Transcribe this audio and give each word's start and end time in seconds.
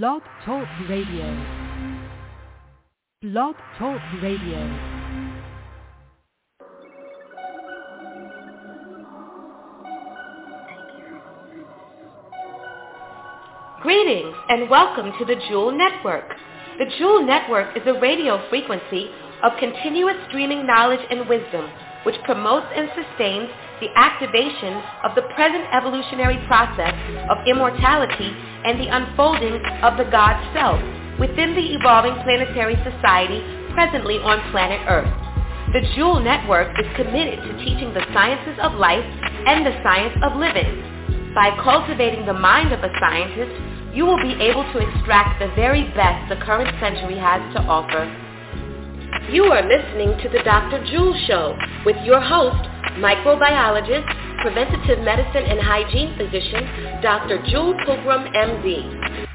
Blog 0.00 0.22
Talk 0.46 0.66
Radio. 0.88 1.28
Blog 3.20 3.54
Talk 3.78 4.00
Radio. 4.22 4.60
Greetings 13.82 14.34
and 14.48 14.70
welcome 14.70 15.12
to 15.18 15.26
the 15.26 15.36
Jewel 15.50 15.72
Network. 15.72 16.24
The 16.78 16.86
Jewel 16.98 17.26
Network 17.26 17.76
is 17.76 17.82
a 17.86 18.00
radio 18.00 18.48
frequency 18.48 19.10
of 19.42 19.52
continuous 19.58 20.16
streaming 20.28 20.66
knowledge 20.66 21.04
and 21.10 21.28
wisdom 21.28 21.68
which 22.04 22.16
promotes 22.24 22.66
and 22.74 22.88
sustains 22.96 23.50
the 23.80 23.88
activation 23.94 24.72
of 25.04 25.14
the 25.14 25.22
present 25.34 25.64
evolutionary 25.70 26.38
process 26.46 26.94
of 27.28 27.36
immortality 27.46 28.32
and 28.64 28.78
the 28.78 28.88
unfolding 28.88 29.60
of 29.82 29.96
the 29.98 30.08
God 30.10 30.38
Self 30.54 30.80
within 31.18 31.54
the 31.54 31.74
evolving 31.74 32.14
planetary 32.24 32.76
society 32.82 33.42
presently 33.74 34.18
on 34.18 34.40
planet 34.50 34.80
Earth. 34.88 35.10
The 35.72 35.86
Jewel 35.94 36.20
Network 36.20 36.76
is 36.78 36.86
committed 36.96 37.40
to 37.40 37.64
teaching 37.64 37.94
the 37.94 38.04
sciences 38.12 38.58
of 38.60 38.74
life 38.74 39.04
and 39.46 39.64
the 39.64 39.76
science 39.82 40.16
of 40.22 40.36
living. 40.36 40.84
By 41.34 41.56
cultivating 41.64 42.26
the 42.26 42.36
mind 42.36 42.72
of 42.72 42.84
a 42.84 42.92
scientist, 43.00 43.56
you 43.94 44.04
will 44.04 44.20
be 44.20 44.36
able 44.40 44.64
to 44.72 44.78
extract 44.78 45.40
the 45.40 45.48
very 45.56 45.84
best 45.96 46.28
the 46.28 46.36
current 46.44 46.68
century 46.80 47.16
has 47.16 47.40
to 47.54 47.60
offer. 47.64 48.04
You 49.30 49.44
are 49.44 49.62
listening 49.64 50.16
to 50.22 50.28
the 50.28 50.42
Dr. 50.44 50.84
Jewel 50.84 51.16
Show 51.26 51.56
with 51.84 51.96
your 52.04 52.20
host, 52.20 52.68
microbiologist, 52.96 54.06
preventative 54.42 55.02
medicine 55.02 55.44
and 55.44 55.60
hygiene 55.60 56.14
physician, 56.16 57.00
Dr. 57.00 57.42
Jewel 57.46 57.74
Pookrum, 57.86 58.30
MD. 58.34 59.28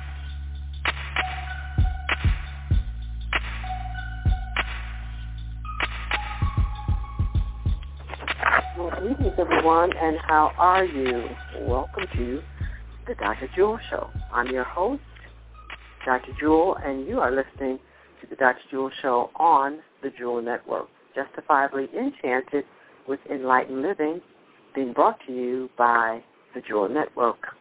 Well, 8.78 8.92
greetings 9.00 9.34
everyone, 9.40 9.92
and 9.98 10.18
how 10.28 10.52
are 10.58 10.86
you? 10.86 11.28
Welcome 11.62 12.06
to 12.16 12.42
the 13.08 13.16
Dr. 13.16 13.50
Jewel 13.56 13.80
Show. 13.90 14.10
I'm 14.32 14.48
your 14.48 14.66
host, 14.66 15.02
Dr. 16.06 16.32
Jewel, 16.40 16.78
and 16.84 17.08
you 17.08 17.20
are 17.20 17.32
listening 17.32 17.80
to 18.22 18.28
the 18.30 18.36
Dr. 18.36 18.62
Jewel 18.70 18.92
Show 19.02 19.32
on 19.36 19.80
the 20.04 20.12
Jewel 20.12 20.44
Network. 20.44 20.88
Justifiably 21.16 21.88
Enchanted 21.98 22.66
with 23.08 23.20
Enlightened 23.32 23.82
Living, 23.82 24.22
being 24.76 24.94
brought 24.94 25.20
to 25.28 25.34
you 25.34 25.70
by 25.78 26.22
the 26.54 26.62
Jewel 26.62 26.90
Network. 26.90 27.56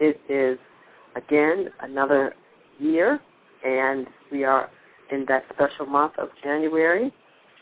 It 0.00 0.20
is, 0.28 0.58
again, 1.16 1.68
another 1.80 2.34
year, 2.78 3.20
and 3.64 4.06
we 4.30 4.44
are 4.44 4.68
in 5.10 5.24
that 5.28 5.44
special 5.52 5.86
month 5.86 6.14
of 6.18 6.28
January. 6.42 7.12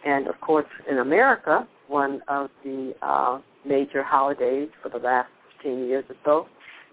And, 0.07 0.27
of 0.29 0.41
course, 0.41 0.67
in 0.91 0.99
America, 0.99 1.67
one 1.89 2.23
of 2.29 2.49
the 2.65 2.95
uh, 3.03 3.41
major 3.67 4.03
holidays 4.03 4.69
for 4.83 4.89
the 4.89 4.99
last 4.99 5.29
15 5.63 5.87
years 5.87 6.05
or 6.09 6.17
so 6.25 6.49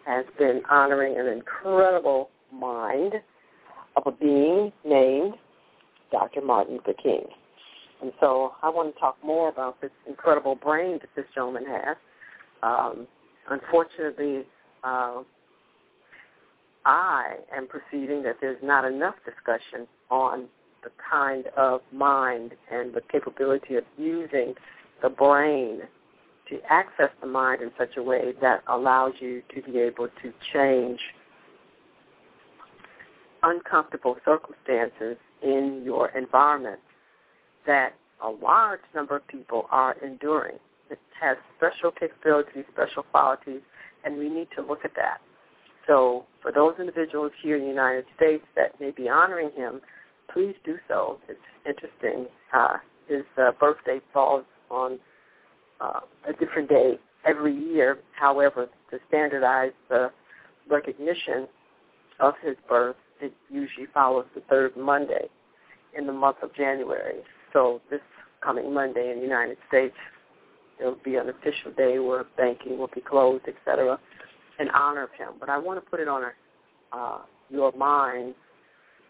has 0.05 0.25
been 0.37 0.61
honoring 0.69 1.17
an 1.17 1.27
incredible 1.27 2.29
mind 2.51 3.13
of 3.95 4.03
a 4.05 4.11
being 4.11 4.71
named 4.85 5.33
Dr. 6.11 6.41
Martin 6.41 6.75
Luther 6.75 6.93
King. 7.01 7.25
And 8.01 8.11
so 8.19 8.53
I 8.61 8.69
want 8.69 8.93
to 8.93 8.99
talk 8.99 9.17
more 9.23 9.49
about 9.49 9.81
this 9.81 9.91
incredible 10.07 10.55
brain 10.55 10.99
that 11.01 11.09
this 11.15 11.25
gentleman 11.33 11.65
has. 11.65 11.97
Um, 12.61 13.07
unfortunately, 13.49 14.43
uh, 14.83 15.23
I 16.85 17.37
am 17.55 17.67
perceiving 17.67 18.23
that 18.23 18.37
there's 18.39 18.61
not 18.63 18.85
enough 18.85 19.15
discussion 19.25 19.87
on 20.09 20.47
the 20.83 20.91
kind 21.09 21.47
of 21.57 21.81
mind 21.91 22.53
and 22.71 22.93
the 22.93 23.01
capability 23.11 23.75
of 23.75 23.83
using 23.97 24.53
the 25.01 25.09
brain 25.09 25.81
to 26.49 26.59
access 26.69 27.09
the 27.19 27.27
mind 27.27 27.61
in 27.61 27.71
such 27.77 27.97
a 27.97 28.03
way 28.03 28.33
that 28.41 28.63
allows 28.67 29.13
you 29.19 29.41
to 29.53 29.61
be 29.63 29.79
able 29.79 30.07
to 30.21 30.33
change 30.53 30.99
uncomfortable 33.43 34.17
circumstances 34.23 35.17
in 35.43 35.81
your 35.83 36.09
environment 36.17 36.79
that 37.67 37.93
a 38.23 38.29
large 38.29 38.79
number 38.95 39.15
of 39.17 39.27
people 39.27 39.67
are 39.69 39.95
enduring. 40.03 40.57
It 40.89 40.99
has 41.21 41.37
special 41.57 41.91
capabilities, 41.91 42.65
special 42.73 43.03
qualities, 43.03 43.61
and 44.03 44.17
we 44.17 44.29
need 44.29 44.47
to 44.55 44.61
look 44.63 44.83
at 44.83 44.95
that. 44.95 45.19
So 45.85 46.25
for 46.41 46.51
those 46.51 46.75
individuals 46.79 47.31
here 47.41 47.55
in 47.55 47.63
the 47.63 47.69
United 47.69 48.05
States 48.15 48.43
that 48.55 48.79
may 48.79 48.91
be 48.91 49.07
honoring 49.07 49.51
him, 49.55 49.81
please 50.33 50.55
do 50.65 50.77
so. 50.87 51.19
It's 51.29 51.39
interesting. 51.65 52.27
Uh, 52.53 52.77
his 53.07 53.23
uh, 53.37 53.51
birthday 53.59 53.99
falls 54.13 54.43
on 54.69 54.99
uh, 55.79 56.01
a 56.27 56.33
different 56.33 56.69
day 56.69 56.99
every 57.25 57.55
year. 57.55 57.99
However, 58.11 58.67
to 58.91 58.99
standardize 59.07 59.71
the 59.89 60.11
recognition 60.69 61.47
of 62.19 62.33
his 62.43 62.55
birth, 62.67 62.95
it 63.21 63.33
usually 63.49 63.87
follows 63.93 64.25
the 64.35 64.41
third 64.41 64.75
Monday 64.75 65.27
in 65.97 66.05
the 66.05 66.13
month 66.13 66.37
of 66.41 66.53
January. 66.53 67.21
So 67.53 67.81
this 67.89 68.01
coming 68.41 68.73
Monday 68.73 69.11
in 69.11 69.17
the 69.17 69.23
United 69.23 69.57
States, 69.67 69.95
there 70.77 70.87
will 70.87 70.99
be 71.03 71.15
an 71.15 71.29
official 71.29 71.71
day 71.75 71.99
where 71.99 72.25
banking 72.37 72.77
will 72.77 72.89
be 72.93 73.01
closed, 73.01 73.45
etc., 73.47 73.99
in 74.59 74.69
honor 74.69 75.03
of 75.03 75.09
him. 75.17 75.29
But 75.39 75.49
I 75.49 75.57
want 75.57 75.83
to 75.83 75.89
put 75.89 75.99
it 75.99 76.07
on 76.07 76.23
a, 76.23 76.95
uh, 76.95 77.19
your 77.49 77.71
mind 77.73 78.35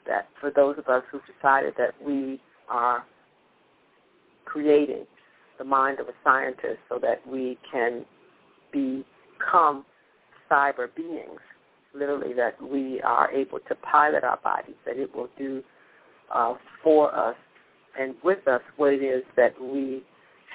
that 0.08 0.28
for 0.40 0.52
those 0.52 0.78
of 0.78 0.88
us 0.88 1.04
who've 1.12 1.22
decided 1.36 1.74
that 1.78 1.94
we 2.06 2.40
are 2.70 3.04
creating 4.46 5.06
the 5.58 5.64
mind 5.64 6.00
of 6.00 6.08
a 6.08 6.14
scientist 6.24 6.80
so 6.88 7.00
that 7.02 7.26
we 7.28 7.58
can 7.70 8.06
become 8.72 9.86
cyber 10.50 10.88
beings, 10.96 11.40
literally 11.94 12.34
that 12.34 12.62
we 12.62 13.02
are 13.02 13.32
able 13.32 13.60
to 13.68 13.76
pilot 13.76 14.24
our 14.24 14.38
bodies, 14.38 14.76
that 14.86 14.98
it 14.98 15.14
will 15.14 15.30
do 15.38 15.64
uh, 16.34 16.54
for 16.84 17.14
us 17.16 17.36
and 18.00 18.16
with 18.24 18.48
us 18.48 18.62
what 18.78 18.94
it 18.94 19.04
is 19.04 19.24
that 19.36 19.54
we 19.62 20.04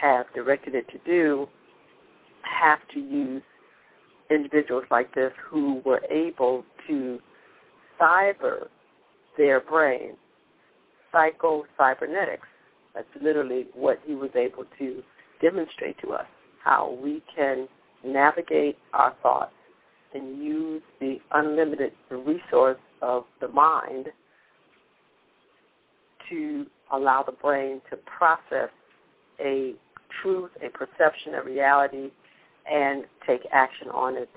have 0.00 0.26
directed 0.34 0.74
it 0.74 0.88
to 0.88 0.98
do, 1.04 1.48
have 2.42 2.80
to 2.94 3.00
use 3.00 3.42
individuals 4.30 4.84
like 4.90 5.14
this 5.14 5.32
who 5.48 5.82
were 5.84 6.02
able 6.10 6.64
to 6.88 7.18
cyber 8.00 8.68
their 9.36 9.60
brain, 9.60 10.12
psycho-cybernetics. 11.12 12.46
That's 12.94 13.06
literally 13.20 13.66
what 13.74 14.00
he 14.04 14.14
was 14.14 14.30
able 14.34 14.64
to 14.78 15.02
demonstrate 15.40 15.98
to 16.02 16.12
us, 16.12 16.26
how 16.62 16.98
we 17.02 17.22
can 17.34 17.68
navigate 18.04 18.78
our 18.92 19.14
thoughts 19.22 19.52
and 20.14 20.42
use 20.42 20.82
the 21.00 21.18
unlimited 21.32 21.92
resource 22.10 22.78
of 23.00 23.24
the 23.40 23.48
mind 23.48 24.08
to 26.28 26.66
allow 26.92 27.22
the 27.22 27.32
brain 27.32 27.80
to 27.90 27.96
process 27.96 28.70
a 29.40 29.74
truth, 30.22 30.50
a 30.64 30.68
perception, 30.70 31.34
a 31.34 31.42
reality, 31.42 32.10
and 32.70 33.04
take 33.26 33.40
action 33.52 33.88
on 33.88 34.16
it 34.16 34.28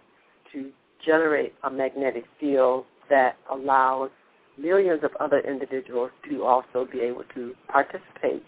to 0.53 0.71
generate 1.05 1.53
a 1.63 1.69
magnetic 1.69 2.23
field 2.39 2.85
that 3.09 3.37
allows 3.51 4.09
millions 4.57 5.03
of 5.03 5.11
other 5.19 5.39
individuals 5.41 6.09
to 6.29 6.43
also 6.43 6.87
be 6.91 6.99
able 6.99 7.23
to 7.33 7.53
participate 7.67 8.43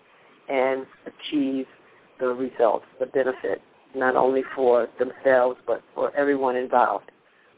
and 0.50 0.86
achieve 1.06 1.66
the 2.20 2.28
results, 2.28 2.86
the 3.00 3.06
benefit, 3.08 3.62
not 3.96 4.16
only 4.16 4.42
for 4.56 4.88
themselves 4.98 5.60
but 5.68 5.82
for 5.94 6.16
everyone 6.16 6.56
involved. 6.56 7.12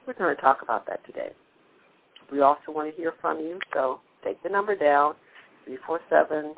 We're 0.05 0.13
going 0.13 0.35
to 0.35 0.41
talk 0.41 0.61
about 0.63 0.85
that 0.87 1.05
today. 1.05 1.31
We 2.31 2.41
also 2.41 2.71
want 2.71 2.89
to 2.89 2.95
hear 2.95 3.13
from 3.21 3.39
you, 3.39 3.59
so 3.73 3.99
take 4.23 4.41
the 4.43 4.49
number 4.49 4.75
down, 4.75 5.13
347 5.77 6.55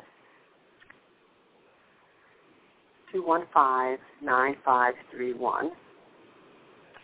215 3.12 3.98
9531. 4.24 5.70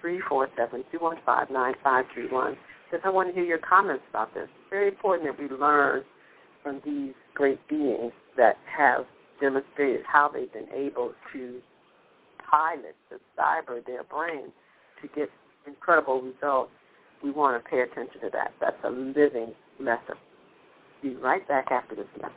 347 0.00 0.84
215 0.90 1.52
9531 1.52 2.56
because 2.90 3.05
I 3.05 3.10
want 3.10 3.28
to 3.28 3.34
hear 3.34 3.44
your 3.44 3.58
comments 3.58 4.05
about 4.08 4.32
this. 4.32 4.44
It's 4.44 4.70
very 4.70 4.88
important 4.88 5.28
that 5.28 5.38
we 5.38 5.55
learn 5.55 6.02
from 6.62 6.81
these 6.84 7.12
great 7.34 7.60
beings 7.69 8.12
that 8.37 8.56
have 8.64 9.05
demonstrated 9.40 10.02
how 10.06 10.28
they've 10.28 10.52
been 10.52 10.72
able 10.75 11.12
to 11.32 11.60
pilot, 12.50 12.96
to 13.10 13.16
cyber 13.38 13.84
their 13.84 14.05
brain 14.05 14.50
to 15.02 15.08
get 15.14 15.28
incredible 15.66 16.22
results. 16.22 16.70
We 17.22 17.31
want 17.31 17.62
to 17.62 17.70
pay 17.70 17.81
attention 17.81 18.20
to 18.22 18.31
that. 18.32 18.52
That's 18.60 18.76
a 18.84 18.90
living 18.90 19.52
lesson. 19.78 20.16
Be 21.03 21.15
right 21.17 21.47
back 21.47 21.71
after 21.71 21.95
this 21.95 22.06
message. 22.21 22.35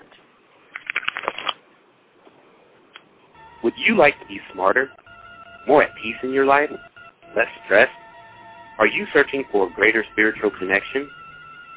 Would 3.63 3.73
you 3.77 3.95
like 3.95 4.19
to 4.19 4.25
be 4.27 4.39
smarter, 4.53 4.89
more 5.67 5.83
at 5.83 5.95
peace 6.01 6.15
in 6.23 6.31
your 6.31 6.45
life, 6.45 6.69
less 7.35 7.47
stressed? 7.65 7.91
Are 8.79 8.87
you 8.87 9.05
searching 9.13 9.43
for 9.51 9.67
a 9.67 9.73
greater 9.73 10.03
spiritual 10.11 10.51
connection? 10.57 11.09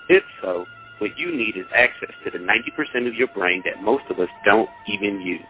If 0.09 0.23
so, 0.43 0.67
what 0.99 1.19
you 1.19 1.35
need 1.35 1.57
is 1.57 1.67
access 1.75 2.11
to 2.25 2.31
the 2.31 2.39
90% 2.39 3.09
of 3.09 3.15
your 3.15 3.29
brain 3.29 3.63
that 3.65 3.83
most 3.83 4.05
of 4.11 4.21
us 4.21 4.29
don't 4.45 4.69
even 4.87 5.21
use. 5.21 5.41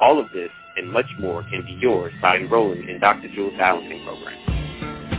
All 0.00 0.18
of 0.18 0.30
this 0.32 0.50
and 0.76 0.90
much 0.90 1.06
more 1.18 1.42
can 1.44 1.62
be 1.64 1.72
yours 1.72 2.12
by 2.20 2.36
enrolling 2.36 2.88
in 2.88 2.98
Dr. 3.00 3.28
Jules' 3.28 3.54
Balancing 3.58 4.04
Program. 4.04 4.53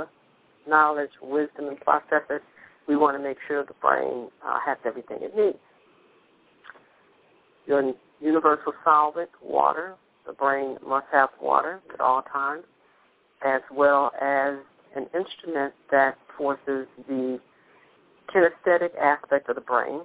knowledge, 0.69 1.11
wisdom, 1.23 1.69
and 1.69 1.81
process 1.81 2.23
it, 2.29 2.43
we 2.89 2.97
want 2.97 3.17
to 3.17 3.23
make 3.23 3.37
sure 3.47 3.65
the 3.65 3.75
brain 3.81 4.29
uh, 4.45 4.59
has 4.65 4.79
everything 4.85 5.19
it 5.21 5.37
needs. 5.37 5.59
Your 7.67 7.95
universal 8.21 8.73
solvent, 8.85 9.31
water. 9.43 9.95
The 10.27 10.33
brain 10.33 10.77
must 10.87 11.07
have 11.13 11.29
water 11.41 11.81
at 11.93 12.01
all 12.01 12.23
times, 12.23 12.65
as 13.45 13.61
well 13.73 14.11
as 14.21 14.57
an 14.97 15.07
instrument 15.15 15.75
that 15.91 16.17
forces 16.37 16.87
the 17.07 17.39
kinesthetic 18.35 18.97
aspect 19.01 19.49
of 19.49 19.55
the 19.55 19.61
brain, 19.61 20.01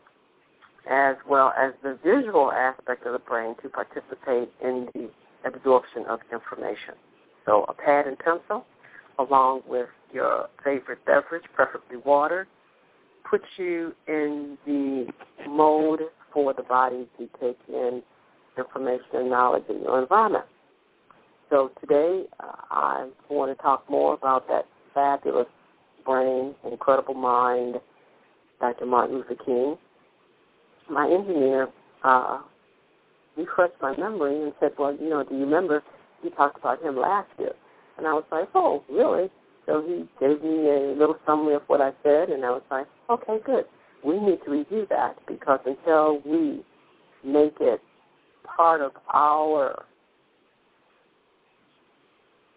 as 0.89 1.15
well 1.27 1.53
as 1.57 1.74
the 1.81 1.97
visual 2.03 2.51
aspect 2.51 3.06
of 3.06 3.13
the 3.13 3.19
brain 3.19 3.56
to 3.63 3.69
participate 3.69 4.50
in 4.63 4.88
the 4.94 5.09
absorption 5.45 6.06
of 6.09 6.19
information. 6.31 6.95
So 7.45 7.65
a 7.68 7.74
pad 7.74 8.07
and 8.07 8.18
pencil, 8.18 8.65
along 9.19 9.62
with 9.68 9.89
your 10.13 10.50
favorite 10.63 11.03
beverage, 11.06 11.44
preferably 11.53 11.97
water, 11.97 12.47
puts 13.30 13.45
you 13.57 13.94
in 14.07 14.57
the 14.65 15.07
mode 15.47 16.01
for 16.33 16.53
the 16.53 16.63
body 16.63 17.07
to 17.18 17.29
take 17.39 17.57
in 17.68 18.01
information 18.57 19.06
and 19.13 19.29
knowledge 19.29 19.63
in 19.69 19.81
your 19.81 20.01
environment. 20.01 20.45
So 21.50 21.71
today 21.79 22.25
uh, 22.39 22.51
I 22.71 23.09
want 23.29 23.56
to 23.56 23.62
talk 23.62 23.89
more 23.89 24.13
about 24.13 24.47
that 24.47 24.65
fabulous 24.94 25.47
brain, 26.06 26.56
incredible 26.69 27.13
mind, 27.13 27.75
Dr. 28.59 28.86
Martin 28.86 29.18
Luther 29.18 29.36
King. 29.45 29.77
My 30.89 31.09
engineer 31.09 31.69
uh, 32.03 32.41
refreshed 33.38 33.75
my 33.81 33.95
memory 33.97 34.41
and 34.44 34.53
said, 34.59 34.71
well, 34.77 34.95
you 34.95 35.09
know, 35.09 35.24
do 35.24 35.35
you 35.35 35.45
remember 35.45 35.83
you 36.24 36.30
talked 36.31 36.59
about 36.59 36.81
him 36.81 36.97
last 36.97 37.30
year? 37.39 37.53
And 37.97 38.07
I 38.07 38.13
was 38.13 38.24
like, 38.31 38.50
oh, 38.56 38.83
really? 38.89 39.30
So 39.65 39.81
he 39.81 40.06
gave 40.19 40.44
me 40.44 40.69
a 40.69 40.95
little 40.97 41.18
summary 41.25 41.56
of 41.56 41.62
what 41.68 41.80
I 41.80 41.91
said, 42.03 42.30
and 42.30 42.44
I 42.44 42.50
was 42.50 42.63
like, 42.69 42.88
okay, 43.09 43.38
good. 43.45 43.65
We 44.03 44.19
need 44.19 44.39
to 44.45 44.51
review 44.51 44.85
that 44.89 45.18
because 45.27 45.59
until 45.65 46.21
we 46.25 46.63
make 47.24 47.56
it 47.62 47.81
part 48.44 48.81
of 48.81 48.91
our 49.13 49.86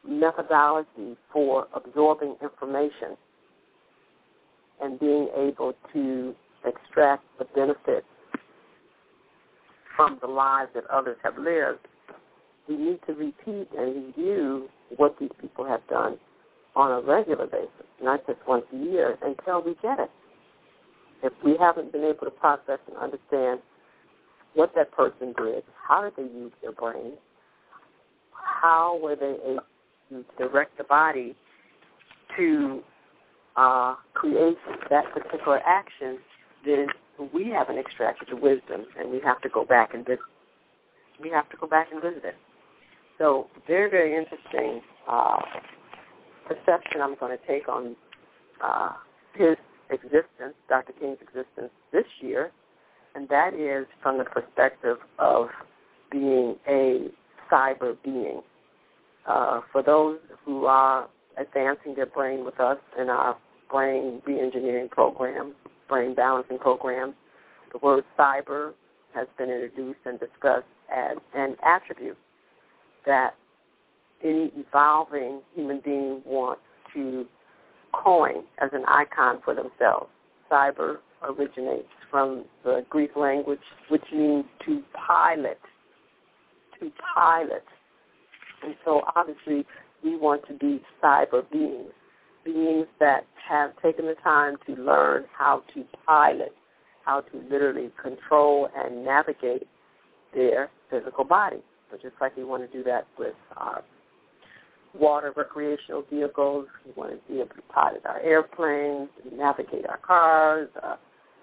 methodology 0.07 1.17
for 1.33 1.69
absorbing 1.75 2.37
information 2.43 3.17
and 4.83 4.99
being 4.99 5.29
able 5.37 5.75
to 5.93 6.35
extract 6.65 7.23
the 7.39 7.45
benefits 7.55 8.07
from 9.97 10.19
the 10.21 10.29
lives 10.29 10.71
that 10.75 10.85
others 10.91 11.17
have 11.25 11.39
lived, 11.39 11.81
we 12.69 12.77
need 12.77 13.01
to 13.07 13.15
repeat 13.15 13.69
and 13.77 14.07
review 14.07 14.69
what 14.97 15.17
these 15.19 15.31
people 15.41 15.65
have 15.65 15.81
done 15.89 16.19
on 16.75 16.93
a 16.93 17.01
regular 17.01 17.47
basis, 17.47 17.71
not 18.03 18.25
just 18.27 18.39
once 18.47 18.65
a 18.73 18.77
year, 18.77 19.17
until 19.23 19.63
we 19.63 19.75
get 19.83 19.99
it. 19.99 20.11
If 21.23 21.33
we 21.43 21.57
haven't 21.59 21.93
been 21.93 22.05
able 22.05 22.27
to 22.27 22.31
process 22.31 22.79
and 22.87 22.97
understand 22.99 23.61
what 24.55 24.75
that 24.75 24.93
person 24.93 25.35
did, 25.39 25.65
how 25.89 26.03
did 26.03 26.13
they 26.17 26.31
use 26.33 26.53
their 26.63 26.73
brain, 26.73 27.13
how 28.33 28.99
were 29.03 29.17
they 29.17 29.37
able 29.45 29.63
to 30.11 30.25
direct 30.39 30.77
the 30.77 30.85
body 30.85 31.35
to 32.37 32.83
uh, 33.57 33.95
create 34.13 34.59
that 34.91 35.05
particular 35.15 35.61
action, 35.67 36.19
then 36.65 36.87
we 37.33 37.51
haven't 37.51 37.79
extracted 37.79 38.29
the 38.31 38.37
wisdom, 38.37 38.87
and 38.99 39.11
we 39.11 39.21
have 39.25 39.41
to 39.43 39.49
go 39.49 39.65
back 39.65 39.95
and 39.95 40.05
visit. 40.05 40.21
We 41.21 41.31
have 41.31 41.49
to 41.51 41.57
go 41.57 41.67
back 41.67 41.89
and 41.93 42.03
visit 42.03 42.25
it. 42.25 42.35
So 43.19 43.49
very, 43.67 43.91
very 43.91 44.15
interesting 44.15 44.83
uh, 45.09 45.41
perception 46.47 47.01
I'm 47.01 47.17
going 47.19 47.37
to 47.37 47.47
take 47.47 47.69
on 47.69 47.97
uh, 48.63 48.93
his 49.35 49.57
existence, 49.91 50.55
Dr. 50.69 50.93
King's 51.01 51.19
existence 51.23 51.71
this 51.93 52.05
year, 52.21 52.51
and 53.15 53.29
that 53.29 53.55
is 53.55 53.87
from 54.03 54.19
the 54.19 54.25
perspective 54.25 54.99
of 55.19 55.49
being 56.11 56.57
a 56.69 57.09
cyber 57.51 57.97
being. 58.05 58.43
Uh, 59.27 59.61
for 59.73 59.83
those 59.83 60.19
who 60.45 60.67
are 60.67 61.09
advancing 61.37 61.95
their 61.95 62.07
brain 62.07 62.45
with 62.45 62.61
us 62.61 62.79
in 62.99 63.09
our 63.09 63.37
brain 63.71 64.23
reengineering 64.27 64.91
program, 64.91 65.55
brain 65.89 66.15
balancing 66.15 66.59
program, 66.59 67.15
the 67.73 67.79
word 67.79 68.05
cyber 68.19 68.73
has 69.15 69.27
been 69.39 69.51
introduced 69.51 70.01
and 70.05 70.21
discussed 70.21 70.67
as 70.95 71.17
an 71.35 71.57
attribute 71.65 72.19
that 73.07 73.35
any 74.23 74.53
evolving 74.57 75.41
human 75.55 75.81
being 75.85 76.23
wants 76.25 76.63
to 76.95 77.27
coin 77.93 78.45
as 78.59 78.71
an 78.73 78.85
icon 78.89 79.41
for 79.45 79.55
themselves. 79.55 80.11
Cyber 80.51 80.99
originates 81.23 81.89
from 82.11 82.45
the 82.65 82.85
Greek 82.91 83.17
language, 83.17 83.61
which 83.89 84.05
means 84.13 84.45
to 84.65 84.83
pilot. 84.95 85.59
To 86.81 86.91
pilot. 87.15 87.65
And 88.63 88.75
so 88.85 89.03
obviously 89.15 89.67
we 90.05 90.17
want 90.17 90.47
to 90.49 90.55
be 90.55 90.83
cyber 91.03 91.49
beings, 91.51 91.93
beings 92.47 92.87
that 93.01 93.27
have 93.49 93.73
taken 93.83 94.07
the 94.07 94.15
time 94.23 94.57
to 94.67 94.75
learn 94.77 95.25
how 95.37 95.63
to 95.75 95.85
pilot, 96.07 96.55
how 97.05 97.21
to 97.21 97.37
literally 97.51 97.91
control 98.01 98.69
and 98.77 99.05
navigate 99.05 99.67
their 100.35 100.71
physical 100.91 101.25
body. 101.25 101.63
So 101.91 101.97
just 101.97 102.15
like 102.21 102.37
we 102.37 102.45
want 102.45 102.71
to 102.71 102.77
do 102.77 102.83
that 102.85 103.07
with 103.19 103.35
our 103.57 103.83
water 104.99 105.33
recreational 105.37 106.05
vehicles, 106.11 106.67
we 106.85 106.93
want 106.97 107.13
to 107.13 107.33
be 107.33 107.41
able 107.41 107.55
to 107.55 107.63
pilot 107.73 108.03
our 108.07 108.21
airplanes, 108.21 109.09
navigate 109.33 109.87
our 109.87 109.99
cars, 109.99 110.69
uh, 110.83 110.97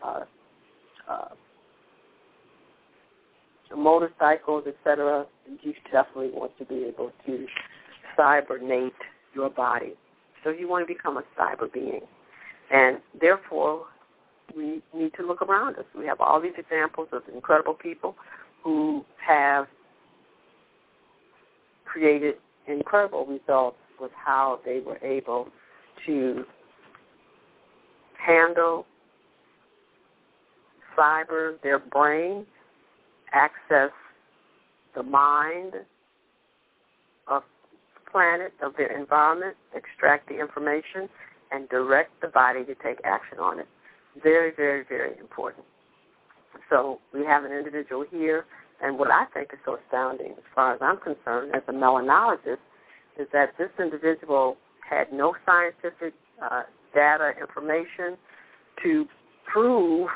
uh, 0.04 0.24
uh, 1.10 1.28
motorcycles, 3.76 4.66
etc., 4.68 5.26
you 5.62 5.74
definitely 5.92 6.32
want 6.32 6.52
to 6.58 6.66
be 6.66 6.86
able 6.86 7.12
to 7.26 7.46
cybernate 8.16 8.94
your 9.34 9.50
body. 9.50 9.94
So 10.44 10.50
you 10.50 10.68
want 10.68 10.88
to 10.88 10.94
become 10.94 11.18
a 11.18 11.24
cyber 11.40 11.72
being. 11.72 12.02
And 12.72 12.98
therefore, 13.20 13.86
we 14.56 14.82
need 14.94 15.14
to 15.16 15.26
look 15.26 15.42
around 15.42 15.78
us. 15.78 15.86
We 15.98 16.06
have 16.06 16.20
all 16.22 16.42
these 16.42 16.54
examples 16.58 17.10
of 17.12 17.24
incredible 17.34 17.74
people 17.74 18.16
who 18.64 19.06
have 19.26 19.68
created 21.86 22.36
incredible 22.68 23.26
results 23.26 23.78
with 24.00 24.12
how 24.16 24.60
they 24.66 24.80
were 24.80 24.98
able 25.04 25.50
to 26.06 26.46
handle 28.18 28.86
cyber, 30.98 31.62
their 31.62 31.80
brain, 31.80 32.46
access 33.32 33.92
the 34.96 35.04
mind 35.04 35.74
planet 38.14 38.54
of 38.62 38.74
their 38.78 38.96
environment, 38.98 39.58
extract 39.76 40.30
the 40.30 40.40
information, 40.40 41.10
and 41.52 41.68
direct 41.70 42.12
the 42.22 42.28
body 42.28 42.64
to 42.64 42.76
take 42.76 43.00
action 43.04 43.40
on 43.40 43.60
it. 43.60 43.68
Very, 44.22 44.52
very, 44.56 44.86
very 44.88 45.18
important. 45.20 45.66
So 46.70 47.00
we 47.14 47.26
have 47.26 47.44
an 47.44 47.52
individual 47.52 48.06
here, 48.10 48.46
and 48.82 48.98
what 48.98 49.10
I 49.10 49.26
think 49.34 49.50
is 49.52 49.60
so 49.66 49.78
astounding 49.84 50.34
as 50.34 50.44
far 50.54 50.76
as 50.76 50.80
I'm 50.82 50.98
concerned 50.98 51.56
as 51.56 51.64
a 51.68 51.74
melanologist 51.74 52.64
is 53.20 53.28
that 53.34 53.54
this 53.58 53.70
individual 53.80 54.58
had 54.88 55.12
no 55.12 55.36
scientific 55.46 56.14
uh, 56.42 56.64
data 56.94 57.34
information 57.42 58.18
to 58.84 59.08
prove 59.52 60.08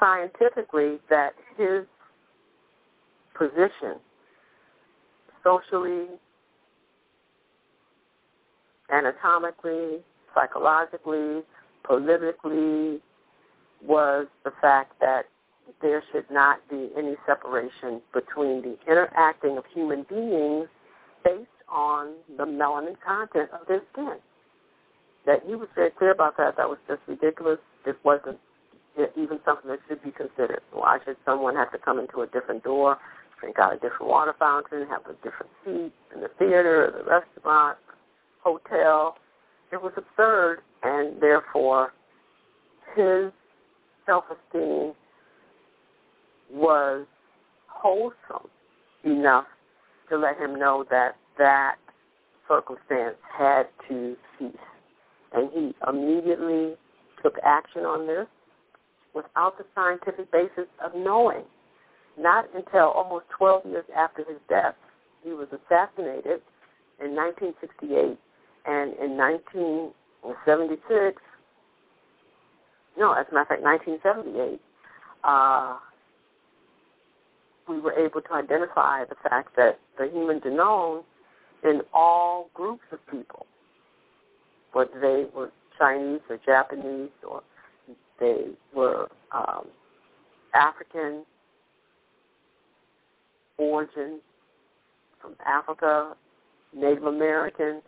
scientifically 0.00 0.98
that 1.08 1.34
his 1.56 1.84
position 3.36 4.00
socially, 5.44 6.06
anatomically, 8.92 9.98
psychologically, 10.34 11.42
politically, 11.84 13.00
was 13.86 14.26
the 14.44 14.52
fact 14.60 14.98
that 15.00 15.26
there 15.80 16.02
should 16.12 16.30
not 16.30 16.58
be 16.68 16.90
any 16.96 17.16
separation 17.26 18.00
between 18.12 18.62
the 18.62 18.76
interacting 18.88 19.56
of 19.56 19.64
human 19.72 20.04
beings 20.08 20.68
based 21.24 21.48
on 21.68 22.14
the 22.36 22.44
melanin 22.44 22.96
content 23.04 23.50
of 23.52 23.66
their 23.66 23.82
skin. 23.92 24.16
That 25.26 25.42
he 25.46 25.54
was 25.54 25.68
very 25.74 25.90
clear 25.90 26.12
about 26.12 26.36
that. 26.36 26.56
That 26.56 26.68
was 26.68 26.78
just 26.86 27.00
ridiculous. 27.06 27.58
It 27.86 27.96
wasn't 28.04 28.38
even 29.16 29.40
something 29.44 29.70
that 29.70 29.80
should 29.88 30.02
be 30.02 30.10
considered. 30.10 30.60
Why 30.72 30.98
should 31.04 31.16
someone 31.24 31.56
have 31.56 31.72
to 31.72 31.78
come 31.78 31.98
into 31.98 32.20
a 32.20 32.26
different 32.26 32.62
door, 32.62 32.98
drink 33.40 33.58
out 33.58 33.72
a 33.72 33.76
different 33.76 34.06
water 34.08 34.34
fountain, 34.38 34.86
have 34.88 35.02
a 35.06 35.14
different 35.24 35.50
seat 35.64 35.92
in 36.14 36.20
the 36.20 36.28
theater, 36.38 36.86
or 36.86 36.90
the 36.92 37.04
restaurant, 37.04 37.78
hotel? 38.44 39.16
It 39.72 39.82
was 39.82 39.92
absurd, 39.96 40.60
and 40.82 41.20
therefore 41.20 41.92
his 42.94 43.32
self-esteem 44.06 44.92
was 46.52 47.06
wholesome 47.66 48.48
enough 49.02 49.46
to 50.10 50.18
let 50.18 50.38
him 50.38 50.58
know 50.58 50.84
that 50.90 51.16
that 51.38 51.76
circumstance 52.46 53.16
had 53.36 53.64
to 53.88 54.16
cease. 54.38 54.52
And 55.32 55.50
he 55.52 55.74
immediately 55.88 56.74
took 57.22 57.34
action 57.44 57.82
on 57.82 58.06
this 58.06 58.26
without 59.14 59.58
the 59.58 59.64
scientific 59.74 60.30
basis 60.30 60.68
of 60.84 60.92
knowing. 60.94 61.42
Not 62.18 62.46
until 62.54 62.90
almost 62.90 63.24
12 63.36 63.66
years 63.66 63.84
after 63.96 64.24
his 64.24 64.38
death. 64.48 64.74
He 65.24 65.30
was 65.30 65.48
assassinated 65.48 66.42
in 67.02 67.16
1968, 67.16 68.18
and 68.66 68.94
in 68.94 69.16
1976, 69.16 71.22
no, 72.96 73.12
as 73.12 73.26
a 73.30 73.34
matter 73.34 73.42
of 73.42 73.48
fact, 73.48 73.62
1978, 73.62 74.60
uh, 75.24 75.76
we 77.68 77.80
were 77.80 77.92
able 77.92 78.20
to 78.20 78.32
identify 78.32 79.04
the 79.04 79.16
fact 79.28 79.56
that 79.56 79.78
the 79.98 80.08
human 80.12 80.40
genome 80.40 81.02
in 81.64 81.80
all 81.92 82.50
groups 82.54 82.84
of 82.92 82.98
people, 83.10 83.46
whether 84.72 85.00
they 85.00 85.26
were 85.34 85.50
Chinese 85.78 86.20
or 86.30 86.38
Japanese 86.44 87.10
or 87.28 87.42
they 88.20 88.46
were 88.74 89.08
um, 89.32 89.66
African 90.54 91.24
origin 93.58 94.20
from 95.20 95.34
Africa, 95.44 96.14
Native 96.74 97.04
American, 97.04 97.82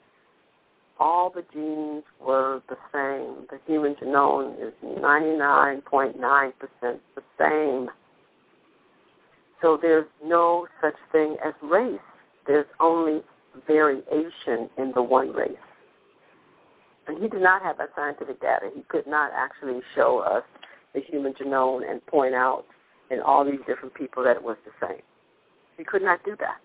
all 0.99 1.31
the 1.31 1.45
genes 1.53 2.05
were 2.21 2.63
the 2.69 2.77
same. 2.93 3.47
The 3.51 3.59
human 3.67 3.95
genome 3.97 4.55
is 4.61 4.73
99.9% 4.83 6.53
the 6.81 7.23
same. 7.39 7.91
So 9.63 9.79
there's 9.81 10.07
no 10.25 10.67
such 10.81 10.95
thing 11.13 11.37
as 11.45 11.55
race. 11.63 11.99
There's 12.47 12.67
only 12.81 13.23
variation 13.67 14.71
in 14.79 14.93
the 14.95 15.03
one 15.03 15.33
race. 15.33 15.53
And 17.09 17.23
he 17.23 17.29
did 17.29 17.43
not 17.43 17.63
have 17.63 17.79
that 17.79 17.91
scientific 17.95 18.41
data. 18.41 18.71
He 18.75 18.83
could 18.89 19.07
not 19.07 19.31
actually 19.35 19.81
show 19.95 20.19
us 20.21 20.43
the 20.95 21.01
human 21.01 21.35
genome 21.35 21.89
and 21.89 22.05
point 22.07 22.35
out 22.35 22.65
in 23.11 23.21
all 23.21 23.45
these 23.45 23.61
different 23.67 23.95
people 23.95 24.25
that 24.25 24.37
it 24.37 24.43
was 24.43 24.57
the 24.65 24.87
same. 24.87 25.03
He 25.77 25.85
could 25.85 26.03
not 26.03 26.25
do 26.25 26.35
that. 26.41 26.59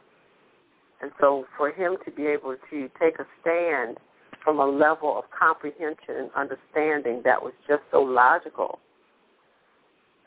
And 1.02 1.12
so 1.20 1.46
for 1.58 1.72
him 1.72 1.98
to 2.06 2.12
be 2.12 2.26
able 2.28 2.56
to 2.70 2.90
take 3.00 3.20
a 3.20 3.26
stand 3.42 3.98
from 4.44 4.60
a 4.60 4.66
level 4.66 5.18
of 5.18 5.26
comprehension 5.38 6.16
and 6.18 6.32
understanding 6.36 7.22
that 7.24 7.42
was 7.42 7.54
just 7.68 7.82
so 7.92 8.02
logical 8.02 8.80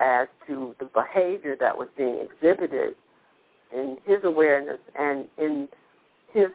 as 0.01 0.29
to 0.47 0.75
the 0.79 0.87
behavior 0.87 1.57
that 1.59 1.77
was 1.77 1.89
being 1.97 2.19
exhibited 2.21 2.95
in 3.73 3.97
his 4.05 4.19
awareness 4.25 4.79
and 4.99 5.27
in 5.39 5.69
his 6.33 6.49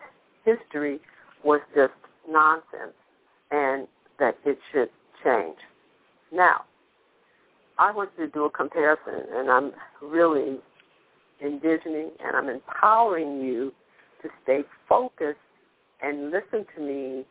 history 0.45 0.99
was 1.43 1.61
just 1.75 1.93
nonsense 2.29 2.93
and 3.51 3.87
that 4.19 4.37
it 4.45 4.59
should 4.71 4.89
change. 5.23 5.57
Now, 6.31 6.65
I 7.77 7.91
want 7.91 8.09
you 8.17 8.25
to 8.25 8.31
do 8.31 8.43
a 8.43 8.49
comparison, 8.49 9.23
and 9.33 9.49
I'm 9.49 9.71
really 10.01 10.57
envisioning 11.41 12.11
and 12.23 12.35
I'm 12.35 12.49
empowering 12.49 13.41
you 13.41 13.71
to 14.21 14.29
stay 14.43 14.63
focused 14.87 15.39
and 16.01 16.31
listen 16.31 16.65
to 16.75 16.81
me 16.81 17.25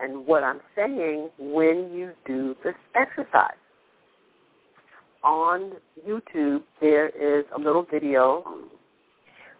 and 0.00 0.26
what 0.26 0.42
I'm 0.42 0.60
saying 0.74 1.30
when 1.38 1.90
you 1.92 2.12
do 2.26 2.56
this 2.64 2.74
exercise. 2.94 3.56
On 5.22 5.72
YouTube, 6.06 6.62
there 6.80 7.08
is 7.08 7.44
a 7.56 7.58
little 7.58 7.86
video 7.90 8.44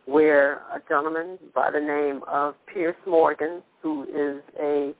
where 0.06 0.56
a 0.74 0.80
gentleman 0.88 1.38
by 1.54 1.70
the 1.70 1.80
name 1.80 2.20
of 2.28 2.54
Piers 2.72 2.96
Morgan, 3.06 3.62
who 3.82 4.02
is 4.04 4.42
a 4.60 4.92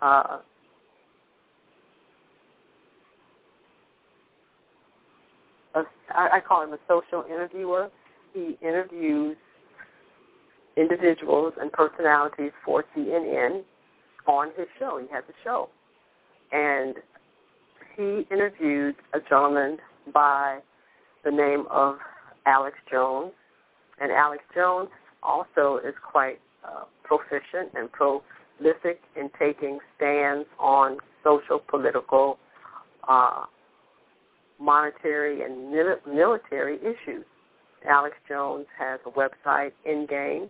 uh, 0.00 0.38
a, 5.74 5.82
I 6.14 6.40
call 6.46 6.64
him 6.64 6.72
a 6.72 6.78
social 6.88 7.24
interviewer. 7.30 7.90
He 8.32 8.56
interviews 8.62 9.36
individuals 10.76 11.54
and 11.60 11.70
personalities 11.72 12.52
for 12.64 12.84
CNN 12.96 13.62
on 14.26 14.48
his 14.56 14.66
show. 14.78 15.00
He 15.00 15.06
has 15.12 15.24
a 15.28 15.34
show. 15.44 15.68
And 16.52 16.96
he 17.96 18.26
interviewed 18.30 18.96
a 19.14 19.20
gentleman 19.20 19.78
by 20.12 20.60
the 21.24 21.30
name 21.30 21.64
of 21.70 21.96
Alex 22.46 22.76
Jones. 22.90 23.32
And 24.00 24.12
Alex 24.12 24.42
Jones 24.54 24.88
also 25.22 25.80
is 25.84 25.94
quite 26.10 26.38
uh, 26.64 26.84
proficient 27.02 27.72
and 27.74 27.90
prolific 27.90 29.00
in 29.16 29.30
taking 29.38 29.78
stands 29.96 30.46
on 30.58 30.98
social, 31.24 31.58
political, 31.58 32.38
uh, 33.08 33.44
monetary, 34.60 35.42
and 35.42 35.70
military 35.70 36.78
issues. 36.78 37.24
Alex 37.88 38.16
Jones 38.28 38.66
has 38.78 39.00
a 39.06 39.10
website, 39.10 39.72
Endgame, 39.88 40.48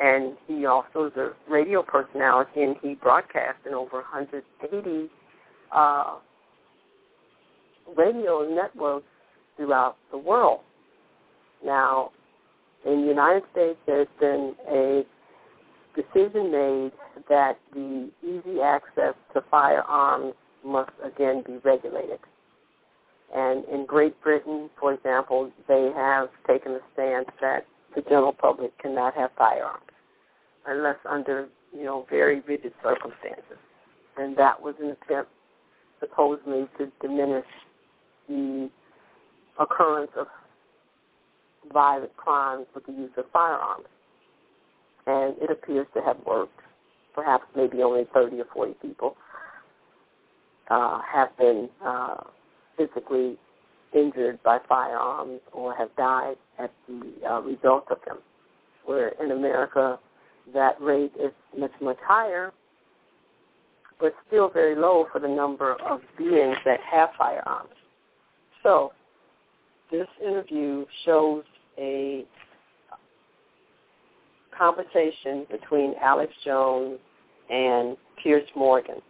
and 0.00 0.36
he 0.46 0.66
also 0.66 1.06
is 1.06 1.12
a 1.16 1.32
radio 1.48 1.82
personality, 1.82 2.62
and 2.62 2.76
he 2.82 2.94
broadcasts 2.94 3.60
in 3.66 3.74
over 3.74 3.96
180 3.96 5.10
uh, 5.72 6.16
radio 7.96 8.48
networks 8.48 9.06
throughout 9.56 9.96
the 10.10 10.18
world. 10.18 10.60
Now, 11.64 12.12
in 12.86 13.02
the 13.02 13.08
United 13.08 13.42
States, 13.50 13.78
there's 13.86 14.06
been 14.20 14.54
a 14.70 15.04
decision 15.96 16.52
made 16.52 16.92
that 17.28 17.58
the 17.74 18.08
easy 18.22 18.60
access 18.60 19.14
to 19.34 19.42
firearms 19.50 20.34
must 20.64 20.92
again 21.02 21.42
be 21.44 21.58
regulated. 21.64 22.20
And 23.34 23.64
in 23.64 23.84
Great 23.84 24.20
Britain, 24.22 24.70
for 24.78 24.94
example, 24.94 25.50
they 25.66 25.90
have 25.94 26.28
taken 26.46 26.72
a 26.72 26.80
stance 26.94 27.28
that 27.40 27.66
the 27.96 28.02
general 28.02 28.32
public 28.32 28.78
cannot 28.78 29.14
have 29.14 29.30
firearms 29.36 29.87
unless 30.68 30.96
under, 31.08 31.48
you 31.74 31.84
know, 31.84 32.06
very 32.10 32.40
rigid 32.40 32.72
circumstances. 32.82 33.58
And 34.16 34.36
that 34.36 34.60
was 34.60 34.74
an 34.80 34.90
attempt 35.02 35.30
supposedly 36.00 36.68
to 36.78 36.92
diminish 37.00 37.46
the 38.28 38.70
occurrence 39.58 40.10
of 40.16 40.26
violent 41.72 42.16
crimes 42.16 42.66
with 42.74 42.86
the 42.86 42.92
use 42.92 43.10
of 43.16 43.24
firearms. 43.32 43.86
And 45.06 45.34
it 45.40 45.50
appears 45.50 45.86
to 45.94 46.02
have 46.02 46.16
worked. 46.26 46.60
Perhaps 47.14 47.44
maybe 47.56 47.82
only 47.82 48.06
30 48.12 48.40
or 48.40 48.44
40 48.52 48.74
people 48.82 49.16
uh, 50.70 51.00
have 51.10 51.36
been 51.36 51.68
uh, 51.84 52.16
physically 52.76 53.36
injured 53.94 54.38
by 54.42 54.58
firearms 54.68 55.40
or 55.52 55.74
have 55.74 55.88
died 55.96 56.36
at 56.58 56.70
the 56.86 57.12
uh, 57.28 57.40
result 57.40 57.86
of 57.90 57.98
them. 58.06 58.18
Where 58.84 59.08
in 59.22 59.32
America, 59.32 59.98
that 60.54 60.80
rate 60.80 61.12
is 61.20 61.32
much, 61.56 61.72
much 61.80 61.98
higher, 62.02 62.52
but 64.00 64.14
still 64.26 64.48
very 64.48 64.76
low 64.76 65.06
for 65.12 65.20
the 65.20 65.28
number 65.28 65.74
of 65.82 66.00
beings 66.16 66.56
that 66.64 66.80
have 66.80 67.10
firearms. 67.18 67.70
So 68.62 68.92
this 69.90 70.06
interview 70.24 70.84
shows 71.04 71.44
a 71.78 72.24
conversation 74.56 75.46
between 75.50 75.94
Alex 76.00 76.32
Jones 76.44 76.98
and 77.50 77.96
Piers 78.22 78.48
Morgan. 78.56 79.00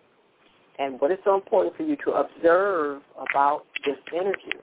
And 0.79 1.01
what 1.01 1.11
is 1.11 1.19
so 1.25 1.35
important 1.35 1.77
for 1.77 1.83
you 1.83 1.97
to 2.05 2.13
observe 2.13 3.03
about 3.17 3.65
this 3.85 3.97
interview, 4.13 4.61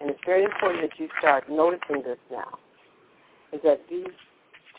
and 0.00 0.08
it's 0.10 0.20
very 0.24 0.44
important 0.44 0.82
that 0.82 0.98
you 0.98 1.08
start 1.18 1.50
noticing 1.50 2.02
this 2.02 2.18
now, 2.30 2.58
is 3.52 3.60
that 3.62 3.80
these 3.90 4.06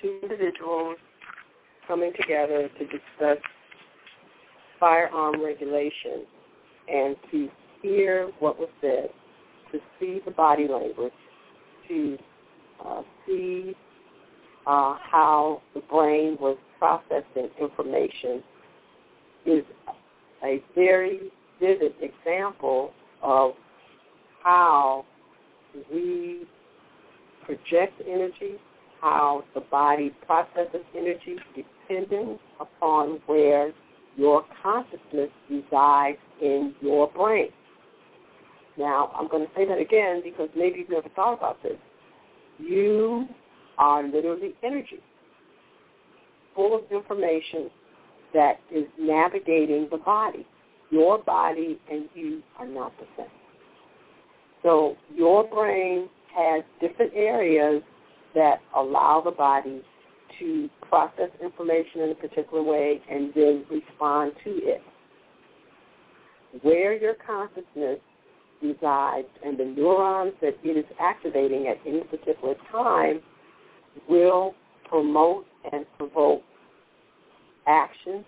two 0.01 0.19
individuals 0.23 0.97
coming 1.87 2.11
together 2.19 2.69
to 2.77 2.85
discuss 2.85 3.43
firearm 4.79 5.43
regulation 5.43 6.25
and 6.87 7.15
to 7.31 7.47
hear 7.81 8.31
what 8.39 8.59
was 8.59 8.69
said, 8.81 9.09
to 9.71 9.79
see 9.99 10.21
the 10.25 10.31
body 10.31 10.67
language, 10.67 11.13
to 11.87 12.17
uh, 12.85 13.01
see 13.25 13.75
uh, 14.67 14.95
how 14.99 15.61
the 15.73 15.81
brain 15.81 16.37
was 16.39 16.57
processing 16.79 17.49
information 17.59 18.43
is 19.45 19.63
a 20.43 20.61
very 20.73 21.31
vivid 21.59 21.93
example 22.01 22.91
of 23.21 23.53
how 24.43 25.05
we 25.93 26.45
project 27.45 28.01
energy, 28.07 28.55
how 29.01 29.43
the 29.53 29.61
body 29.61 30.11
processes 30.25 30.83
energy 30.95 31.37
depending 31.87 32.39
upon 32.59 33.19
where 33.25 33.71
your 34.17 34.43
consciousness 34.63 35.29
resides 35.49 36.17
in 36.41 36.73
your 36.81 37.09
brain. 37.09 37.49
Now, 38.77 39.11
I'm 39.15 39.27
going 39.27 39.45
to 39.45 39.51
say 39.55 39.65
that 39.65 39.79
again 39.79 40.21
because 40.23 40.49
maybe 40.55 40.79
you've 40.79 40.89
never 40.89 41.09
thought 41.09 41.33
about 41.33 41.61
this. 41.63 41.77
You 42.59 43.27
are 43.77 44.03
literally 44.03 44.53
energy, 44.63 44.99
full 46.53 46.75
of 46.75 46.83
information 46.91 47.69
that 48.33 48.59
is 48.73 48.85
navigating 48.99 49.87
the 49.91 49.97
body. 49.97 50.45
Your 50.91 51.17
body 51.17 51.79
and 51.91 52.05
you 52.13 52.41
are 52.59 52.67
not 52.67 52.93
the 52.99 53.05
same. 53.17 53.31
So 54.61 54.95
your 55.13 55.43
brain 55.45 56.09
has 56.35 56.63
different 56.81 57.13
areas 57.15 57.81
that 58.33 58.61
allow 58.75 59.21
the 59.23 59.31
body 59.31 59.81
to 60.39 60.69
process 60.87 61.29
information 61.41 62.01
in 62.01 62.11
a 62.11 62.15
particular 62.15 62.63
way 62.63 63.01
and 63.09 63.33
then 63.35 63.65
respond 63.69 64.33
to 64.43 64.51
it. 64.51 64.81
Where 66.61 66.93
your 66.93 67.15
consciousness 67.15 67.99
resides 68.61 69.27
and 69.45 69.57
the 69.57 69.65
neurons 69.65 70.33
that 70.41 70.55
it 70.63 70.77
is 70.77 70.85
activating 70.99 71.67
at 71.67 71.77
any 71.85 72.01
particular 72.01 72.55
time 72.71 73.21
will 74.07 74.53
promote 74.89 75.45
and 75.71 75.85
provoke 75.97 76.41
actions 77.67 78.25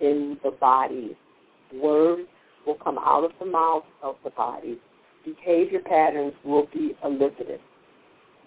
in 0.00 0.38
the 0.42 0.50
body. 0.50 1.16
Words 1.74 2.28
will 2.66 2.74
come 2.74 2.98
out 2.98 3.24
of 3.24 3.32
the 3.38 3.46
mouth 3.46 3.84
of 4.02 4.16
the 4.24 4.30
body. 4.30 4.78
Behavior 5.24 5.80
patterns 5.80 6.32
will 6.44 6.66
be 6.72 6.96
elicited. 7.04 7.60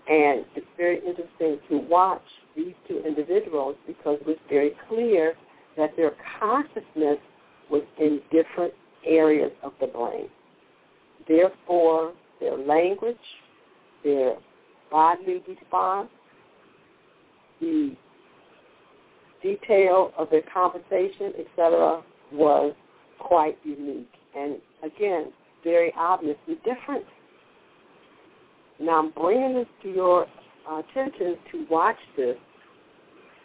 And 0.07 0.45
it's 0.55 0.67
very 0.77 0.97
interesting 0.97 1.59
to 1.69 1.77
watch 1.89 2.21
these 2.55 2.74
two 2.88 3.01
individuals 3.05 3.75
because 3.88 4.19
it 4.21 4.27
was 4.27 4.38
very 4.50 4.71
clear 4.88 5.33
that 5.77 5.95
their 5.97 6.12
consciousness 6.39 7.17
was 7.69 7.81
in 8.00 8.21
different 8.31 8.74
areas 9.05 9.51
of 9.63 9.73
the 9.80 9.88
brain. 9.88 10.27
Therefore, 11.27 12.13
their 12.39 12.58
language, 12.58 13.17
their 14.03 14.36
bodily 14.91 15.43
response, 15.47 16.10
the 17.60 17.95
detail 19.41 20.12
of 20.17 20.30
their 20.30 20.43
conversation, 20.53 21.34
etc., 21.39 22.03
was 22.32 22.73
quite 23.19 23.58
unique. 23.63 24.12
And 24.38 24.58
again, 24.84 25.32
very 25.63 25.93
obviously 25.97 26.56
different. 26.63 27.06
Now 28.79 28.99
I'm 28.99 29.11
bringing 29.11 29.55
this 29.55 29.67
to 29.83 29.89
your 29.89 30.27
attention 30.69 31.38
to 31.51 31.65
watch 31.69 31.97
this 32.17 32.35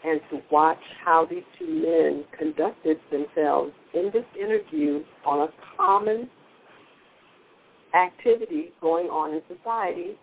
and 0.04 0.20
to 0.30 0.40
watch 0.50 0.80
how 1.04 1.26
these 1.30 1.42
two 1.58 1.66
men 1.66 2.24
conducted 2.36 2.98
themselves 3.10 3.72
in 3.94 4.10
this 4.12 4.24
interview 4.38 5.04
on 5.26 5.48
a 5.48 5.48
common 5.76 6.28
activity 7.94 8.72
going 8.80 9.06
on 9.06 9.34
in 9.34 9.42
society, 9.56 10.16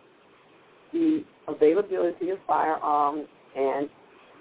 the 0.93 1.23
availability 1.47 2.29
of 2.29 2.39
firearms 2.47 3.27
and 3.55 3.89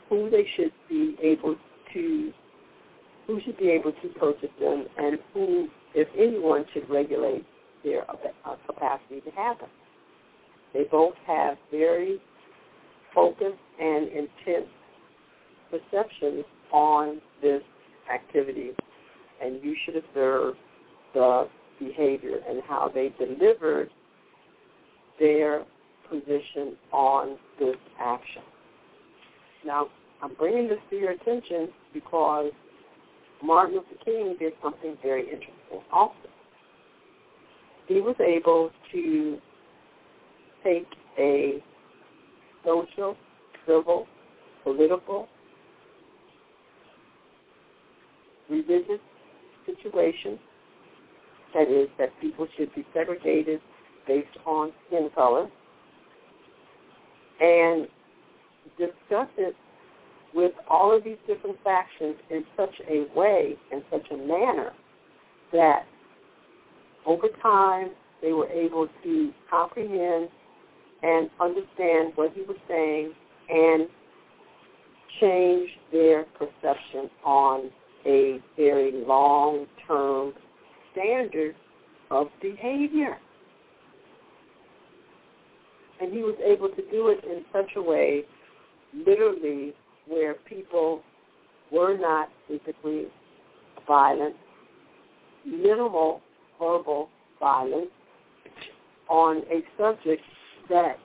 who 0.09 0.31
they 0.31 0.47
should 0.57 0.73
be 0.89 1.17
able 1.23 1.57
to 1.93 2.33
who 3.27 3.41
should 3.45 3.59
be 3.59 3.69
able 3.71 3.91
to 3.91 4.09
purchase 4.21 4.51
them 4.61 4.87
and 4.99 5.19
who, 5.35 5.67
if 5.95 6.07
anyone, 6.17 6.65
should 6.73 6.89
regulate 6.89 7.45
their 7.83 8.09
uh, 8.09 8.55
capacity 8.67 9.21
to 9.21 9.31
have 9.33 9.59
them. 9.59 9.69
They 10.77 10.85
both 10.85 11.15
have 11.27 11.57
very 11.71 12.21
focused 13.15 13.57
and 13.81 14.09
intense 14.09 14.69
perceptions 15.71 16.45
on 16.71 17.23
this 17.41 17.63
activity, 18.13 18.73
and 19.43 19.65
you 19.65 19.75
should 19.85 19.97
observe 19.97 20.55
the 21.15 21.49
behavior 21.79 22.41
and 22.47 22.61
how 22.69 22.91
they 22.95 23.11
delivered 23.19 23.89
their 25.19 25.65
position 26.11 26.77
on 26.93 27.39
this 27.59 27.77
action. 27.99 28.43
Now, 29.65 29.87
I'm 30.23 30.35
bringing 30.35 30.69
this 30.69 30.79
to 30.91 30.97
your 30.97 31.13
attention 31.13 31.69
because 31.95 32.53
Martin 33.43 33.77
Luther 33.77 34.05
King 34.05 34.37
did 34.39 34.53
something 34.63 34.99
very 35.03 35.23
interesting 35.23 35.81
also. 35.91 36.15
He 37.89 38.03
was 38.03 38.17
able 38.21 38.71
to 38.93 39.39
take 40.67 40.87
a 41.19 41.63
social, 42.65 43.17
civil, 43.67 44.07
political, 44.65 45.29
religious 48.51 49.01
situation, 49.65 50.39
that 51.55 51.69
is, 51.71 51.89
that 51.99 52.11
people 52.21 52.47
should 52.57 52.75
be 52.75 52.85
segregated 52.93 53.61
based 54.07 54.27
on 54.45 54.73
skin 54.87 55.09
color, 55.15 55.49
and 57.41 57.87
discuss 58.79 59.29
it 59.39 59.55
with 60.35 60.53
all 60.69 60.95
of 60.95 61.05
these 61.05 61.17
different 61.27 61.57
factions 61.63 62.17
in 62.31 62.45
such 62.57 62.75
a 62.91 63.07
way, 63.19 63.57
in 63.73 63.83
such 63.91 64.07
a 64.11 64.17
manner, 64.17 64.73
that 65.53 65.87
over 67.07 67.29
time 67.41 67.91
they 68.21 68.33
were 68.33 68.49
able 68.49 68.89
to 69.03 69.31
comprehend 69.49 70.29
and 71.03 71.31
understand 71.41 72.13
what 72.15 72.33
he 72.35 72.43
was 72.43 72.57
saying 72.69 73.13
and 73.49 73.89
change 75.21 75.71
their 75.93 76.25
perception 76.39 77.11
on 77.25 77.71
a 78.07 78.41
very 78.57 78.93
long-term 79.07 80.33
standard 80.93 81.55
of 82.11 82.29
behavior. 82.41 83.17
And 86.01 86.13
he 86.13 86.21
was 86.21 86.37
able 86.45 86.69
to 86.69 86.91
do 86.91 87.09
it 87.09 87.25
in 87.25 87.45
such 87.53 87.71
a 87.77 87.83
way 87.83 88.25
literally 88.95 89.75
where 90.07 90.35
people 90.35 91.03
were 91.73 91.97
not 91.99 92.29
physically 92.47 93.07
violent, 93.87 94.37
minimal 95.45 96.21
verbal 96.59 97.09
violence 97.41 97.91
on 99.09 99.39
a 99.51 99.61
subject 99.79 100.23
that 100.69 100.99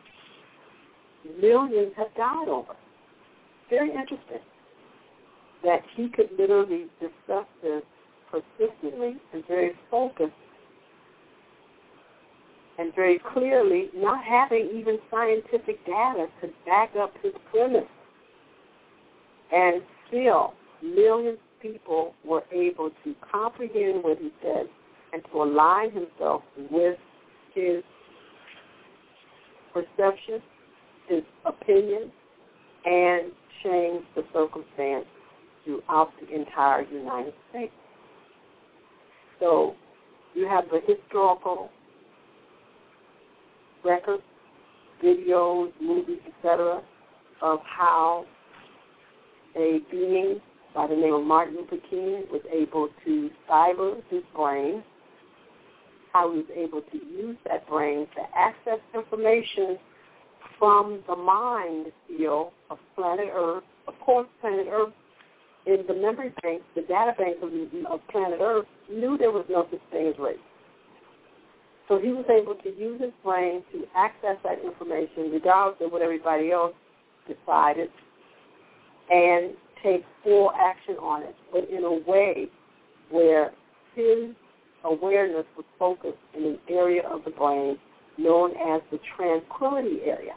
millions 1.40 1.94
have 1.98 2.14
died 2.16 2.48
over. 2.48 2.74
Very 3.70 3.90
interesting 3.90 4.40
that 5.64 5.82
he 5.96 6.10
could 6.10 6.30
literally 6.38 6.88
discuss 7.00 7.46
this 7.62 7.84
persistently 8.30 9.18
and 9.34 9.46
very 9.48 9.74
focused 9.90 10.32
and 12.80 12.94
very 12.96 13.20
clearly, 13.34 13.90
not 13.94 14.24
having 14.24 14.70
even 14.74 14.98
scientific 15.12 15.86
data 15.86 16.28
to 16.42 16.50
back 16.66 16.92
up 17.00 17.14
his 17.22 17.34
premise. 17.52 17.84
And 19.54 19.82
still, 20.08 20.54
millions 20.82 21.38
of 21.38 21.62
people 21.62 22.16
were 22.26 22.44
able 22.52 22.90
to 23.04 23.16
comprehend 23.32 24.04
what 24.04 24.18
he 24.18 24.32
said 24.42 24.68
and 25.14 25.22
to 25.32 25.44
align 25.44 25.92
himself 25.92 26.42
with 26.72 26.98
his 27.54 27.84
perception, 29.74 30.42
his 31.08 31.24
opinion, 31.46 32.12
and 32.86 33.32
change 33.64 34.04
the 34.16 34.24
circumstance 34.34 35.06
throughout 35.64 36.12
the 36.20 36.36
entire 36.36 36.82
United 36.84 37.34
States. 37.50 37.74
So 39.40 39.76
you 40.34 40.48
have 40.48 40.66
the 40.70 40.82
historical 40.88 41.70
records, 43.84 44.24
videos, 45.04 45.72
movies, 45.82 46.20
etc., 46.28 46.82
of 47.42 47.60
how 47.66 48.26
a 49.56 49.80
being 49.90 50.40
by 50.74 50.88
the 50.88 50.96
name 50.96 51.14
of 51.14 51.24
Martin 51.24 51.56
Luther 51.56 51.84
King 51.90 52.24
was 52.32 52.42
able 52.52 52.88
to 53.06 53.30
cyber 53.50 54.02
his 54.10 54.22
brain, 54.36 54.84
how 56.14 56.32
he 56.32 56.40
was 56.40 56.48
able 56.56 56.82
to 56.82 56.98
use 56.98 57.38
that 57.48 57.68
brain 57.68 58.08
to 58.16 58.22
access 58.36 58.80
information 58.94 59.78
from 60.60 61.00
the 61.08 61.16
mind 61.16 61.88
field 62.08 62.52
of 62.70 62.78
planet 62.96 63.30
Earth. 63.34 63.64
Of 63.88 63.96
course, 64.00 64.28
planet 64.42 64.68
Earth 64.70 64.94
in 65.66 65.84
the 65.88 65.94
memory 65.94 66.34
bank, 66.42 66.62
the 66.76 66.82
data 66.82 67.14
bank 67.18 67.38
of, 67.42 67.52
of 67.92 68.08
planet 68.10 68.40
Earth, 68.42 68.66
knew 68.92 69.18
there 69.18 69.32
was 69.32 69.46
no 69.50 69.68
such 69.72 69.82
thing 69.92 70.08
as 70.08 70.20
race. 70.20 70.38
So 71.88 72.00
he 72.00 72.10
was 72.10 72.26
able 72.30 72.56
to 72.56 72.70
use 72.80 73.02
his 73.02 73.12
brain 73.24 73.64
to 73.74 73.84
access 73.96 74.38
that 74.44 74.64
information 74.64 75.32
regardless 75.32 75.86
of 75.86 75.92
what 75.92 76.02
everybody 76.02 76.52
else 76.52 76.74
decided 77.28 77.90
and 79.12 79.52
take 79.84 80.04
full 80.24 80.52
action 80.58 80.96
on 80.96 81.24
it, 81.24 81.36
but 81.52 81.70
in 81.70 81.84
a 81.84 82.10
way 82.10 82.48
where 83.10 83.52
his 83.96 84.30
awareness 84.84 85.46
was 85.56 85.66
focused 85.78 86.18
in 86.36 86.44
an 86.46 86.60
area 86.70 87.04
of 87.08 87.24
the 87.24 87.32
brain 87.32 87.78
known 88.18 88.52
as 88.52 88.82
the 88.92 89.00
tranquility 89.16 90.00
area. 90.06 90.34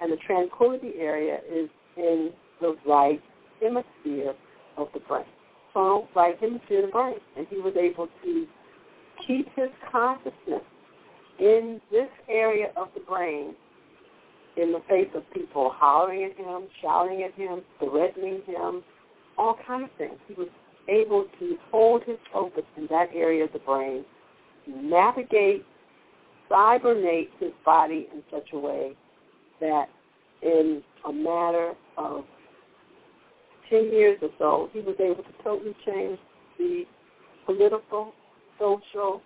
And 0.00 0.12
the 0.12 0.16
tranquility 0.26 0.92
area 0.98 1.38
is 1.50 1.68
in 1.96 2.30
the 2.60 2.76
right 2.86 3.20
hemisphere 3.60 4.34
of 4.76 4.88
the 4.92 5.00
brain. 5.00 5.24
So 5.72 6.08
right 6.14 6.36
hemisphere 6.40 6.80
of 6.80 6.86
the 6.86 6.92
brain. 6.92 7.14
And 7.36 7.46
he 7.48 7.56
was 7.56 7.74
able 7.76 8.08
to 8.24 8.46
keep 9.26 9.46
his 9.54 9.68
consciousness 9.90 10.62
in 11.38 11.80
this 11.90 12.08
area 12.28 12.68
of 12.76 12.88
the 12.94 13.00
brain 13.00 13.54
in 14.56 14.72
the 14.72 14.80
face 14.88 15.08
of 15.14 15.22
people 15.34 15.70
hollering 15.74 16.24
at 16.24 16.36
him, 16.36 16.62
shouting 16.80 17.22
at 17.22 17.34
him, 17.34 17.60
threatening 17.78 18.40
him, 18.46 18.82
all 19.36 19.56
kinds 19.66 19.84
of 19.84 19.98
things. 19.98 20.18
He 20.28 20.34
was 20.34 20.48
able 20.88 21.26
to 21.38 21.56
hold 21.70 22.02
his 22.04 22.18
focus 22.32 22.64
in 22.76 22.86
that 22.90 23.08
area 23.14 23.44
of 23.44 23.52
the 23.52 23.58
brain, 23.60 24.04
navigate, 24.66 25.64
cybernate 26.48 27.30
his 27.40 27.52
body 27.64 28.08
in 28.12 28.22
such 28.30 28.48
a 28.52 28.58
way 28.58 28.92
that 29.60 29.86
in 30.42 30.82
a 31.08 31.12
matter 31.12 31.74
of 31.96 32.24
10 33.70 33.92
years 33.92 34.18
or 34.22 34.30
so, 34.38 34.70
he 34.72 34.80
was 34.80 34.94
able 35.00 35.22
to 35.22 35.42
totally 35.42 35.74
change 35.84 36.18
the 36.58 36.84
political, 37.46 38.12
social 38.58 39.20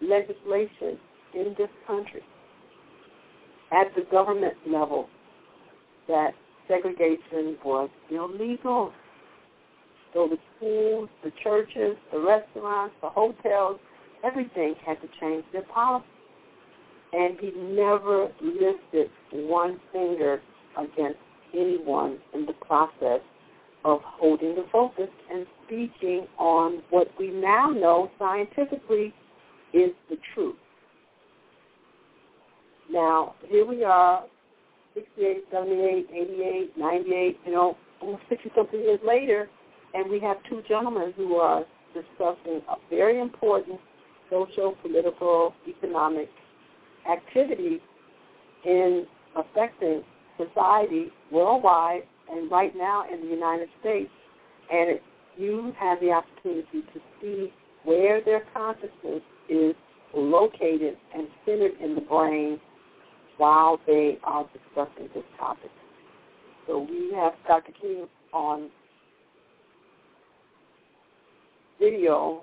legislation 0.00 0.98
in 1.34 1.54
this 1.58 1.68
country 1.86 2.22
at 3.72 3.94
the 3.94 4.02
government 4.10 4.54
level 4.66 5.08
that 6.06 6.30
segregation 6.66 7.56
was 7.64 7.90
illegal. 8.10 8.92
So 10.14 10.28
the 10.28 10.38
schools, 10.56 11.08
the 11.22 11.32
churches, 11.42 11.96
the 12.12 12.20
restaurants, 12.20 12.94
the 13.02 13.10
hotels, 13.10 13.78
everything 14.24 14.74
had 14.84 15.00
to 15.02 15.08
change 15.20 15.44
their 15.52 15.62
policy. 15.62 16.06
And 17.12 17.38
he 17.40 17.52
never 17.52 18.28
lifted 18.42 19.10
one 19.32 19.80
finger 19.92 20.40
against 20.76 21.18
anyone 21.54 22.18
in 22.34 22.46
the 22.46 22.52
process 22.52 23.20
of 23.84 24.00
holding 24.02 24.54
the 24.54 24.66
focus 24.70 25.08
and 25.32 25.46
speaking 25.64 26.26
on 26.38 26.82
what 26.90 27.08
we 27.18 27.30
now 27.30 27.70
know 27.70 28.10
scientifically 28.18 29.14
is 29.72 29.90
the 30.10 30.16
truth. 30.34 30.56
Now, 32.90 33.34
here 33.46 33.66
we 33.66 33.84
are, 33.84 34.24
68, 34.94 35.44
78, 35.52 36.06
88, 36.10 36.78
98, 36.78 37.38
you 37.46 37.52
know, 37.52 37.76
almost 38.00 38.22
60-something 38.30 38.80
years 38.80 39.00
later, 39.06 39.48
and 39.94 40.10
we 40.10 40.20
have 40.20 40.36
two 40.48 40.62
gentlemen 40.68 41.12
who 41.16 41.36
are 41.36 41.64
discussing 41.94 42.60
a 42.68 42.76
very 42.90 43.20
important 43.20 43.80
social, 44.30 44.74
political, 44.82 45.54
economic 45.66 46.28
activity 47.10 47.80
in 48.64 49.06
affecting 49.36 50.02
society 50.36 51.08
worldwide 51.32 52.02
and 52.30 52.50
right 52.50 52.76
now 52.76 53.04
in 53.12 53.20
the 53.20 53.26
United 53.26 53.68
States. 53.80 54.10
And 54.70 55.00
you 55.36 55.72
have 55.78 56.00
the 56.00 56.10
opportunity 56.10 56.82
to 56.92 57.00
see 57.20 57.52
where 57.84 58.22
their 58.22 58.44
consciousness 58.52 59.22
is 59.48 59.74
located 60.14 60.96
and 61.14 61.28
centered 61.46 61.72
in 61.82 61.94
the 61.94 62.00
brain 62.02 62.60
while 63.38 63.80
they 63.86 64.18
are 64.24 64.46
discussing 64.52 65.08
this 65.14 65.24
topic. 65.38 65.70
So 66.66 66.86
we 66.90 67.12
have 67.14 67.32
Dr. 67.46 67.72
King 67.80 68.06
on 68.32 68.68
video, 71.78 72.42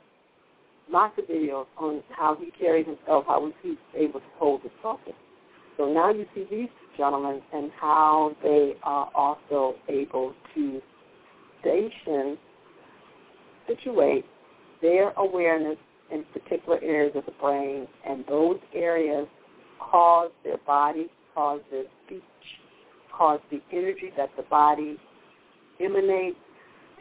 lots 0.89 1.17
of 1.17 1.25
videos 1.25 1.65
on 1.77 2.03
how 2.09 2.37
he 2.39 2.51
carries 2.59 2.85
himself, 2.85 3.25
how 3.27 3.51
he's 3.63 3.77
able 3.95 4.19
to 4.19 4.25
hold 4.37 4.61
his 4.61 4.71
focus. 4.81 5.13
So 5.77 5.91
now 5.91 6.11
you 6.11 6.25
see 6.33 6.45
these 6.49 6.69
gentlemen 6.97 7.41
and 7.53 7.71
how 7.79 8.35
they 8.41 8.73
are 8.83 9.09
also 9.13 9.75
able 9.89 10.33
to 10.53 10.81
station, 11.61 12.37
situate 13.67 14.25
their 14.81 15.11
awareness 15.11 15.77
in 16.11 16.23
particular 16.31 16.79
areas 16.83 17.13
of 17.15 17.25
the 17.25 17.33
brain, 17.41 17.87
and 18.07 18.23
those 18.27 18.59
areas 18.73 19.27
cause 19.79 20.31
their 20.43 20.57
body, 20.65 21.07
cause 21.33 21.61
their 21.71 21.85
speech, 22.05 22.21
cause 23.11 23.39
the 23.51 23.59
energy 23.71 24.11
that 24.15 24.29
the 24.37 24.43
body 24.43 24.97
emanates 25.81 26.37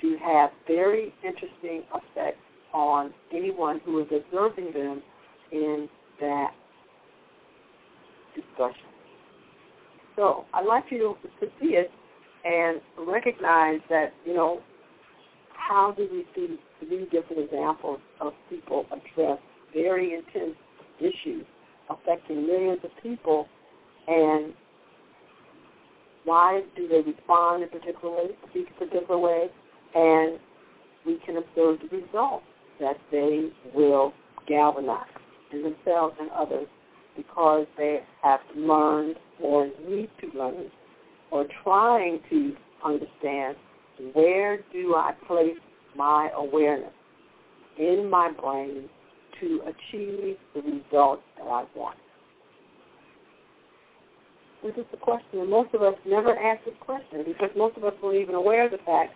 to 0.04 0.16
have 0.22 0.50
very 0.66 1.14
interesting 1.24 1.82
effects 1.94 2.36
on 2.74 3.14
anyone 3.32 3.80
who 3.86 4.00
is 4.00 4.06
observing 4.14 4.72
them 4.72 5.02
in 5.50 5.88
that 6.20 6.50
discussion. 8.34 8.84
So 10.16 10.44
I'd 10.52 10.66
like 10.66 10.84
you 10.90 11.16
to 11.40 11.46
see 11.60 11.68
it 11.68 11.90
and 12.44 12.80
recognize 13.08 13.80
that, 13.88 14.12
you 14.26 14.34
know, 14.34 14.60
how 15.54 15.94
do 15.96 16.06
we 16.12 16.26
see 16.34 16.58
three 16.80 17.04
different 17.04 17.44
examples 17.44 18.00
of 18.20 18.34
people 18.50 18.84
address 18.92 19.38
very 19.72 20.14
intense 20.14 20.56
issues 21.00 21.46
affecting 21.88 22.46
millions 22.46 22.80
of 22.84 22.90
people, 23.02 23.46
and 24.06 24.52
why 26.24 26.62
do 26.76 26.88
they 26.88 27.00
respond 27.00 27.62
in 27.62 27.68
particular 27.68 28.14
ways, 28.14 28.32
speak 28.50 28.66
a 28.76 28.84
particular 28.84 29.18
way, 29.18 29.48
and 29.94 30.38
we 31.06 31.18
can 31.24 31.36
observe 31.36 31.78
the 31.80 31.96
results 31.96 32.44
that 32.80 32.96
they 33.10 33.50
will 33.74 34.12
galvanize 34.48 35.06
in 35.52 35.62
themselves 35.62 36.14
and 36.20 36.30
others 36.30 36.66
because 37.16 37.66
they 37.76 38.00
have 38.22 38.40
learned 38.56 39.16
or 39.40 39.68
need 39.88 40.10
to 40.20 40.36
learn 40.36 40.70
or 41.30 41.46
trying 41.62 42.20
to 42.30 42.54
understand 42.84 43.56
where 44.12 44.58
do 44.72 44.94
I 44.96 45.12
place 45.26 45.56
my 45.96 46.30
awareness 46.36 46.92
in 47.78 48.08
my 48.10 48.32
brain 48.32 48.88
to 49.40 49.60
achieve 49.62 50.36
the 50.54 50.60
results 50.60 51.22
that 51.38 51.44
I 51.44 51.64
want? 51.76 51.98
This 54.62 54.72
is 54.78 54.86
the 54.90 54.96
question, 54.96 55.40
and 55.40 55.50
most 55.50 55.74
of 55.74 55.82
us 55.82 55.94
never 56.06 56.36
ask 56.38 56.64
this 56.64 56.74
question 56.80 57.22
because 57.26 57.50
most 57.56 57.76
of 57.76 57.84
us 57.84 57.92
weren't 58.02 58.20
even 58.20 58.34
aware 58.34 58.64
of 58.64 58.72
the 58.72 58.78
fact 58.78 59.12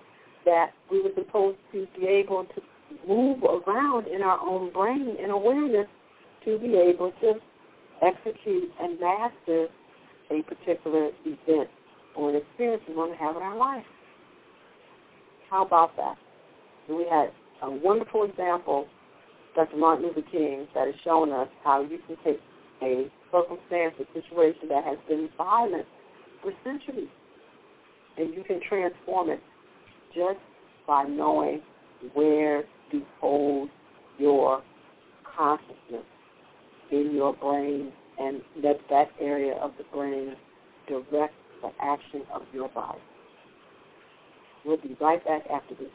that 0.49 0.71
we 0.91 1.03
were 1.03 1.11
supposed 1.15 1.59
to 1.73 1.87
be 1.99 2.07
able 2.07 2.45
to 2.45 2.63
move 3.07 3.43
around 3.43 4.07
in 4.07 4.23
our 4.23 4.41
own 4.41 4.73
brain 4.73 5.15
and 5.21 5.31
awareness 5.31 5.87
to 6.47 6.59
be 6.59 6.75
able 6.75 7.13
to 7.21 7.35
execute 8.01 8.71
and 8.81 8.99
master 8.99 9.67
a 10.31 10.43
particular 10.43 11.11
event 11.27 11.69
or 12.17 12.31
an 12.31 12.37
experience 12.37 12.83
we 12.89 12.95
want 12.95 13.13
to 13.13 13.19
have 13.19 13.37
in 13.37 13.43
our 13.43 13.57
life. 13.59 13.85
How 15.51 15.67
about 15.67 15.95
that? 15.97 16.17
We 16.89 17.07
had 17.11 17.31
a 17.63 17.71
wonderful 17.71 18.25
example 18.25 18.87
Dr. 19.55 19.77
Martin 19.77 20.07
Luther 20.07 20.27
King 20.31 20.67
that 20.75 20.87
has 20.87 20.95
shown 21.05 21.31
us 21.33 21.49
how 21.63 21.83
you 21.83 21.99
can 22.07 22.17
take 22.25 22.41
a 22.83 23.11
circumstance, 23.31 23.95
a 24.01 24.07
situation 24.15 24.69
that 24.71 24.85
has 24.85 24.97
been 25.09 25.29
violent 25.37 25.87
for 26.43 26.53
centuries, 26.65 27.09
and 28.17 28.33
you 28.33 28.45
can 28.45 28.61
transform 28.67 29.29
it 29.31 29.41
just 30.19 30.39
by 30.87 31.05
knowing 31.05 31.63
where 32.13 32.65
to 32.91 33.03
hold 33.21 33.69
your 34.19 34.63
consciousness 35.37 36.05
in 36.91 37.15
your 37.15 37.35
brain 37.35 37.93
and 38.19 38.41
let 38.63 38.81
that 38.91 39.09
area 39.21 39.55
of 39.55 39.71
the 39.79 39.85
brain 39.95 40.35
direct 40.89 41.35
the 41.63 41.71
action 41.81 42.23
of 42.35 42.43
your 42.53 42.69
body. 42.71 42.99
We'll 44.65 44.77
be 44.79 44.97
right 45.01 45.25
back 45.25 45.43
after 45.53 45.75
this. 45.75 45.89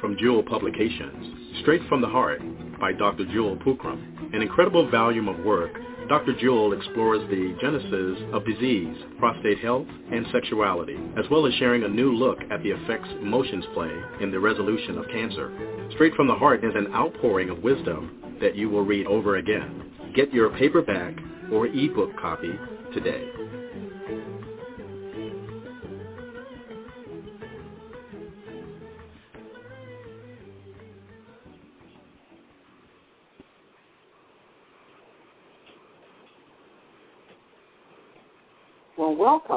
From 0.00 0.16
Jewel 0.18 0.42
Publications, 0.42 1.60
Straight 1.60 1.82
from 1.88 2.00
the 2.00 2.06
Heart 2.06 2.40
by 2.80 2.92
Dr. 2.92 3.26
Jewel 3.26 3.56
Pookrum, 3.56 4.34
an 4.34 4.40
incredible 4.42 4.88
volume 4.90 5.28
of 5.28 5.38
work 5.40 5.72
Dr. 6.08 6.32
Jewel 6.40 6.72
explores 6.72 7.20
the 7.28 7.54
genesis 7.60 8.18
of 8.32 8.46
disease, 8.46 8.96
prostate 9.18 9.58
health, 9.58 9.86
and 10.10 10.26
sexuality, 10.32 10.96
as 11.18 11.26
well 11.30 11.44
as 11.46 11.52
sharing 11.54 11.84
a 11.84 11.88
new 11.88 12.14
look 12.14 12.38
at 12.50 12.62
the 12.62 12.70
effects 12.70 13.10
emotions 13.20 13.64
play 13.74 13.92
in 14.22 14.30
the 14.30 14.40
resolution 14.40 14.96
of 14.96 15.06
cancer. 15.08 15.52
Straight 15.92 16.14
from 16.14 16.26
the 16.26 16.34
Heart 16.34 16.64
is 16.64 16.72
an 16.74 16.94
outpouring 16.94 17.50
of 17.50 17.62
wisdom 17.62 18.38
that 18.40 18.56
you 18.56 18.70
will 18.70 18.86
read 18.86 19.06
over 19.06 19.36
again. 19.36 19.92
Get 20.14 20.32
your 20.32 20.48
paperback 20.56 21.14
or 21.52 21.66
ebook 21.66 22.16
copy 22.18 22.58
today. 22.94 23.28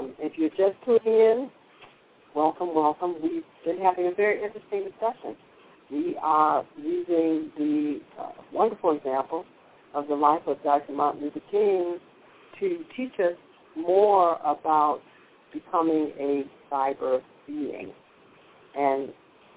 Welcome. 0.01 0.15
If 0.19 0.33
you're 0.35 0.49
just 0.49 0.83
tuning 0.83 1.01
in, 1.05 1.51
welcome, 2.35 2.73
welcome. 2.73 3.15
We've 3.21 3.43
been 3.63 3.77
having 3.77 4.07
a 4.07 4.15
very 4.15 4.43
interesting 4.43 4.85
discussion. 4.85 5.35
We 5.91 6.17
are 6.21 6.65
using 6.81 7.51
the 7.57 7.99
uh, 8.19 8.31
wonderful 8.51 8.97
example 8.97 9.45
of 9.93 10.07
the 10.07 10.15
life 10.15 10.41
of 10.47 10.57
Dr. 10.63 10.93
Martin 10.93 11.21
Luther 11.21 11.41
King 11.51 11.99
to 12.59 12.83
teach 12.97 13.13
us 13.19 13.37
more 13.77 14.37
about 14.43 15.01
becoming 15.53 16.11
a 16.19 16.43
cyber 16.71 17.21
being. 17.45 17.91
And 18.75 19.09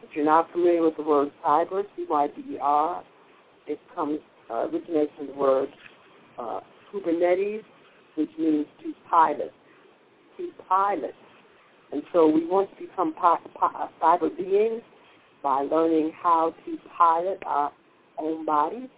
if 0.02 0.10
you're 0.14 0.26
not 0.26 0.50
familiar 0.52 0.82
with 0.82 0.96
the 0.96 1.04
word 1.04 1.30
cyber, 1.46 1.84
C-Y-B-E-R, 1.96 3.04
it 3.66 3.78
comes 3.94 4.18
uh, 4.50 4.68
originates 4.68 5.12
from 5.16 5.28
the 5.28 5.34
word 5.34 5.68
uh, 6.38 6.60
Kubernetes, 6.92 7.62
which 8.16 8.30
means 8.38 8.66
to 8.82 8.92
pilot, 9.08 9.52
to 10.36 10.50
pilot. 10.68 11.14
And 11.92 12.02
so 12.12 12.26
we 12.26 12.44
want 12.46 12.70
to 12.76 12.86
become 12.86 13.14
cyber 14.02 14.36
beings 14.36 14.82
by 15.42 15.60
learning 15.60 16.12
how 16.20 16.54
to 16.64 16.78
pilot 16.96 17.42
our 17.46 17.72
own 18.18 18.44
bodies, 18.44 18.88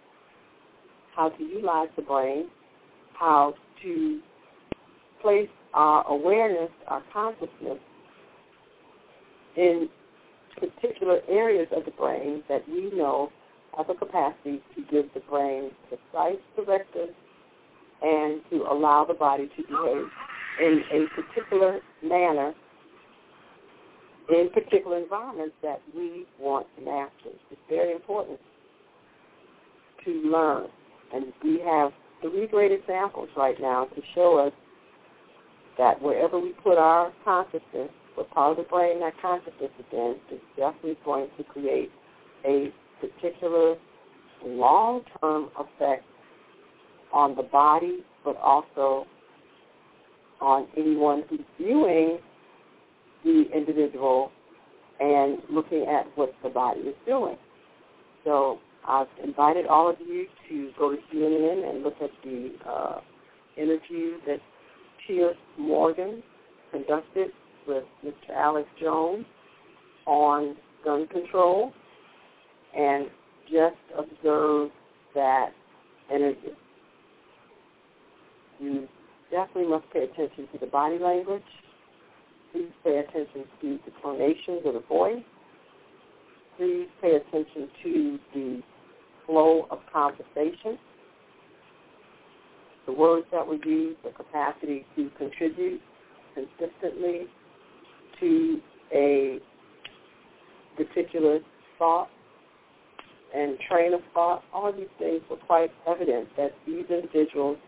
how 1.15 1.29
to 1.31 1.43
utilize 1.43 1.89
the 1.97 2.03
brain, 2.03 2.47
how 3.19 3.55
to 3.83 4.21
place 5.21 5.49
our 5.75 6.07
awareness, 6.09 6.71
our 6.89 7.03
consciousness 7.13 7.79
in 9.57 9.89
particular 10.59 11.21
areas 11.29 11.69
of 11.77 11.85
the 11.85 11.91
brain 11.93 12.43
that 12.49 12.67
we 12.69 12.91
know 12.95 13.31
have 13.77 13.91
a 13.91 13.95
capacity 13.95 14.63
to 14.75 14.83
give 14.91 15.05
the 15.13 15.21
brain 15.29 15.71
precise 15.89 16.39
directives 16.57 17.13
and 18.03 18.41
to 18.51 18.65
allow 18.71 19.05
the 19.05 19.15
body 19.15 19.51
to 19.57 19.63
behave 19.63 20.07
in 20.61 20.83
a 20.93 21.23
particular 21.23 21.81
manner 22.03 22.55
in 24.29 24.51
particular 24.51 24.99
environments 24.99 25.55
that 25.63 25.81
we 25.95 26.27
want 26.41 26.67
to 26.77 26.85
master. 26.85 27.31
It's 27.51 27.61
very 27.69 27.93
important 27.93 28.39
to 30.05 30.11
learn. 30.11 30.67
And 31.15 31.33
we 31.43 31.61
have 31.65 31.93
three 32.21 32.47
great 32.47 32.73
examples 32.73 33.29
right 33.37 33.57
now 33.61 33.85
to 33.85 34.03
show 34.15 34.39
us 34.39 34.53
that 35.79 36.01
wherever 36.03 36.41
we 36.41 36.55
put 36.65 36.79
our 36.79 37.13
consciousness, 37.25 37.91
what 38.15 38.31
part 38.31 38.53
of 38.53 38.65
the 38.65 38.69
brain 38.69 39.01
that 39.01 39.13
consciousness 39.21 39.71
is 39.79 39.85
in, 39.93 40.17
is 40.33 40.41
definitely 40.57 40.99
going 41.05 41.29
to 41.37 41.45
create 41.45 41.91
a 42.45 42.73
particular 43.01 43.77
long-term 44.45 45.51
effect 45.59 46.05
on 47.13 47.37
the 47.37 47.43
body, 47.43 47.99
but 48.25 48.37
also 48.39 49.07
on 50.41 50.67
anyone 50.77 51.25
who's 51.29 51.41
viewing 51.59 52.19
the 53.25 53.45
individual 53.55 54.31
and 55.01 55.39
looking 55.51 55.87
at 55.87 56.07
what 56.17 56.33
the 56.43 56.49
body 56.49 56.81
is 56.81 56.95
doing. 57.07 57.37
So 58.25 58.59
I've 58.87 59.09
invited 59.23 59.67
all 59.67 59.91
of 59.91 59.97
you 60.01 60.27
to 60.49 60.71
go 60.79 60.93
to 60.93 60.97
CNN 61.13 61.69
and 61.71 61.83
look 61.83 61.97
at 62.03 62.11
the 62.25 62.53
uh, 62.69 63.01
interview 63.57 64.19
that 64.27 64.39
Piers 65.07 65.37
Morgan 65.59 66.23
conducted 66.71 67.31
with 67.67 67.85
Mr. 68.05 68.35
Alex 68.35 68.69
Jones 68.81 69.25
on 70.07 70.57
gun 70.85 71.07
control 71.09 71.73
and 72.77 73.07
just 73.51 73.77
observe 73.97 74.71
that 75.15 75.51
interview. 76.15 76.51
You 78.61 78.89
definitely 79.31 79.71
must 79.71 79.91
pay 79.93 80.05
attention 80.05 80.49
to 80.53 80.59
the 80.59 80.67
body 80.67 80.99
language. 80.99 81.43
Please 82.53 82.71
pay 82.85 82.99
attention 82.99 83.45
to 83.61 83.79
the 83.85 83.93
tonations 84.03 84.63
of 84.65 84.75
the 84.75 84.83
voice. 84.89 85.23
Please 86.57 86.87
pay 87.03 87.17
attention 87.17 87.69
to 87.83 88.19
the 88.35 88.63
flow 89.27 89.67
of 89.71 89.79
conversation, 89.93 90.79
the 92.87 92.93
words 92.93 93.27
that 93.33 93.47
were 93.47 93.63
used, 93.67 93.99
the 94.05 94.11
capacity 94.11 94.87
to 94.95 95.11
contribute 95.19 95.81
consistently 96.35 97.27
to 98.21 98.61
a 98.95 99.39
particular 100.77 101.41
thought 101.79 102.09
and 103.35 103.59
train 103.69 103.93
of 103.93 104.01
thought. 104.15 104.43
All 104.53 104.69
of 104.69 104.77
these 104.77 104.87
things 104.99 105.23
were 105.29 105.37
quite 105.37 105.71
evident 105.87 106.29
that 106.37 106.53
these 106.67 106.85
individuals 106.89 107.59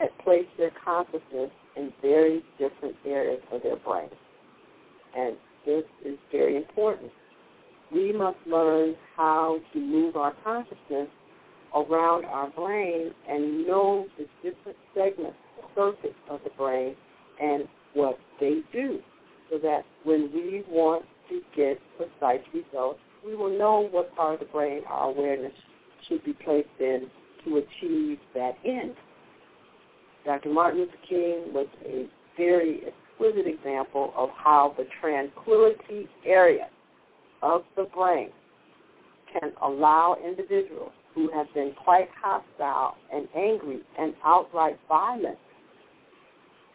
had 0.00 0.08
placed 0.24 0.48
their 0.56 0.72
consciousness 0.82 1.50
in 1.76 1.92
very 2.02 2.42
different 2.58 2.96
areas 3.06 3.40
of 3.52 3.62
their 3.62 3.76
brain. 3.76 4.08
And 5.16 5.36
this 5.66 5.84
is 6.04 6.18
very 6.32 6.56
important. 6.56 7.12
We 7.92 8.12
must 8.12 8.38
learn 8.46 8.94
how 9.16 9.58
to 9.72 9.78
move 9.78 10.16
our 10.16 10.34
consciousness 10.42 11.08
around 11.74 12.24
our 12.24 12.50
brain 12.50 13.10
and 13.28 13.66
know 13.66 14.06
the 14.18 14.26
different 14.42 14.78
segments, 14.94 15.36
circuits 15.74 16.14
of 16.28 16.40
the 16.44 16.50
brain, 16.50 16.96
and 17.40 17.64
what 17.94 18.18
they 18.40 18.60
do, 18.72 18.98
so 19.50 19.58
that 19.58 19.82
when 20.04 20.30
we 20.32 20.64
want 20.68 21.04
to 21.28 21.40
get 21.56 21.78
precise 21.96 22.40
results, 22.54 23.00
we 23.24 23.34
will 23.34 23.56
know 23.56 23.88
what 23.90 24.14
part 24.16 24.34
of 24.34 24.40
the 24.40 24.46
brain 24.46 24.82
our 24.88 25.10
awareness 25.10 25.52
should 26.08 26.24
be 26.24 26.32
placed 26.32 26.68
in 26.78 27.06
to 27.44 27.56
achieve 27.58 28.18
that 28.34 28.52
end. 28.64 28.94
Dr. 30.24 30.50
Martin 30.50 30.80
Luther 30.80 30.92
King 31.08 31.52
was 31.52 31.66
a 31.84 32.06
very 32.36 32.80
exquisite 32.86 33.46
example 33.46 34.12
of 34.16 34.30
how 34.36 34.74
the 34.76 34.86
tranquility 35.00 36.08
area 36.26 36.68
of 37.42 37.62
the 37.76 37.84
brain 37.84 38.30
can 39.32 39.52
allow 39.62 40.16
individuals 40.24 40.92
who 41.14 41.30
have 41.32 41.46
been 41.54 41.72
quite 41.82 42.08
hostile 42.22 42.96
and 43.12 43.28
angry 43.36 43.80
and 43.98 44.14
outright 44.24 44.78
violent 44.88 45.38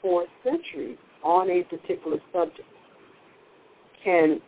for 0.02 0.26
centuries 0.44 0.98
on 1.24 1.50
a 1.50 1.64
particular 1.64 2.18
subject 2.32 2.68
can 4.04 4.40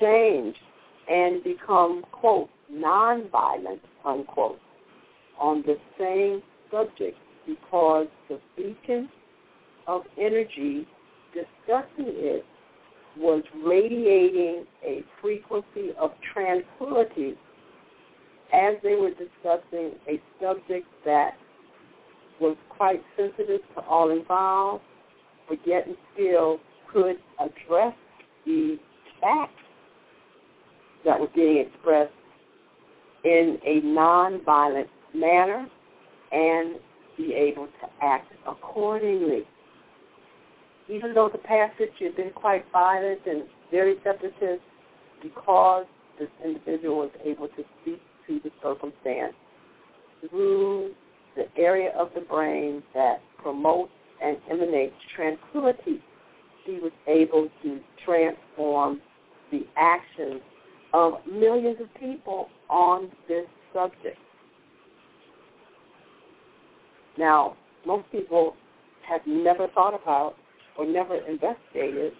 change 0.00 0.54
and 1.10 1.42
become, 1.42 2.04
quote, 2.12 2.50
nonviolent, 2.70 3.80
unquote, 4.04 4.58
on 5.40 5.62
the 5.62 5.76
same 5.98 6.42
subject 6.70 7.16
because 7.48 8.06
the 8.28 8.38
beacon 8.56 9.08
of 9.86 10.02
energy 10.20 10.86
discussing 11.32 12.12
it 12.14 12.44
was 13.16 13.42
radiating 13.64 14.64
a 14.84 15.02
frequency 15.20 15.90
of 15.98 16.12
tranquility 16.32 17.34
as 18.52 18.74
they 18.82 18.94
were 18.94 19.10
discussing 19.10 19.92
a 20.08 20.20
subject 20.40 20.86
that 21.04 21.32
was 22.40 22.56
quite 22.68 23.02
sensitive 23.16 23.60
to 23.74 23.80
all 23.82 24.10
involved, 24.10 24.84
but 25.48 25.58
yet 25.66 25.86
and 25.86 25.96
still 26.14 26.58
could 26.92 27.16
address 27.40 27.94
the 28.46 28.78
facts 29.20 29.52
that 31.04 31.18
were 31.18 31.28
being 31.34 31.66
expressed 31.66 32.12
in 33.24 33.58
a 33.66 33.80
nonviolent 33.80 34.88
manner 35.14 35.66
and 36.32 36.76
be 37.18 37.34
able 37.34 37.66
to 37.66 37.88
act 38.00 38.32
accordingly. 38.46 39.42
Even 40.88 41.12
though 41.12 41.28
the 41.28 41.38
passage 41.38 41.90
had 42.00 42.16
been 42.16 42.30
quite 42.30 42.64
violent 42.72 43.20
and 43.26 43.42
very 43.70 43.96
separatist, 44.02 44.62
because 45.22 45.84
this 46.18 46.28
individual 46.44 46.96
was 46.98 47.10
able 47.24 47.48
to 47.48 47.64
speak 47.82 48.00
to 48.26 48.40
the 48.42 48.50
circumstance 48.62 49.34
through 50.30 50.92
the 51.36 51.46
area 51.56 51.90
of 51.96 52.08
the 52.14 52.20
brain 52.20 52.82
that 52.94 53.20
promotes 53.36 53.92
and 54.22 54.36
emanates 54.50 54.94
tranquility. 55.14 56.02
He 56.64 56.78
was 56.80 56.92
able 57.06 57.48
to 57.62 57.80
transform 58.04 59.00
the 59.50 59.66
actions 59.76 60.40
of 60.92 61.14
millions 61.30 61.78
of 61.80 61.92
people 61.94 62.48
on 62.68 63.10
this 63.28 63.46
subject. 63.72 64.18
Now, 67.18 67.56
most 67.84 68.10
people 68.12 68.54
have 69.08 69.20
never 69.26 69.66
thought 69.74 70.00
about 70.00 70.36
or 70.78 70.86
never 70.86 71.16
investigated 71.26 72.12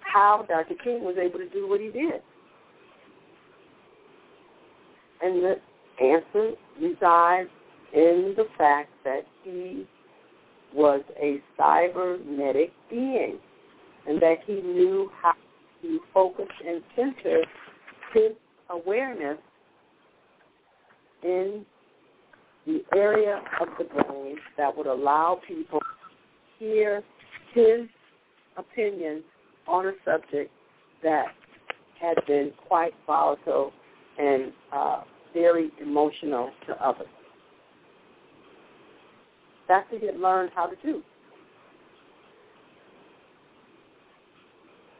how 0.00 0.44
Dr. 0.48 0.74
King 0.82 1.04
was 1.04 1.16
able 1.18 1.38
to 1.38 1.48
do 1.48 1.68
what 1.68 1.80
he 1.80 1.86
did. 1.86 2.20
And 5.22 5.42
the 5.42 5.54
answer 6.02 6.52
resides 6.80 7.48
in 7.92 8.34
the 8.36 8.46
fact 8.58 8.90
that 9.04 9.24
he 9.44 9.86
was 10.74 11.02
a 11.20 11.40
cybernetic 11.56 12.72
being 12.90 13.38
and 14.06 14.20
that 14.20 14.38
he 14.46 14.54
knew 14.54 15.10
how 15.22 15.34
to 15.82 16.00
focus 16.12 16.48
and 16.66 16.82
center 16.96 17.42
his 18.12 18.32
awareness 18.70 19.38
in 21.22 21.64
the 22.66 22.82
area 22.94 23.42
of 23.60 23.68
the 23.78 23.84
brain 23.84 24.36
that 24.56 24.74
would 24.76 24.86
allow 24.86 25.40
people 25.46 25.80
to 25.80 26.64
hear 26.64 27.02
his 27.52 27.88
opinion 28.56 29.22
on 29.66 29.86
a 29.86 29.92
subject 30.04 30.50
that 31.02 31.26
had 32.00 32.16
been 32.26 32.52
quite 32.66 32.92
volatile 33.06 33.72
and 34.18 34.52
uh, 34.72 35.02
very 35.32 35.70
emotional 35.80 36.50
to 36.66 36.72
others. 36.84 37.06
That's 39.68 39.90
what 39.90 40.00
he 40.00 40.06
had 40.06 40.18
learned 40.18 40.50
how 40.54 40.66
to 40.66 40.76
do. 40.82 41.02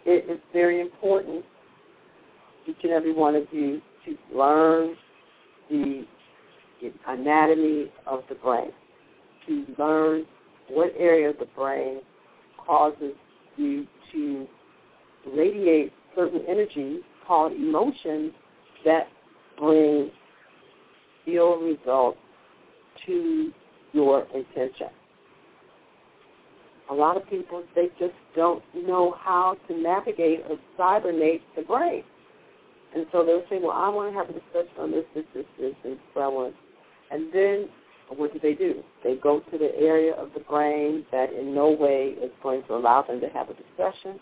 It 0.06 0.30
is 0.30 0.38
very 0.52 0.80
important, 0.80 1.44
each 2.66 2.76
and 2.82 2.92
every 2.92 3.12
one 3.12 3.34
of 3.34 3.44
you, 3.52 3.80
to 4.04 4.36
learn 4.36 4.96
the 5.70 6.04
anatomy 7.06 7.90
of 8.06 8.22
the 8.28 8.34
brain, 8.36 8.70
to 9.46 9.64
learn 9.78 10.26
what 10.68 10.92
area 10.98 11.30
of 11.30 11.38
the 11.38 11.46
brain 11.56 12.00
causes 12.66 13.14
you 13.56 13.86
to 14.12 14.46
radiate 15.34 15.92
certain 16.16 16.42
energy 16.48 17.00
called 17.26 17.52
emotions 17.52 18.32
that 18.84 19.08
bring 19.58 20.10
real 21.26 21.56
results 21.56 22.18
to 23.06 23.52
your 23.92 24.26
intention. 24.34 24.88
A 26.90 26.94
lot 26.94 27.16
of 27.16 27.28
people, 27.30 27.64
they 27.74 27.88
just 27.98 28.14
don't 28.36 28.62
know 28.74 29.16
how 29.18 29.56
to 29.68 29.76
navigate 29.76 30.40
or 30.50 30.58
cybernate 30.76 31.40
the 31.56 31.62
brain. 31.62 32.04
And 32.94 33.06
so 33.10 33.24
they'll 33.24 33.42
say, 33.50 33.58
well, 33.62 33.72
I 33.72 33.88
want 33.88 34.12
to 34.12 34.18
have 34.18 34.28
a 34.28 34.32
discussion 34.32 34.78
on 34.78 34.90
this, 34.90 35.04
this, 35.14 35.24
this, 35.34 35.46
this, 35.58 35.74
and 35.84 35.98
so 36.12 36.30
want. 36.30 36.54
And 37.10 37.32
then 37.32 37.68
what 38.08 38.32
do 38.32 38.38
they 38.38 38.54
do? 38.54 38.82
They 39.02 39.16
go 39.16 39.40
to 39.40 39.58
the 39.58 39.74
area 39.78 40.14
of 40.14 40.30
the 40.34 40.40
brain 40.40 41.04
that 41.12 41.32
in 41.32 41.54
no 41.54 41.70
way 41.70 42.14
is 42.22 42.30
going 42.42 42.62
to 42.64 42.74
allow 42.74 43.02
them 43.02 43.20
to 43.20 43.28
have 43.28 43.48
a 43.48 43.54
discussion, 43.54 44.20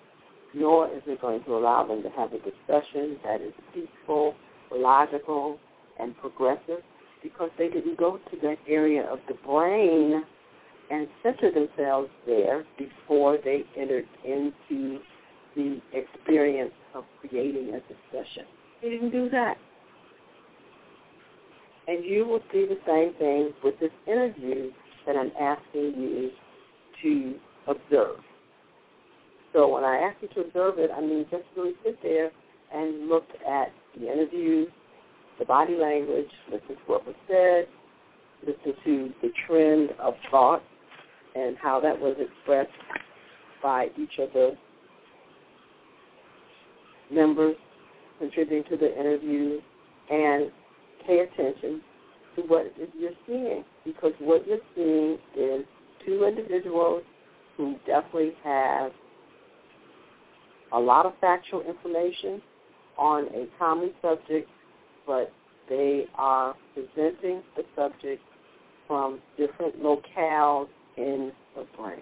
nor 0.54 0.88
is 0.88 1.02
it 1.06 1.20
going 1.20 1.42
to 1.44 1.54
allow 1.56 1.86
them 1.86 2.02
to 2.02 2.10
have 2.10 2.32
a 2.32 2.38
discussion 2.38 3.18
that 3.24 3.40
is 3.40 3.52
peaceful, 3.74 4.34
logical, 4.70 5.58
and 5.98 6.16
progressive 6.18 6.82
because 7.22 7.50
they 7.58 7.68
didn't 7.68 7.98
go 7.98 8.18
to 8.30 8.36
that 8.42 8.56
area 8.68 9.02
of 9.04 9.18
the 9.28 9.34
brain 9.46 10.22
and 10.90 11.08
center 11.22 11.50
themselves 11.50 12.10
there 12.26 12.64
before 12.76 13.38
they 13.44 13.64
entered 13.76 14.06
into 14.24 14.98
the 15.54 15.80
experience 15.92 16.72
of 16.94 17.04
creating 17.20 17.68
a 17.74 17.80
discussion. 17.80 18.44
They 18.82 18.90
didn't 18.90 19.10
do 19.10 19.30
that. 19.30 19.56
And 21.88 22.04
you 22.04 22.26
will 22.26 22.40
see 22.52 22.66
the 22.66 22.78
same 22.86 23.14
thing 23.18 23.52
with 23.64 23.78
this 23.80 23.90
interview 24.06 24.70
that 25.06 25.16
I'm 25.16 25.32
asking 25.40 25.94
you 26.00 26.30
to 27.02 27.34
observe. 27.66 28.18
So 29.52 29.68
when 29.68 29.84
I 29.84 29.96
ask 29.96 30.16
you 30.22 30.28
to 30.28 30.40
observe 30.48 30.78
it, 30.78 30.90
I 30.96 31.00
mean 31.00 31.26
just 31.30 31.44
really 31.56 31.74
sit 31.84 32.00
there 32.02 32.30
and 32.72 33.08
look 33.08 33.26
at 33.48 33.72
the 33.98 34.10
interview, 34.10 34.66
the 35.38 35.44
body 35.44 35.76
language, 35.76 36.30
listen 36.50 36.68
to 36.68 36.82
what 36.86 37.06
was 37.06 37.16
said, 37.28 37.66
listen 38.46 38.74
to 38.84 39.12
the 39.20 39.30
trend 39.46 39.90
of 40.00 40.14
thought 40.30 40.62
and 41.34 41.56
how 41.60 41.80
that 41.80 41.98
was 41.98 42.16
expressed 42.18 42.70
by 43.62 43.88
each 43.98 44.18
of 44.18 44.32
the 44.32 44.56
members 47.10 47.56
contributing 48.18 48.64
to 48.70 48.76
the 48.76 48.98
interview, 48.98 49.60
and 50.10 50.50
pay 51.06 51.20
attention 51.20 51.80
to 52.36 52.42
what 52.42 52.72
you're 52.98 53.10
seeing 53.26 53.64
because 53.84 54.12
what 54.18 54.46
you're 54.46 54.58
seeing 54.74 55.18
is 55.36 55.64
two 56.04 56.24
individuals 56.24 57.02
who 57.56 57.76
definitely 57.86 58.32
have 58.42 58.92
a 60.72 60.78
lot 60.78 61.06
of 61.06 61.12
factual 61.20 61.62
information 61.62 62.40
on 62.98 63.26
a 63.34 63.46
common 63.58 63.90
subject, 64.00 64.48
but 65.06 65.32
they 65.68 66.06
are 66.14 66.54
presenting 66.74 67.42
the 67.56 67.64
subject 67.76 68.22
from 68.86 69.20
different 69.36 69.80
locales 69.82 70.68
in 70.96 71.32
the 71.54 71.66
brain. 71.76 72.00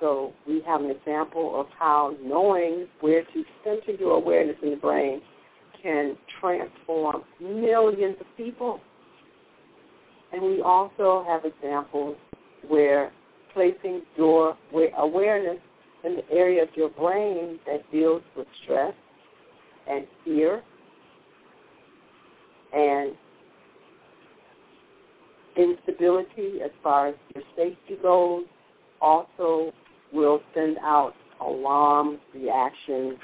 So 0.00 0.32
we 0.46 0.62
have 0.66 0.80
an 0.80 0.90
example 0.90 1.60
of 1.60 1.66
how 1.78 2.16
knowing 2.22 2.86
where 3.00 3.22
to 3.22 3.44
center 3.62 3.92
your 3.98 4.12
awareness 4.12 4.56
in 4.62 4.70
the 4.70 4.76
brain 4.76 5.20
can 5.82 6.16
transform 6.40 7.22
millions 7.40 8.16
of 8.20 8.26
people. 8.36 8.80
And 10.32 10.42
we 10.42 10.62
also 10.62 11.24
have 11.26 11.44
examples 11.44 12.16
where 12.66 13.12
placing 13.52 14.02
your 14.16 14.56
awareness 14.96 15.58
in 16.04 16.16
the 16.16 16.30
area 16.30 16.62
of 16.62 16.68
your 16.74 16.88
brain 16.88 17.58
that 17.66 17.90
deals 17.92 18.22
with 18.36 18.46
stress 18.62 18.94
and 19.88 20.06
fear 20.24 20.62
and 22.72 23.12
instability 25.56 26.62
as 26.64 26.70
far 26.82 27.08
as 27.08 27.14
your 27.34 27.44
safety 27.56 27.96
goes 28.00 28.44
also 29.00 29.72
will 30.12 30.40
send 30.54 30.78
out 30.78 31.14
alarm 31.40 32.18
reactions 32.34 33.18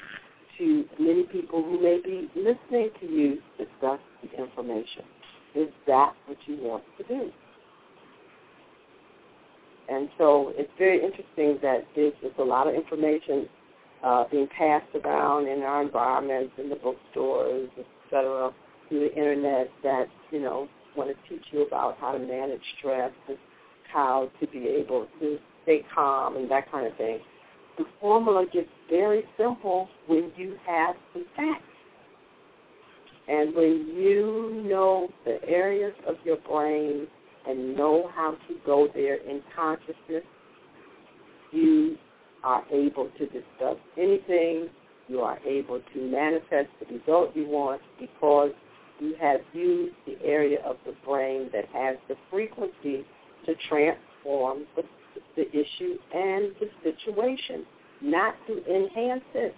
to 0.57 0.85
many 0.99 1.23
people 1.23 1.63
who 1.63 1.81
may 1.81 1.99
be 2.03 2.29
listening 2.35 2.89
to 2.99 3.05
you 3.05 3.37
discuss 3.57 3.99
the 4.23 4.43
information. 4.43 5.03
Is 5.55 5.69
that 5.85 6.13
what 6.25 6.37
you 6.45 6.57
want 6.61 6.83
to 6.97 7.03
do? 7.03 7.31
And 9.89 10.09
so 10.17 10.53
it's 10.55 10.71
very 10.77 11.03
interesting 11.03 11.59
that 11.61 11.85
there's 11.95 12.13
a 12.39 12.43
lot 12.43 12.67
of 12.67 12.75
information 12.75 13.47
uh, 14.03 14.25
being 14.29 14.47
passed 14.57 14.93
around 14.95 15.47
in 15.47 15.61
our 15.61 15.81
environments, 15.81 16.53
in 16.57 16.69
the 16.69 16.75
bookstores, 16.75 17.69
et 17.77 17.85
cetera, 18.09 18.51
through 18.89 19.09
the 19.09 19.15
internet 19.15 19.69
that, 19.83 20.07
you 20.31 20.41
know, 20.41 20.67
want 20.95 21.09
to 21.09 21.29
teach 21.29 21.45
you 21.51 21.65
about 21.65 21.97
how 21.99 22.11
to 22.11 22.19
manage 22.19 22.61
stress 22.79 23.11
and 23.29 23.37
how 23.91 24.29
to 24.39 24.47
be 24.47 24.65
able 24.67 25.07
to 25.19 25.37
stay 25.67 25.83
calm 25.93 26.37
and 26.37 26.49
that 26.49 26.71
kind 26.71 26.87
of 26.87 26.95
thing. 26.97 27.19
The 27.77 27.85
formula 27.99 28.45
gets 28.51 28.69
very 28.89 29.23
simple 29.37 29.89
when 30.07 30.31
you 30.37 30.55
have 30.65 30.95
the 31.13 31.23
facts. 31.35 31.63
And 33.27 33.53
when 33.53 33.93
you 33.93 34.63
know 34.65 35.09
the 35.25 35.43
areas 35.45 35.93
of 36.07 36.15
your 36.23 36.37
brain 36.37 37.07
and 37.47 37.75
know 37.75 38.09
how 38.15 38.31
to 38.31 38.55
go 38.65 38.87
there 38.95 39.17
in 39.17 39.41
consciousness, 39.53 40.23
you 41.51 41.97
are 42.43 42.63
able 42.71 43.09
to 43.17 43.25
discuss 43.25 43.77
anything. 43.97 44.69
You 45.09 45.21
are 45.21 45.39
able 45.45 45.81
to 45.93 46.01
manifest 46.01 46.69
the 46.79 46.97
result 46.97 47.35
you 47.35 47.47
want 47.47 47.81
because 47.99 48.51
you 48.99 49.13
have 49.19 49.41
used 49.53 49.95
the 50.05 50.17
area 50.23 50.59
of 50.65 50.77
the 50.85 50.93
brain 51.05 51.49
that 51.53 51.65
has 51.73 51.97
the 52.07 52.15
frequency 52.31 53.05
to 53.45 53.53
transform 53.69 54.65
the, 54.75 54.83
the 55.35 55.49
issue 55.49 55.97
and 56.13 56.51
the 56.59 56.69
situation, 56.83 57.65
not 58.01 58.35
to 58.47 58.57
enhance 58.65 59.23
it. 59.33 59.55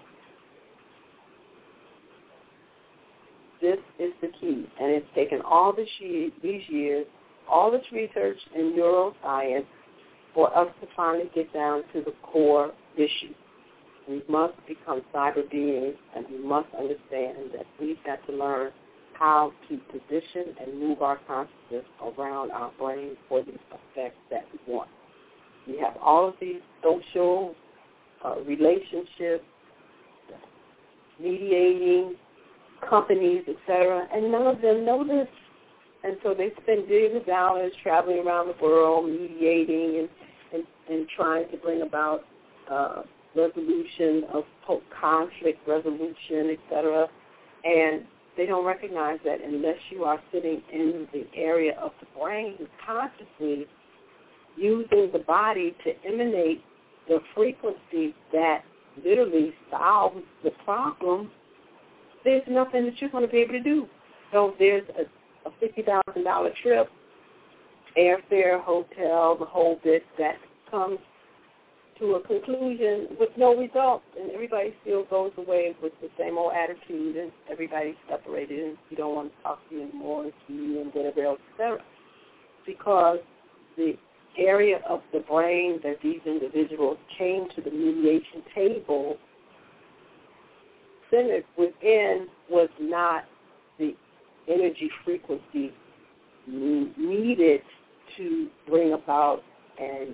This 3.62 3.78
is 3.99 4.14
the 4.22 4.30
key, 4.39 4.66
and 4.80 4.91
it's 4.91 5.05
taken 5.16 5.41
all 5.41 5.74
this 5.74 5.89
year, 5.99 6.30
these 6.41 6.62
years, 6.70 7.05
all 7.49 7.72
this 7.72 7.84
research 7.91 8.38
in 8.55 8.74
neuroscience 8.74 9.66
for 10.34 10.55
us 10.57 10.68
to 10.82 10.88
finally 10.95 11.30
get 11.36 11.51
down 11.53 11.84
to 11.93 12.01
the 12.01 12.14
core 12.24 12.72
issue. 12.95 13.34
We 14.07 14.24
must 14.30 14.53
become 14.68 15.01
cyber 15.14 15.49
beings, 15.51 15.95
and 16.16 16.26
we 16.32 16.38
must 16.38 16.68
understand 16.74 17.51
that 17.53 17.66
we've 17.80 18.01
got 18.05 18.26
to 18.28 18.34
learn 18.34 18.72
how 19.14 19.51
to 19.68 19.78
position 19.91 20.55
and 20.62 20.80
move 20.80 21.01
our 21.01 21.20
consciousness 21.28 21.86
around 22.01 22.51
our 22.51 22.72
brain 22.80 23.18
for 23.28 23.43
the 23.43 23.51
effects 23.51 24.18
that 24.32 24.45
we 24.53 24.74
want. 24.74 24.89
We 25.70 25.78
have 25.80 25.95
all 26.01 26.28
of 26.28 26.34
these 26.41 26.61
social 26.84 27.53
uh, 28.26 28.41
relationships, 28.41 29.43
mediating 31.20 32.15
companies, 32.89 33.43
etc., 33.47 34.07
and 34.13 34.32
none 34.32 34.47
of 34.47 34.61
them 34.61 34.86
know 34.86 35.05
this. 35.05 35.28
And 36.03 36.17
so 36.24 36.34
they 36.34 36.51
spend 36.63 36.88
billions 36.88 37.17
of 37.17 37.26
dollars 37.26 37.72
traveling 37.84 38.26
around 38.26 38.47
the 38.47 38.63
world, 38.63 39.09
mediating 39.09 39.99
and, 39.99 40.09
and, 40.53 40.63
and 40.89 41.07
trying 41.15 41.49
to 41.51 41.57
bring 41.57 41.82
about 41.82 42.22
uh, 42.72 43.01
resolution 43.36 44.24
of 44.34 44.43
conflict 45.01 45.59
resolution, 45.67 46.57
etc. 46.57 47.07
And 47.65 48.05
they 48.38 48.45
don't 48.45 48.65
recognize 48.65 49.20
that 49.26 49.39
unless 49.43 49.78
you 49.89 50.05
are 50.05 50.20
sitting 50.32 50.61
in 50.72 51.07
the 51.11 51.26
area 51.36 51.78
of 51.80 51.91
the 51.99 52.07
brain 52.17 52.55
consciously 52.86 53.67
using 54.60 55.10
the 55.12 55.20
body 55.20 55.76
to 55.84 55.91
emanate 56.07 56.64
the 57.07 57.20
frequency 57.36 58.14
that 58.32 58.64
literally 59.03 59.53
solves 59.72 60.22
the 60.43 60.51
problem, 60.64 61.32
there's 62.24 62.43
nothing 62.49 62.86
that 62.86 62.99
you're 62.99 63.10
going 63.10 63.26
to 63.26 63.32
be 63.32 63.39
able 63.39 63.53
to 63.53 63.64
do. 63.64 63.88
So 64.32 64.53
there's 64.60 64.88
a, 64.97 65.49
a 65.49 65.51
$50,000 65.66 66.55
trip, 66.62 66.89
airfare, 67.97 68.62
hotel, 68.62 69.38
the 69.39 69.45
whole 69.45 69.80
bit 69.84 70.03
that 70.18 70.36
comes 70.70 70.99
to 71.99 72.16
a 72.16 72.28
conclusion 72.28 73.07
with 73.20 73.30
no 73.38 73.55
result, 73.55 74.01
and 74.20 74.32
everybody 74.32 74.74
still 74.82 75.05
goes 75.05 75.32
away 75.38 75.76
with 75.82 75.91
the 76.01 76.10
same 76.18 76.38
old 76.38 76.53
attitude, 76.53 77.18
and 77.18 77.32
everybody's 77.51 77.95
separated, 78.10 78.60
and 78.60 78.78
you 78.89 78.97
don't 78.97 79.16
want 79.16 79.36
to 79.36 79.43
talk 79.43 79.70
to 79.70 79.76
you 79.76 79.84
anymore, 79.84 80.24
and 80.24 80.34
you, 80.47 80.82
and 80.82 80.93
whatever 80.93 81.26
else, 81.26 81.39
etc. 81.53 81.80
Because 82.66 83.20
the 83.76 83.97
area 84.38 84.80
of 84.88 85.02
the 85.12 85.20
brain 85.20 85.80
that 85.84 85.98
these 86.02 86.20
individuals 86.26 86.98
came 87.18 87.48
to 87.56 87.62
the 87.62 87.72
mediation 87.72 88.42
table 88.54 89.18
centered 91.12 91.44
within 91.58 92.28
was 92.50 92.70
not 92.80 93.26
the 93.78 93.96
energy 94.48 94.90
frequency 95.04 95.74
needed 96.48 97.62
to 98.18 98.48
bring 98.68 98.94
about 98.94 99.44
an 99.80 100.14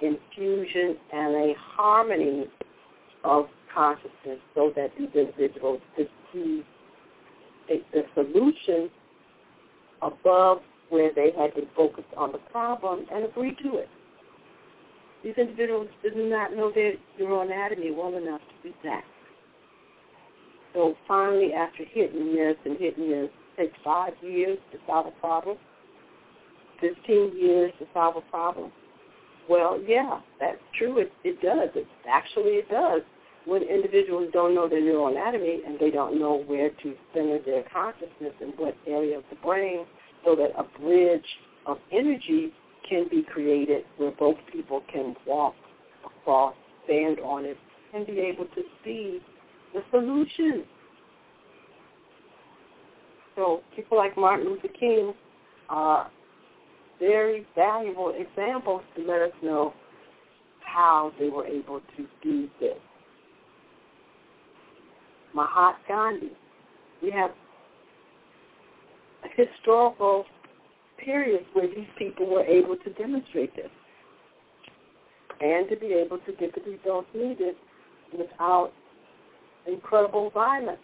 infusion 0.00 0.96
and 1.12 1.34
a 1.34 1.54
harmony 1.58 2.46
of 3.24 3.46
consciousness 3.74 4.38
so 4.54 4.72
that 4.74 4.90
these 4.98 5.08
individuals 5.14 5.80
could 5.96 6.08
see 6.32 6.64
the 7.68 8.02
solution 8.14 8.90
above 10.02 10.58
where 10.90 11.10
they 11.14 11.32
had 11.38 11.54
been 11.54 11.68
focused 11.76 12.12
on 12.16 12.32
the 12.32 12.38
problem 12.52 13.06
and 13.12 13.24
agree 13.24 13.56
to 13.62 13.78
it. 13.78 13.88
These 15.24 15.34
individuals 15.36 15.88
did 16.02 16.16
not 16.16 16.54
know 16.54 16.72
their 16.74 16.94
neuroanatomy 17.20 17.94
well 17.94 18.16
enough 18.16 18.40
to 18.40 18.68
do 18.68 18.74
that. 18.84 19.04
So 20.72 20.94
finally, 21.06 21.52
after 21.52 21.84
hitting 21.84 22.34
this 22.34 22.56
and 22.64 22.78
hitting 22.78 23.10
this, 23.10 23.30
it 23.58 23.62
takes 23.62 23.78
five 23.84 24.12
years 24.22 24.58
to 24.72 24.78
solve 24.86 25.06
a 25.06 25.20
problem, 25.20 25.58
15 26.80 27.36
years 27.36 27.72
to 27.78 27.86
solve 27.92 28.16
a 28.16 28.30
problem. 28.30 28.70
Well, 29.48 29.80
yeah, 29.86 30.20
that's 30.38 30.60
true. 30.78 30.98
It, 30.98 31.12
it 31.24 31.42
does. 31.42 31.70
It, 31.74 31.86
actually, 32.08 32.52
it 32.52 32.70
does. 32.70 33.02
When 33.46 33.62
individuals 33.62 34.30
don't 34.32 34.54
know 34.54 34.68
their 34.68 34.80
neuroanatomy 34.80 35.66
and 35.66 35.78
they 35.80 35.90
don't 35.90 36.20
know 36.20 36.44
where 36.46 36.70
to 36.70 36.94
center 37.12 37.40
their 37.44 37.64
consciousness 37.72 38.34
in 38.40 38.50
what 38.56 38.76
area 38.86 39.18
of 39.18 39.24
the 39.30 39.36
brain 39.36 39.86
so 40.24 40.36
that 40.36 40.50
a 40.58 40.64
bridge 40.78 41.24
of 41.66 41.78
energy 41.92 42.52
can 42.88 43.06
be 43.10 43.22
created 43.22 43.84
where 43.96 44.10
both 44.12 44.36
people 44.52 44.82
can 44.92 45.14
walk 45.26 45.54
across, 46.04 46.54
stand 46.84 47.18
on 47.20 47.44
it, 47.44 47.56
and 47.94 48.06
be 48.06 48.18
able 48.18 48.46
to 48.46 48.62
see 48.84 49.20
the 49.74 49.82
solution. 49.90 50.64
So 53.36 53.62
people 53.74 53.96
like 53.96 54.16
Martin 54.16 54.46
Luther 54.46 54.68
King 54.68 55.14
are 55.68 56.10
very 56.98 57.46
valuable 57.54 58.14
examples 58.18 58.82
to 58.96 59.02
let 59.02 59.22
us 59.22 59.32
know 59.42 59.72
how 60.60 61.12
they 61.18 61.28
were 61.28 61.46
able 61.46 61.80
to 61.96 62.06
do 62.22 62.48
this. 62.60 62.76
Mahatma 65.34 65.78
Gandhi. 65.88 66.32
We 67.02 67.10
have 67.12 67.30
historical 69.46 70.24
periods 71.04 71.46
where 71.52 71.68
these 71.68 71.88
people 71.98 72.26
were 72.26 72.44
able 72.44 72.76
to 72.76 72.90
demonstrate 72.94 73.54
this 73.56 73.70
and 75.40 75.68
to 75.70 75.76
be 75.76 75.86
able 75.86 76.18
to 76.18 76.32
get 76.32 76.54
the 76.54 76.70
results 76.70 77.08
needed 77.14 77.54
without 78.16 78.72
incredible 79.66 80.30
violence. 80.30 80.78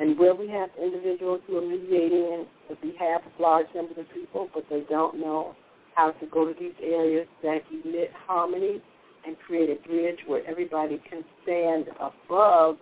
And 0.00 0.18
where 0.18 0.34
we 0.34 0.48
have 0.48 0.70
individuals 0.82 1.40
who 1.46 1.58
are 1.58 1.68
mediating 1.68 2.46
on 2.70 2.76
behalf 2.80 3.22
of 3.26 3.32
large 3.38 3.66
numbers 3.74 3.98
of 3.98 4.06
people, 4.12 4.48
but 4.54 4.64
they 4.70 4.82
don't 4.88 5.20
know 5.20 5.54
how 5.94 6.10
to 6.12 6.26
go 6.26 6.46
to 6.46 6.54
these 6.58 6.74
areas 6.82 7.26
that 7.42 7.60
emit 7.70 8.10
harmony 8.26 8.80
and 9.26 9.36
create 9.46 9.70
a 9.70 9.88
bridge 9.88 10.18
where 10.26 10.44
everybody 10.48 11.00
can 11.08 11.22
stand 11.42 11.86
above 12.00 12.78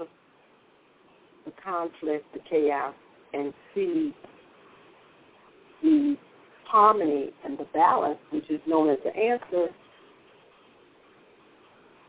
the 1.45 1.53
conflict, 1.63 2.25
the 2.33 2.41
chaos, 2.49 2.95
and 3.33 3.53
see 3.75 4.15
the 5.83 6.17
harmony 6.65 7.31
and 7.45 7.59
the 7.59 7.67
balance, 7.73 8.19
which 8.31 8.49
is 8.51 8.61
known 8.67 8.91
as 8.91 8.99
the 9.05 9.17
answer, 9.17 9.69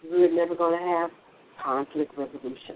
we're 0.10 0.34
never 0.34 0.56
going 0.56 0.80
to 0.80 0.86
have 0.86 1.10
conflict 1.64 2.12
resolution. 2.18 2.76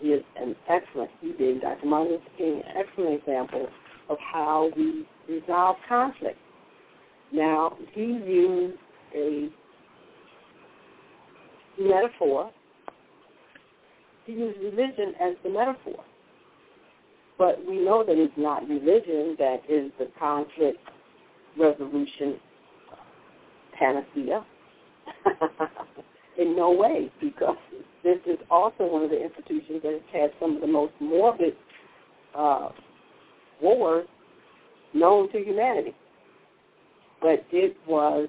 He 0.00 0.08
is 0.08 0.22
an 0.36 0.56
excellent, 0.68 1.10
he 1.20 1.32
being 1.32 1.60
Dr. 1.60 1.86
Martin 1.86 2.12
Luther 2.12 2.24
King, 2.36 2.62
an 2.66 2.76
excellent 2.76 3.20
example 3.20 3.68
of 4.08 4.18
how 4.18 4.70
we 4.76 5.06
resolve 5.28 5.76
conflict. 5.88 6.38
Now, 7.32 7.76
he 7.92 8.02
used 8.02 8.76
a 9.14 9.48
metaphor. 11.80 12.50
He 14.26 14.32
used 14.32 14.58
religion 14.58 15.14
as 15.20 15.34
the 15.42 15.50
metaphor. 15.50 16.04
But 17.38 17.64
we 17.66 17.84
know 17.84 18.04
that 18.04 18.16
it's 18.16 18.32
not 18.36 18.68
religion 18.68 19.36
that 19.38 19.62
is 19.68 19.90
the 19.98 20.08
conflict 20.18 20.78
resolution 21.58 22.38
panacea. 23.78 24.44
In 26.38 26.56
no 26.56 26.72
way, 26.72 27.12
because 27.20 27.56
this 28.02 28.18
is 28.26 28.38
also 28.50 28.86
one 28.86 29.02
of 29.04 29.10
the 29.10 29.22
institutions 29.22 29.82
that 29.82 29.92
has 29.92 30.02
had 30.12 30.30
some 30.40 30.56
of 30.56 30.60
the 30.60 30.66
most 30.66 30.92
morbid 31.00 31.54
uh, 32.36 32.70
wars 33.62 34.06
known 34.94 35.30
to 35.30 35.38
humanity. 35.38 35.94
But 37.20 37.44
it 37.52 37.76
was 37.86 38.28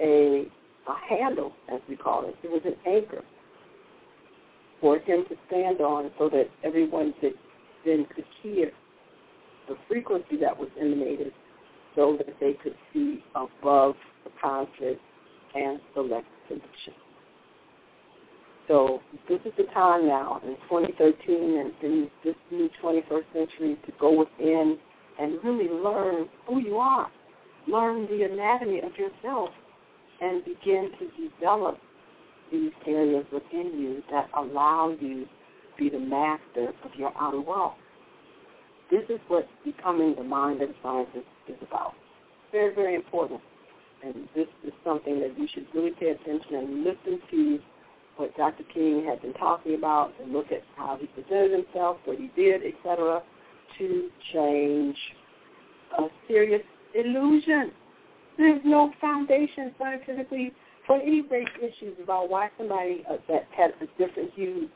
a, 0.00 0.46
a 0.88 1.16
handle, 1.16 1.52
as 1.72 1.80
we 1.88 1.96
call 1.96 2.28
it. 2.28 2.34
It 2.42 2.50
was 2.50 2.62
an 2.64 2.74
anchor 2.86 3.22
for 4.80 4.98
him 4.98 5.24
to 5.28 5.36
stand 5.46 5.80
on 5.80 6.10
so 6.18 6.28
that 6.30 6.48
everyone 6.64 7.14
could 7.20 7.34
then 7.88 8.06
could 8.14 8.24
hear 8.42 8.70
the 9.68 9.76
frequency 9.88 10.36
that 10.40 10.56
was 10.56 10.68
emanated 10.80 11.32
so 11.96 12.16
that 12.18 12.34
they 12.40 12.52
could 12.62 12.74
see 12.92 13.22
above 13.34 13.94
the 14.24 14.30
conflict 14.40 15.00
and 15.54 15.80
select 15.94 16.26
solution. 16.46 16.94
So 18.66 19.00
this 19.28 19.40
is 19.46 19.52
the 19.56 19.64
time 19.72 20.06
now 20.06 20.40
in 20.44 20.54
2013 20.68 21.58
and 21.58 21.72
in 21.82 22.10
this 22.22 22.34
new 22.50 22.68
21st 22.82 23.24
century 23.32 23.78
to 23.86 23.92
go 23.98 24.12
within 24.12 24.78
and 25.18 25.42
really 25.42 25.70
learn 25.70 26.28
who 26.46 26.60
you 26.60 26.76
are. 26.76 27.10
Learn 27.66 28.06
the 28.06 28.24
anatomy 28.24 28.80
of 28.80 28.92
yourself 28.96 29.48
and 30.20 30.44
begin 30.44 30.90
to 30.98 31.30
develop 31.30 31.78
these 32.52 32.72
areas 32.86 33.24
within 33.32 33.78
you 33.78 34.02
that 34.10 34.28
allow 34.36 34.94
you 35.00 35.26
be 35.78 35.88
the 35.88 35.98
master 35.98 36.72
of 36.84 36.90
your 36.96 37.12
outer 37.18 37.40
world. 37.40 37.74
This 38.90 39.04
is 39.08 39.20
what 39.28 39.48
becoming 39.64 40.14
the 40.16 40.24
mind 40.24 40.62
of 40.62 40.70
the 40.70 40.74
scientist 40.82 41.26
is 41.46 41.56
about. 41.62 41.92
Very, 42.52 42.74
very 42.74 42.94
important. 42.94 43.40
And 44.04 44.28
this 44.34 44.46
is 44.64 44.72
something 44.84 45.20
that 45.20 45.38
you 45.38 45.46
should 45.52 45.66
really 45.74 45.90
pay 45.98 46.10
attention 46.10 46.54
and 46.54 46.84
listen 46.84 47.20
to 47.30 47.58
what 48.16 48.36
Dr. 48.36 48.64
King 48.72 49.04
had 49.06 49.22
been 49.22 49.34
talking 49.34 49.74
about 49.74 50.12
and 50.22 50.32
look 50.32 50.50
at 50.50 50.62
how 50.76 50.98
he 51.00 51.06
presented 51.08 51.52
himself, 51.52 51.98
what 52.04 52.18
he 52.18 52.30
did, 52.34 52.62
etc., 52.64 53.22
to 53.78 54.08
change 54.32 54.96
a 55.98 56.04
serious 56.26 56.62
illusion. 56.94 57.70
There's 58.36 58.60
no 58.64 58.92
foundation 59.00 59.74
scientifically 59.78 60.52
for 60.86 60.96
any 60.96 61.20
race 61.22 61.46
issues 61.58 61.96
about 62.02 62.30
why 62.30 62.50
somebody 62.56 63.04
uh, 63.08 63.16
that 63.28 63.46
has 63.56 63.72
a 63.80 63.86
different 63.98 64.32
hue 64.34 64.68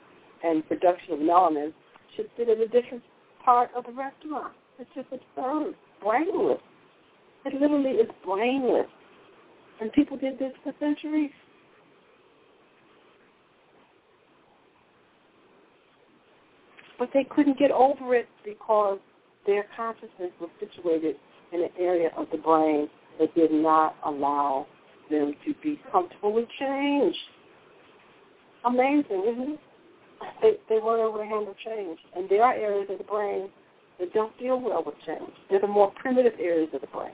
and 0.42 0.66
production 0.68 1.14
of 1.14 1.18
melanin 1.20 1.72
should 2.16 2.28
sit 2.36 2.48
in 2.48 2.60
a 2.60 2.68
different 2.68 3.02
part 3.44 3.70
of 3.76 3.84
the 3.84 3.92
restaurant. 3.92 4.54
It's 4.78 4.90
just 4.94 5.08
absurd, 5.12 5.74
brainless. 6.02 6.60
It 7.44 7.60
literally 7.60 7.90
is 7.90 8.10
brainless. 8.24 8.86
And 9.80 9.92
people 9.92 10.16
did 10.16 10.38
this 10.38 10.52
for 10.62 10.72
centuries. 10.78 11.30
But 16.98 17.10
they 17.12 17.24
couldn't 17.24 17.58
get 17.58 17.70
over 17.70 18.14
it 18.14 18.28
because 18.44 18.98
their 19.46 19.66
consciousness 19.76 20.30
was 20.40 20.50
situated 20.60 21.16
in 21.52 21.62
an 21.62 21.70
area 21.78 22.10
of 22.16 22.26
the 22.30 22.38
brain 22.38 22.88
that 23.18 23.34
did 23.34 23.50
not 23.52 23.96
allow 24.04 24.66
them 25.10 25.34
to 25.44 25.54
be 25.62 25.80
comfortable 25.90 26.32
with 26.32 26.48
change. 26.60 27.14
Amazing, 28.64 29.24
isn't 29.28 29.54
it? 29.54 29.60
They, 30.40 30.52
they 30.68 30.78
weren't 30.78 31.00
able 31.00 31.18
to 31.18 31.24
handle 31.24 31.54
change. 31.64 31.98
And 32.16 32.28
there 32.28 32.42
are 32.42 32.54
areas 32.54 32.88
of 32.90 32.98
the 32.98 33.04
brain 33.04 33.48
that 33.98 34.12
don't 34.12 34.36
deal 34.38 34.60
well 34.60 34.82
with 34.84 34.94
change. 35.06 35.32
They're 35.50 35.60
the 35.60 35.66
more 35.66 35.92
primitive 35.96 36.34
areas 36.40 36.70
of 36.74 36.80
the 36.80 36.86
brain. 36.88 37.12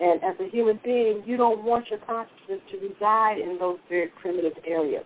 And 0.00 0.22
as 0.22 0.34
a 0.40 0.50
human 0.50 0.78
being, 0.84 1.22
you 1.24 1.36
don't 1.36 1.64
want 1.64 1.88
your 1.90 2.00
consciousness 2.00 2.60
to 2.70 2.78
reside 2.78 3.38
in 3.38 3.56
those 3.58 3.78
very 3.88 4.08
primitive 4.20 4.52
areas. 4.66 5.04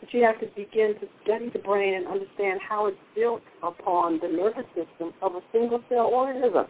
But 0.00 0.12
you 0.12 0.22
have 0.24 0.38
to 0.40 0.46
begin 0.54 0.94
to 1.00 1.06
study 1.22 1.48
the 1.50 1.60
brain 1.60 1.94
and 1.94 2.06
understand 2.06 2.60
how 2.66 2.86
it's 2.86 2.98
built 3.14 3.42
upon 3.62 4.20
the 4.20 4.28
nervous 4.28 4.66
system 4.74 5.14
of 5.22 5.34
a 5.34 5.40
single 5.52 5.82
cell 5.88 6.10
organism. 6.12 6.66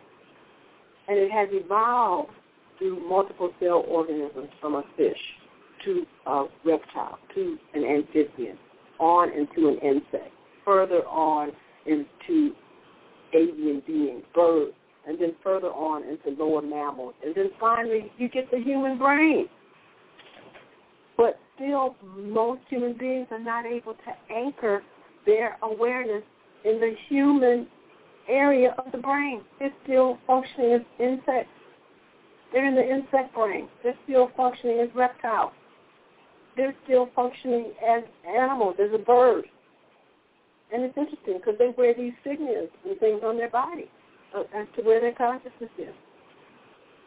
And 1.08 1.18
it 1.18 1.30
has 1.32 1.48
evolved 1.50 2.30
through 2.78 3.06
multiple 3.08 3.50
cell 3.60 3.84
organisms 3.88 4.48
from 4.60 4.74
a 4.74 4.84
fish 4.96 5.18
to 5.84 6.06
a 6.26 6.44
reptile 6.64 7.18
to 7.34 7.58
an 7.74 7.84
amphibian, 7.84 8.58
on 8.98 9.30
into 9.32 9.68
an 9.68 9.78
insect, 9.78 10.32
further 10.64 11.06
on 11.06 11.52
into 11.86 12.52
avian 13.32 13.82
beings, 13.86 14.22
birds, 14.34 14.72
and 15.06 15.20
then 15.20 15.34
further 15.42 15.68
on 15.68 16.02
into 16.04 16.42
lower 16.42 16.62
mammals. 16.62 17.14
And 17.24 17.34
then 17.34 17.50
finally, 17.60 18.10
you 18.18 18.28
get 18.28 18.50
the 18.50 18.58
human 18.58 18.98
brain. 18.98 19.46
But 21.16 21.38
still, 21.56 21.96
most 22.16 22.62
human 22.68 22.96
beings 22.96 23.28
are 23.30 23.38
not 23.38 23.66
able 23.66 23.94
to 23.94 24.34
anchor 24.34 24.82
their 25.26 25.56
awareness 25.62 26.22
in 26.64 26.80
the 26.80 26.94
human 27.08 27.66
area 28.28 28.74
of 28.78 28.90
the 28.92 28.98
brain. 28.98 29.42
They're 29.58 29.74
still 29.84 30.18
functioning 30.26 30.72
as 30.74 30.80
insects. 30.98 31.50
They're 32.52 32.66
in 32.66 32.74
the 32.74 32.88
insect 32.88 33.34
brain. 33.34 33.68
They're 33.82 33.98
still 34.04 34.30
functioning 34.36 34.80
as 34.80 34.88
reptiles. 34.94 35.52
They're 36.56 36.74
still 36.84 37.08
functioning 37.14 37.72
as 37.86 38.04
animals, 38.28 38.76
as 38.80 38.90
a 38.94 39.02
bird. 39.02 39.44
And 40.72 40.82
it's 40.84 40.96
interesting 40.96 41.38
because 41.38 41.54
they 41.58 41.70
wear 41.76 41.94
these 41.94 42.12
signals 42.24 42.70
and 42.84 42.98
things 42.98 43.22
on 43.24 43.36
their 43.36 43.50
body 43.50 43.90
uh, 44.36 44.42
as 44.54 44.66
to 44.76 44.82
where 44.82 45.00
their 45.00 45.14
consciousness 45.14 45.70
is. 45.78 45.94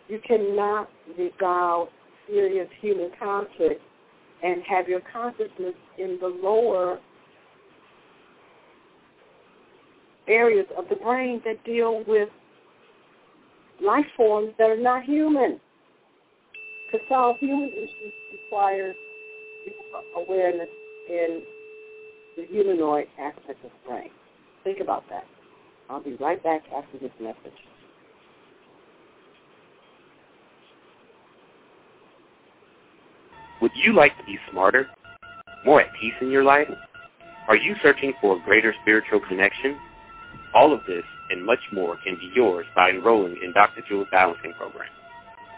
You 0.07 0.19
cannot 0.25 0.89
resolve 1.17 1.89
serious 2.27 2.69
human 2.81 3.11
conflict 3.19 3.81
and 4.43 4.61
have 4.67 4.87
your 4.87 5.01
consciousness 5.11 5.73
in 5.97 6.17
the 6.21 6.27
lower 6.27 6.99
areas 10.27 10.65
of 10.77 10.85
the 10.89 10.95
brain 10.95 11.41
that 11.45 11.63
deal 11.63 12.03
with 12.07 12.29
life 13.83 14.05
forms 14.15 14.53
that 14.57 14.69
are 14.69 14.81
not 14.81 15.03
human. 15.03 15.59
To 16.91 16.99
solve 17.09 17.37
human 17.39 17.69
issues 17.69 18.13
requires 18.31 18.95
awareness 20.15 20.69
in 21.09 21.41
the 22.35 22.45
humanoid 22.45 23.07
aspect 23.19 23.63
of 23.63 23.71
the 23.71 23.89
brain. 23.89 24.09
Think 24.63 24.79
about 24.79 25.03
that. 25.09 25.25
I'll 25.89 26.03
be 26.03 26.15
right 26.15 26.41
back 26.43 26.63
after 26.75 26.97
this 26.97 27.11
message. 27.19 27.57
Would 33.61 33.71
you 33.75 33.93
like 33.93 34.15
to 34.17 34.23
be 34.25 34.37
smarter? 34.51 34.87
More 35.65 35.81
at 35.81 35.87
peace 35.99 36.13
in 36.21 36.29
your 36.29 36.43
life? 36.43 36.67
Are 37.47 37.55
you 37.55 37.75
searching 37.81 38.13
for 38.21 38.37
a 38.37 38.43
greater 38.43 38.73
spiritual 38.81 39.21
connection? 39.27 39.77
All 40.53 40.73
of 40.73 40.81
this 40.85 41.03
and 41.29 41.45
much 41.45 41.59
more 41.73 41.97
can 42.03 42.15
be 42.15 42.31
yours 42.35 42.65
by 42.75 42.89
enrolling 42.89 43.37
in 43.43 43.53
Dr. 43.53 43.81
Jewel's 43.87 44.07
Balancing 44.11 44.53
Program. 44.53 44.89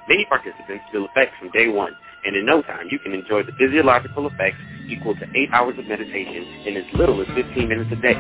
Many 0.08 0.26
participants 0.26 0.86
feel 0.92 1.06
effects 1.06 1.34
from 1.40 1.52
day 1.52 1.68
one, 1.68 1.94
and 2.26 2.36
in 2.36 2.46
no 2.46 2.62
time 2.62 2.88
you 2.92 3.00
can 3.00 3.14
enjoy 3.14 3.44
the 3.44 3.54
physiological 3.54 4.28
effects 4.28 4.58
equal 4.88 5.16
to 5.16 5.26
8 5.36 5.50
hours 5.54 5.80
of 5.80 5.86
meditation 5.86 6.44
in 6.66 6.76
as 6.78 6.84
little 6.94 7.20
as 7.22 7.28
15 7.36 7.68
minutes 7.68 7.90
a 7.92 7.96
day. 7.96 8.16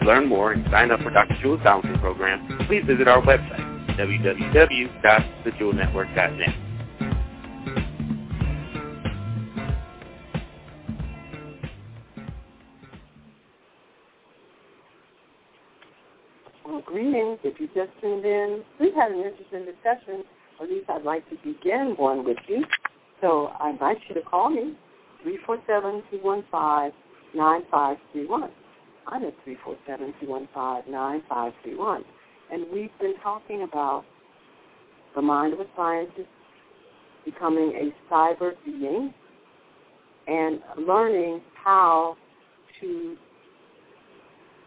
To 0.00 0.06
learn 0.06 0.26
more 0.26 0.52
and 0.52 0.64
sign 0.70 0.90
up 0.90 1.00
for 1.00 1.10
Dr. 1.10 1.36
Jewel's 1.40 1.60
Balancing 1.62 1.98
Program, 1.98 2.66
please 2.66 2.82
visit 2.86 3.06
our 3.06 3.20
website, 3.22 3.60
www.thejewelnetwork.net. 3.96 6.54
Well, 16.64 16.80
greetings. 16.84 17.38
If 17.44 17.60
you 17.60 17.68
just 17.74 17.90
tuned 18.00 18.24
in, 18.24 18.64
we've 18.80 18.94
had 18.94 19.12
an 19.12 19.18
interesting 19.18 19.66
discussion. 19.66 20.24
At 20.60 20.68
least 20.68 20.90
I'd 20.90 21.04
like 21.04 21.28
to 21.30 21.36
begin 21.44 21.94
one 21.96 22.24
with 22.24 22.38
you. 22.48 22.64
So 23.22 23.52
I 23.60 23.70
invite 23.70 23.98
you 24.08 24.14
to 24.16 24.20
call 24.22 24.50
me, 24.50 24.74
347-215-9531. 25.24 26.92
I'm 29.06 29.24
at 29.24 29.34
347-215-9531. 30.90 32.02
And 32.50 32.66
we've 32.72 32.90
been 33.00 33.14
talking 33.22 33.62
about 33.62 34.04
the 35.14 35.22
mind 35.22 35.52
of 35.52 35.60
a 35.60 35.66
scientist 35.76 36.26
becoming 37.24 37.72
a 37.76 38.12
cyber 38.12 38.54
being 38.64 39.14
and 40.26 40.60
learning 40.84 41.40
how 41.54 42.16
to 42.80 43.16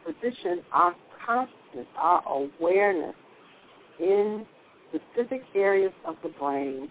position 0.06 0.64
our 0.72 0.96
consciousness, 1.26 1.88
our 1.98 2.24
awareness 2.28 3.16
in 4.00 4.46
specific 4.90 5.42
areas 5.56 5.92
of 6.06 6.16
the 6.24 6.30
brain 6.30 6.90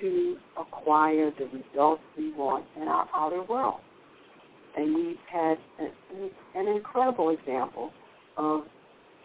to 0.00 0.36
acquire 0.58 1.30
the 1.38 1.44
results 1.46 2.02
we 2.16 2.32
want 2.32 2.64
in 2.76 2.88
our 2.88 3.08
outer 3.14 3.42
world. 3.42 3.80
And 4.76 4.94
we've 4.94 5.16
had 5.30 5.56
an, 5.78 6.30
an 6.54 6.68
incredible 6.68 7.30
example 7.30 7.92
of 8.36 8.62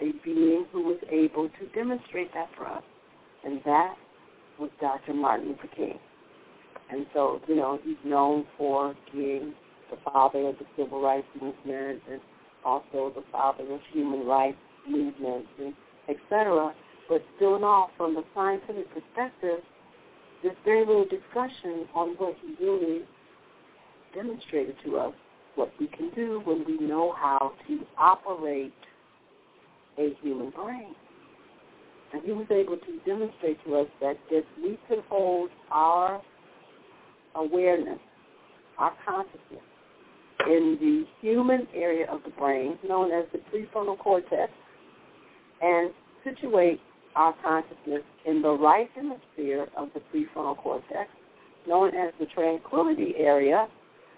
a 0.02 0.12
being 0.24 0.66
who 0.72 0.84
was 0.84 1.00
able 1.12 1.50
to 1.50 1.68
demonstrate 1.74 2.34
that 2.34 2.50
for 2.56 2.68
us, 2.68 2.84
and 3.44 3.60
that 3.66 3.96
was 4.60 4.70
Dr. 4.80 5.14
Martin 5.14 5.50
Luther 5.50 5.76
King. 5.76 6.00
And 6.92 7.06
so, 7.14 7.40
you 7.48 7.56
know, 7.56 7.80
he's 7.84 7.98
known 8.04 8.46
for 8.58 8.96
being 9.14 9.54
the 9.92 9.98
father 10.04 10.48
of 10.48 10.56
the 10.58 10.66
civil 10.78 11.02
rights 11.02 11.28
movement 11.40 12.02
and 12.10 12.22
also 12.64 13.12
the 13.16 13.24
father 13.32 13.64
of 13.72 13.80
human 13.92 14.26
rights 14.26 14.58
movements 14.88 15.48
and 15.60 15.74
et 16.08 16.18
cetera. 16.30 16.74
But 17.08 17.24
still 17.36 17.56
in 17.56 17.64
all, 17.64 17.90
from 17.98 18.16
the 18.16 18.24
scientific 18.36 18.88
perspective, 18.94 19.60
there's 20.44 20.56
very 20.64 20.86
little 20.86 21.06
discussion 21.06 21.88
on 21.94 22.10
what 22.18 22.36
he 22.42 22.64
really 22.64 23.02
demonstrated 24.16 24.76
to 24.86 24.98
us, 24.98 25.14
what 25.56 25.72
we 25.80 25.88
can 25.88 26.12
do 26.16 26.42
when 26.46 26.66
we 26.66 26.78
know 26.86 27.14
how 27.18 27.54
to 27.68 27.80
operate 27.98 28.74
a 29.98 30.16
human 30.22 30.50
brain. 30.52 30.96
And 32.14 32.24
he 32.24 32.32
was 32.32 32.48
able 32.50 32.78
to 32.78 33.00
demonstrate 33.06 33.64
to 33.66 33.76
us 33.76 33.88
that 34.02 34.18
if 34.32 34.46
we 34.64 34.80
could 34.88 35.04
hold 35.10 35.50
our 35.70 36.22
awareness, 37.36 38.00
our 38.78 38.94
consciousness, 39.06 39.62
in 40.48 40.78
the 40.80 41.06
human 41.22 41.68
area 41.76 42.10
of 42.10 42.22
the 42.24 42.32
brain, 42.32 42.80
known 42.88 43.12
as 43.12 43.26
the 43.34 43.40
prefrontal 43.52 43.98
cortex, 44.00 44.52
and 45.62 45.92
situate 46.24 46.80
our 47.20 47.36
consciousness 47.44 48.02
in 48.26 48.42
the 48.42 48.50
right 48.50 48.90
hemisphere 48.96 49.68
of 49.76 49.90
the 49.94 50.00
prefrontal 50.00 50.56
cortex, 50.58 51.10
known 51.68 51.94
as 51.94 52.14
the 52.18 52.26
tranquility 52.28 53.14
area, 53.18 53.68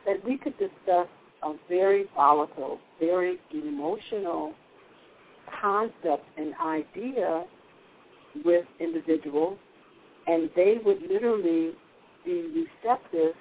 that 0.05 0.23
we 0.23 0.37
could 0.37 0.53
discuss 0.59 1.07
a 1.41 1.53
very 1.67 2.05
volatile, 2.15 2.79
very 2.99 3.39
emotional 3.51 4.53
concept 5.59 6.23
and 6.37 6.53
idea 6.63 7.43
with 8.45 8.65
individuals, 8.79 9.57
and 10.27 10.51
they 10.55 10.75
would 10.85 11.01
literally 11.09 11.71
be 12.23 12.67
receptive 12.85 13.33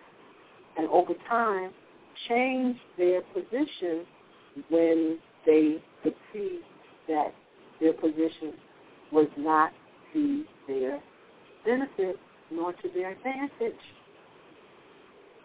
and 0.78 0.88
over 0.88 1.12
time 1.28 1.70
change 2.30 2.78
their 2.96 3.20
position 3.34 4.06
when 4.70 5.18
they 5.44 5.82
could 6.02 6.14
see 6.32 6.60
that 7.08 7.34
their 7.78 7.92
position 7.92 8.54
was 9.12 9.28
not 9.36 9.72
to 10.12 10.44
their 10.66 11.00
benefit 11.64 12.16
nor 12.50 12.72
to 12.72 12.88
their 12.94 13.12
advantage. 13.12 13.80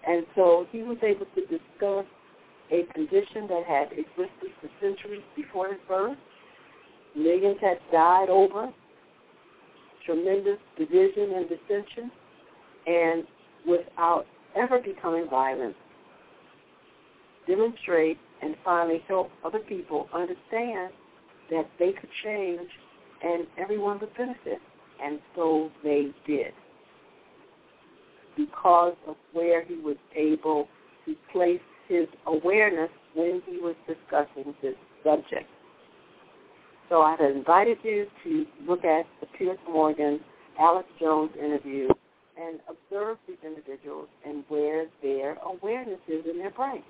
And 0.07 0.26
so 0.36 0.68
he 0.72 0.84
was 0.84 0.97
able 1.01 1.26
to 1.36 1.41
discuss 1.41 2.05
a 2.72 2.84
condition 2.93 3.47
that 3.47 3.63
had 3.68 3.91
existed 3.91 4.51
for 4.61 4.70
centuries 4.82 5.24
before 5.36 5.70
his 5.70 5.80
birth. 5.88 6.18
Millions 7.16 7.57
had 7.61 7.78
died 7.91 8.30
over 8.30 8.72
tremendous 10.05 10.59
division 10.78 11.34
and 11.36 11.49
dissension, 11.49 12.11
and 12.86 13.24
without 13.68 14.26
ever 14.55 14.80
becoming 14.80 15.28
violent, 15.30 15.76
demonstrate 17.47 18.18
and 18.41 18.55
finally 18.63 19.03
help 19.07 19.30
other 19.43 19.59
people 19.59 20.07
understand 20.13 20.91
that 21.49 21.68
they 21.80 21.91
could 21.91 22.09
change 22.24 22.70
and 23.26 23.47
everyone 23.57 23.99
would 23.99 24.15
benefit. 24.15 24.59
And 25.03 25.19
so 25.36 25.71
they 25.84 26.11
did. 26.26 26.53
Because 28.38 28.95
of 29.07 29.15
where 29.34 29.63
he 29.65 29.76
was 29.76 29.97
able 30.15 30.67
to 31.05 31.15
place 31.32 31.59
his 31.88 32.07
awareness 32.28 32.89
when 33.13 33.41
he 33.45 33.57
was 33.57 33.76
discussing 33.88 34.53
this 34.61 34.76
subject. 35.03 35.49
So 36.89 37.01
I've 37.01 37.19
invited 37.19 37.78
you 37.84 38.05
to 38.23 38.45
look 38.67 38.86
at 38.86 39.05
the 39.19 39.28
Piers 39.38 39.57
Morgan, 39.69 40.19
Alex 40.59 40.88
Jones 40.99 41.32
interview 41.41 41.89
and 42.38 42.59
observe 42.69 43.17
these 43.28 43.38
individuals 43.45 44.07
and 44.26 44.43
where 44.49 44.86
their 45.01 45.38
awareness 45.45 45.99
is 46.07 46.26
in 46.30 46.38
their 46.38 46.51
brain. 46.51 46.84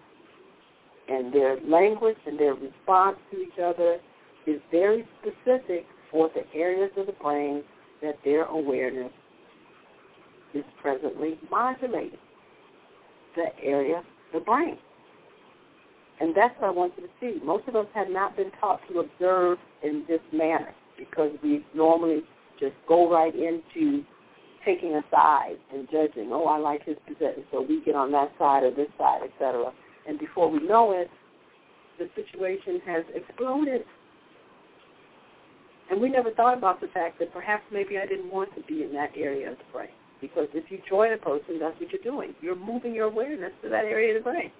And 1.07 1.31
their 1.31 1.59
language 1.61 2.17
and 2.25 2.39
their 2.39 2.55
response 2.55 3.17
to 3.31 3.41
each 3.41 3.59
other 3.63 3.99
is 4.47 4.59
very 4.71 5.07
specific 5.21 5.85
for 6.11 6.29
the 6.35 6.43
areas 6.57 6.91
of 6.97 7.07
the 7.07 7.13
brain 7.13 7.63
that 8.01 8.15
their 8.23 8.45
awareness 8.45 9.11
is 10.53 10.63
presently 10.81 11.37
modulating. 11.49 12.19
The 13.35 13.47
area, 13.61 14.01
the 14.33 14.39
brain. 14.39 14.77
And 16.21 16.33
that's 16.33 16.53
what 16.59 16.67
I 16.67 16.71
want 16.71 16.93
you 16.97 17.03
to 17.03 17.09
see. 17.19 17.43
Most 17.43 17.67
of 17.67 17.75
us 17.75 17.87
have 17.93 18.09
not 18.09 18.37
been 18.37 18.51
taught 18.61 18.79
to 18.89 18.99
observe 18.99 19.57
in 19.83 20.05
this 20.07 20.21
manner 20.31 20.73
because 20.97 21.31
we 21.43 21.65
normally 21.73 22.21
just 22.59 22.75
go 22.87 23.11
right 23.11 23.33
into 23.35 24.03
taking 24.63 24.95
a 24.95 25.01
side 25.11 25.57
and 25.73 25.87
judging, 25.91 26.29
oh, 26.31 26.45
I 26.45 26.57
like 26.57 26.85
his 26.85 26.95
position, 27.05 27.43
so 27.51 27.61
we 27.61 27.81
get 27.83 27.95
on 27.95 28.11
that 28.13 28.31
side 28.39 28.63
or 28.63 28.71
this 28.71 28.87
side, 28.97 29.21
etc. 29.23 29.71
And 30.07 30.17
before 30.17 30.49
we 30.49 30.65
know 30.65 30.91
it, 30.91 31.09
the 31.99 32.09
situation 32.15 32.81
has 32.85 33.03
exploded. 33.13 33.83
And 35.89 36.01
we 36.01 36.09
never 36.09 36.31
thought 36.31 36.57
about 36.57 36.81
the 36.81 36.87
fact 36.87 37.19
that 37.19 37.31
perhaps 37.31 37.63
maybe 37.71 37.97
I 37.97 38.05
didn't 38.05 38.31
want 38.31 38.53
to 38.55 38.61
be 38.63 38.83
in 38.83 38.93
that 38.93 39.11
area 39.15 39.51
of 39.51 39.57
the 39.57 39.63
brain. 39.71 39.89
Because 40.19 40.47
if 40.53 40.71
you 40.71 40.79
join 40.89 41.13
a 41.13 41.17
person, 41.17 41.59
that's 41.59 41.79
what 41.79 41.91
you're 41.91 42.01
doing. 42.01 42.33
You're 42.41 42.55
moving 42.55 42.95
your 42.95 43.05
awareness 43.05 43.51
to 43.63 43.69
that 43.69 43.85
area 43.85 44.17
of 44.17 44.23
the 44.23 44.29
brain. 44.29 44.51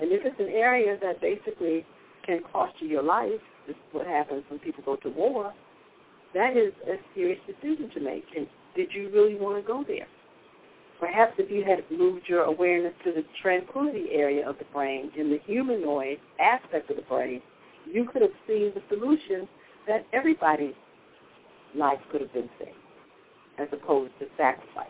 And 0.00 0.12
if 0.12 0.24
it's 0.24 0.40
an 0.40 0.48
area 0.48 0.96
that 1.00 1.20
basically 1.20 1.84
can 2.26 2.40
cost 2.52 2.74
you 2.80 2.88
your 2.88 3.02
life, 3.02 3.40
this 3.66 3.76
is 3.76 3.92
what 3.92 4.06
happens 4.06 4.44
when 4.48 4.58
people 4.60 4.82
go 4.84 4.96
to 4.96 5.08
war, 5.10 5.52
that 6.34 6.56
is 6.56 6.72
a 6.86 6.96
serious 7.14 7.38
decision 7.46 7.90
to 7.94 8.00
make. 8.00 8.24
And 8.36 8.46
did 8.74 8.88
you 8.92 9.10
really 9.10 9.34
want 9.34 9.62
to 9.62 9.66
go 9.66 9.84
there? 9.86 10.06
Perhaps 11.00 11.34
if 11.38 11.50
you 11.50 11.64
had 11.64 11.84
moved 11.96 12.28
your 12.28 12.42
awareness 12.42 12.92
to 13.04 13.12
the 13.12 13.24
tranquility 13.40 14.08
area 14.12 14.48
of 14.48 14.58
the 14.58 14.64
brain, 14.72 15.12
in 15.16 15.30
the 15.30 15.38
humanoid 15.46 16.18
aspect 16.40 16.90
of 16.90 16.96
the 16.96 17.02
brain, 17.02 17.40
you 17.90 18.04
could 18.04 18.22
have 18.22 18.32
seen 18.46 18.72
the 18.74 18.82
solution 18.88 19.48
that 19.88 20.06
everybody's 20.12 20.74
life 21.74 21.98
could 22.12 22.20
have 22.20 22.32
been 22.32 22.48
saved, 22.58 22.70
as 23.58 23.68
opposed 23.72 24.12
to 24.20 24.26
sacrifice. 24.36 24.86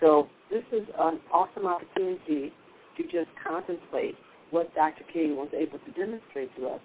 So 0.00 0.28
this 0.50 0.64
is 0.72 0.86
an 0.98 1.20
awesome 1.32 1.66
opportunity 1.66 2.52
to 2.96 3.02
just 3.04 3.28
contemplate 3.46 4.16
what 4.50 4.74
Dr. 4.74 5.04
King 5.12 5.36
was 5.36 5.48
able 5.56 5.78
to 5.78 5.92
demonstrate 5.92 6.54
to 6.56 6.66
us 6.66 6.80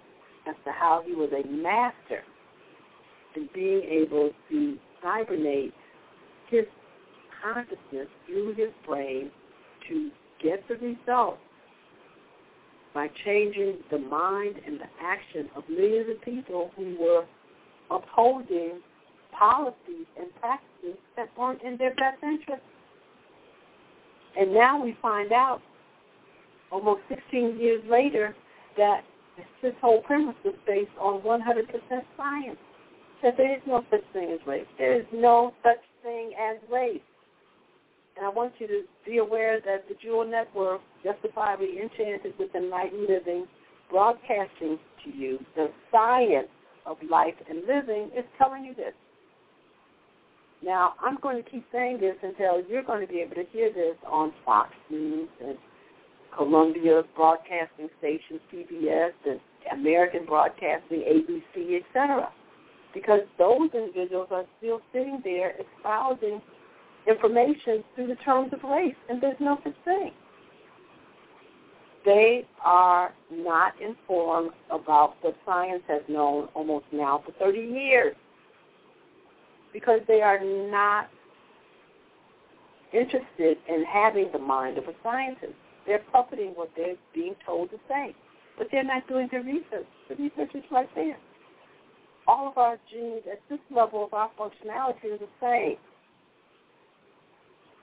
as 0.48 0.54
to 0.64 0.70
how 0.70 1.02
he 1.04 1.12
was 1.12 1.30
a 1.32 1.46
master 1.48 2.22
in 3.34 3.48
being 3.52 3.82
able 3.82 4.30
to 4.50 4.78
cybernate 5.02 5.74
his 6.48 6.64
consciousness 7.42 8.08
through 8.26 8.54
his 8.54 8.70
brain 8.86 9.30
to 9.88 10.10
get 10.42 10.66
the 10.68 10.74
result 10.74 11.38
by 12.96 13.10
changing 13.26 13.76
the 13.90 13.98
mind 13.98 14.54
and 14.66 14.80
the 14.80 14.88
action 15.02 15.50
of 15.54 15.62
millions 15.68 16.08
of 16.08 16.22
people 16.22 16.70
who 16.76 16.96
were 16.98 17.26
upholding 17.90 18.80
policies 19.38 20.06
and 20.18 20.34
practices 20.40 20.96
that 21.14 21.28
weren't 21.38 21.60
in 21.60 21.76
their 21.76 21.94
best 21.96 22.22
interest. 22.22 22.62
And 24.40 24.54
now 24.54 24.82
we 24.82 24.96
find 25.02 25.30
out, 25.30 25.60
almost 26.72 27.02
16 27.10 27.58
years 27.58 27.82
later, 27.86 28.34
that 28.78 29.02
this 29.60 29.74
whole 29.82 30.00
premise 30.00 30.34
was 30.42 30.54
based 30.66 30.88
on 30.98 31.20
100% 31.20 31.42
science. 32.16 32.56
That 33.22 33.36
there 33.36 33.56
is 33.56 33.62
no 33.66 33.84
such 33.90 34.04
thing 34.14 34.30
as 34.32 34.46
race. 34.46 34.66
There 34.78 34.98
is 34.98 35.06
no 35.12 35.52
such 35.62 35.82
thing 36.02 36.32
as 36.40 36.56
race. 36.72 37.00
And 38.16 38.24
I 38.24 38.30
want 38.30 38.54
you 38.58 38.66
to 38.66 38.82
be 39.04 39.18
aware 39.18 39.60
that 39.60 39.88
the 39.88 39.94
Jewel 40.02 40.26
Network, 40.26 40.80
justifiably 41.04 41.80
enchanted 41.80 42.32
with 42.38 42.54
enlightened 42.54 43.06
living, 43.08 43.46
broadcasting 43.90 44.78
to 45.04 45.10
you 45.10 45.38
the 45.54 45.68
science 45.92 46.48
of 46.86 46.96
life 47.10 47.34
and 47.48 47.66
living, 47.66 48.10
is 48.16 48.24
telling 48.38 48.64
you 48.64 48.74
this. 48.74 48.94
Now, 50.64 50.94
I'm 51.00 51.18
going 51.20 51.42
to 51.42 51.48
keep 51.48 51.64
saying 51.70 52.00
this 52.00 52.16
until 52.22 52.62
you're 52.68 52.82
going 52.82 53.06
to 53.06 53.12
be 53.12 53.20
able 53.20 53.34
to 53.34 53.44
hear 53.52 53.72
this 53.72 53.96
on 54.06 54.32
Fox 54.44 54.70
News 54.90 55.28
and 55.44 55.58
Columbia 56.34 57.02
Broadcasting 57.14 57.88
Station, 57.98 58.40
CBS, 58.52 59.12
and 59.26 59.40
American 59.72 60.24
Broadcasting, 60.24 61.02
ABC, 61.02 61.80
etc. 61.80 62.30
Because 62.94 63.20
those 63.38 63.68
individuals 63.74 64.28
are 64.30 64.44
still 64.58 64.80
sitting 64.92 65.20
there 65.22 65.54
espousing 65.60 66.40
information 67.06 67.84
through 67.94 68.08
the 68.08 68.16
terms 68.16 68.52
of 68.52 68.62
race, 68.68 68.94
and 69.08 69.20
there's 69.20 69.40
no 69.40 69.58
such 69.64 69.74
thing. 69.84 70.12
They 72.04 72.46
are 72.64 73.12
not 73.32 73.72
informed 73.80 74.52
about 74.70 75.16
what 75.22 75.36
science 75.44 75.82
has 75.88 76.02
known 76.08 76.48
almost 76.54 76.86
now 76.92 77.22
for 77.24 77.32
30 77.32 77.58
years 77.58 78.14
because 79.72 80.00
they 80.06 80.22
are 80.22 80.40
not 80.70 81.08
interested 82.92 83.58
in 83.68 83.84
having 83.84 84.30
the 84.32 84.38
mind 84.38 84.78
of 84.78 84.84
a 84.84 84.94
scientist. 85.02 85.52
They're 85.86 86.02
puppeting 86.14 86.56
what 86.56 86.70
they're 86.76 86.94
being 87.12 87.34
told 87.44 87.70
to 87.70 87.76
say, 87.88 88.14
but 88.56 88.68
they're 88.70 88.84
not 88.84 89.06
doing 89.08 89.28
the 89.30 89.38
research. 89.40 89.86
The 90.08 90.14
research 90.14 90.54
is 90.54 90.64
right 90.70 90.88
there. 90.94 91.18
All 92.28 92.48
of 92.48 92.56
our 92.56 92.78
genes 92.90 93.22
at 93.30 93.40
this 93.50 93.60
level 93.70 94.04
of 94.04 94.14
our 94.14 94.30
functionality 94.38 95.12
are 95.12 95.18
the 95.18 95.28
same. 95.40 95.76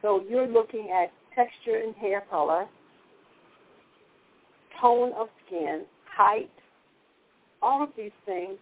So 0.03 0.21
you're 0.29 0.47
looking 0.47 0.89
at 0.91 1.11
texture 1.33 1.81
and 1.83 1.95
hair 1.95 2.23
color, 2.29 2.67
tone 4.81 5.13
of 5.17 5.29
skin, 5.47 5.85
height, 6.05 6.51
all 7.61 7.81
of 7.81 7.89
these 7.95 8.11
things 8.25 8.57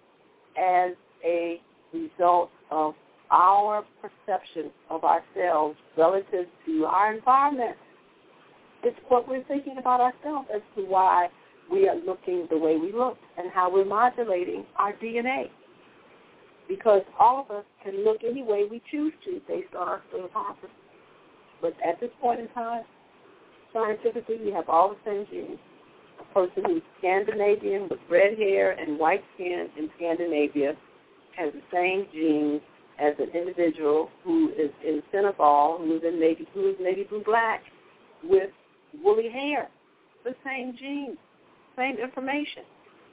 as 0.55 0.91
a 1.25 1.59
result 1.91 2.51
of 2.69 2.93
our 3.31 3.83
perception 4.01 4.69
of 4.91 5.03
ourselves 5.03 5.77
relative 5.97 6.45
to 6.67 6.85
our 6.85 7.15
environment. 7.15 7.75
It's 8.83 8.97
what 9.07 9.27
we're 9.27 9.43
thinking 9.45 9.77
about 9.79 9.99
ourselves 9.99 10.47
as 10.53 10.61
to 10.75 10.83
why 10.83 11.27
we 11.71 11.89
are 11.89 11.95
looking 12.05 12.47
the 12.51 12.57
way 12.57 12.77
we 12.77 12.93
look 12.93 13.17
and 13.39 13.51
how 13.51 13.73
we're 13.73 13.85
modulating 13.85 14.63
our 14.77 14.93
DNA. 14.93 15.45
Because 16.67 17.01
all 17.19 17.41
of 17.41 17.49
us 17.49 17.65
can 17.83 18.05
look 18.05 18.17
any 18.23 18.43
way 18.43 18.65
we 18.69 18.79
choose 18.91 19.13
to 19.25 19.41
based 19.47 19.73
on 19.73 19.87
our 19.87 20.01
subconscious 20.11 20.69
but 21.61 21.73
at 21.85 21.99
this 21.99 22.09
point 22.19 22.39
in 22.39 22.47
time, 22.49 22.83
scientifically, 23.73 24.37
we 24.43 24.51
have 24.51 24.67
all 24.67 24.89
the 24.89 24.97
same 25.05 25.25
genes. 25.31 25.59
A 26.19 26.33
person 26.33 26.63
who's 26.65 26.81
Scandinavian 26.99 27.87
with 27.89 27.99
red 28.09 28.37
hair 28.37 28.71
and 28.71 28.99
white 28.99 29.23
skin 29.35 29.69
in 29.77 29.89
Scandinavia 29.97 30.73
has 31.37 31.53
the 31.53 31.61
same 31.71 32.07
genes 32.13 32.61
as 32.99 33.13
an 33.19 33.29
individual 33.33 34.09
who 34.23 34.49
is 34.49 34.71
in 34.85 35.01
Senegal, 35.11 35.77
who 35.79 35.97
is 35.97 36.03
in 36.03 36.19
navy, 36.19 36.47
who 36.53 36.69
is 36.69 36.75
navy 36.79 37.03
blue 37.03 37.23
black, 37.23 37.61
with 38.23 38.49
woolly 39.03 39.29
hair. 39.29 39.69
The 40.23 40.35
same 40.45 40.75
genes, 40.77 41.17
same 41.75 41.97
information. 41.97 42.63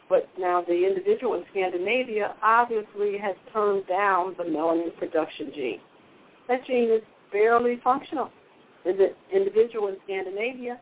But 0.09 0.28
now 0.38 0.62
the 0.66 0.86
individual 0.86 1.34
in 1.34 1.44
Scandinavia 1.51 2.34
obviously 2.42 3.18
has 3.18 3.36
turned 3.53 3.86
down 3.86 4.34
the 4.36 4.44
melanin 4.44 4.96
production 4.99 5.53
gene. 5.55 5.80
That 6.49 6.66
gene 6.66 6.90
is 6.90 7.03
barely 7.30 7.80
functional 7.84 8.30
is 8.89 8.99
an 8.99 9.11
individual 9.32 9.89
in 9.89 9.97
Scandinavia, 10.05 10.80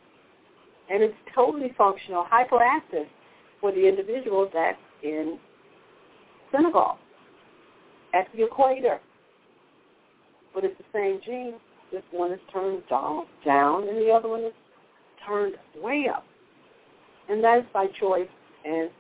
and 0.91 1.03
it's 1.03 1.15
totally 1.35 1.73
functional, 1.77 2.25
hyperactive 2.25 3.07
for 3.61 3.73
the 3.73 3.87
individual 3.87 4.49
that's 4.53 4.79
in 5.03 5.39
Senegal 6.53 6.99
at 8.15 8.29
the 8.35 8.45
equator. 8.45 9.01
But 10.55 10.65
it's 10.65 10.79
the 10.79 10.85
same 10.93 11.21
gene. 11.25 11.55
This 11.93 12.03
one 12.11 12.33
is 12.33 12.41
turned 12.53 12.83
down, 12.89 13.27
down 13.45 13.89
and 13.89 13.99
the 13.99 14.11
other 14.11 14.29
one 14.29 14.45
is 14.45 14.53
turned 15.27 15.55
way 15.77 16.07
up. 16.13 16.25
And 17.29 17.43
that 17.43 17.59
is 17.59 17.65
by 17.73 17.87
choice 17.99 18.29
and 18.65 18.91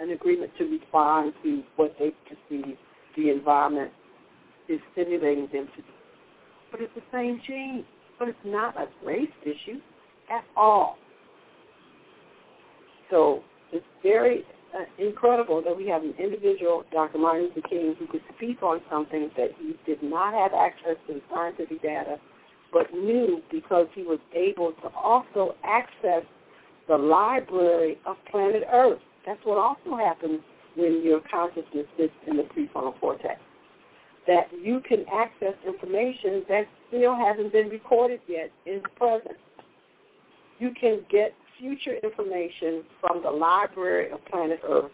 an 0.00 0.10
agreement 0.10 0.50
to 0.58 0.64
respond 0.64 1.32
to 1.42 1.62
what 1.76 1.94
they 1.98 2.12
perceive 2.28 2.76
the 3.16 3.30
environment 3.30 3.92
is 4.68 4.80
stimulating 4.92 5.48
them 5.52 5.68
to 5.76 5.82
do. 5.82 5.93
But 6.74 6.82
it's 6.82 6.94
the 6.96 7.02
same 7.12 7.40
gene. 7.46 7.84
But 8.18 8.26
it's 8.26 8.38
not 8.44 8.76
a 8.76 8.88
race 9.06 9.28
issue 9.42 9.78
at 10.28 10.42
all. 10.56 10.98
So 13.12 13.44
it's 13.72 13.86
very 14.02 14.42
uh, 14.74 14.82
incredible 14.98 15.62
that 15.62 15.76
we 15.76 15.86
have 15.86 16.02
an 16.02 16.14
individual, 16.18 16.82
Dr. 16.90 17.18
Martin 17.18 17.50
Luther 17.54 17.68
King, 17.68 17.94
who 17.96 18.08
could 18.08 18.22
speak 18.36 18.60
on 18.64 18.80
something 18.90 19.30
that 19.36 19.50
he 19.60 19.76
did 19.86 20.02
not 20.02 20.34
have 20.34 20.52
access 20.52 20.96
to 21.06 21.14
the 21.14 21.20
scientific 21.32 21.80
data, 21.80 22.16
but 22.72 22.92
knew 22.92 23.40
because 23.52 23.86
he 23.94 24.02
was 24.02 24.18
able 24.34 24.72
to 24.82 24.88
also 24.96 25.54
access 25.62 26.24
the 26.88 26.96
library 26.96 27.98
of 28.04 28.16
planet 28.32 28.64
Earth. 28.72 28.98
That's 29.24 29.38
what 29.44 29.58
also 29.58 29.96
happens 29.96 30.40
when 30.74 31.04
your 31.04 31.20
consciousness 31.30 31.86
sits 31.96 32.14
in 32.26 32.36
the 32.36 32.42
prefrontal 32.42 32.98
cortex. 32.98 33.40
That 34.26 34.48
you 34.62 34.80
can 34.88 35.04
access 35.12 35.54
information 35.66 36.44
that 36.48 36.64
still 36.88 37.14
hasn't 37.14 37.52
been 37.52 37.68
recorded 37.68 38.20
yet 38.26 38.50
in 38.64 38.80
the 38.82 38.88
present. 38.90 39.36
You 40.58 40.70
can 40.80 41.00
get 41.10 41.34
future 41.58 41.96
information 42.02 42.84
from 43.00 43.22
the 43.22 43.30
library 43.30 44.10
of 44.10 44.24
planet 44.26 44.60
Earth 44.66 44.90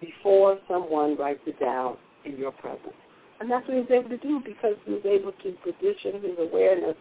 before 0.00 0.58
someone 0.66 1.16
writes 1.16 1.40
it 1.46 1.60
down 1.60 1.96
in 2.24 2.36
your 2.36 2.52
presence. 2.52 2.94
And 3.40 3.50
that's 3.50 3.66
what 3.66 3.74
he 3.74 3.80
was 3.80 3.90
able 3.90 4.10
to 4.10 4.18
do 4.18 4.40
because 4.44 4.76
he 4.84 4.92
was 4.92 5.04
able 5.04 5.32
to 5.32 5.52
position 5.62 6.22
his 6.22 6.38
awareness 6.38 6.96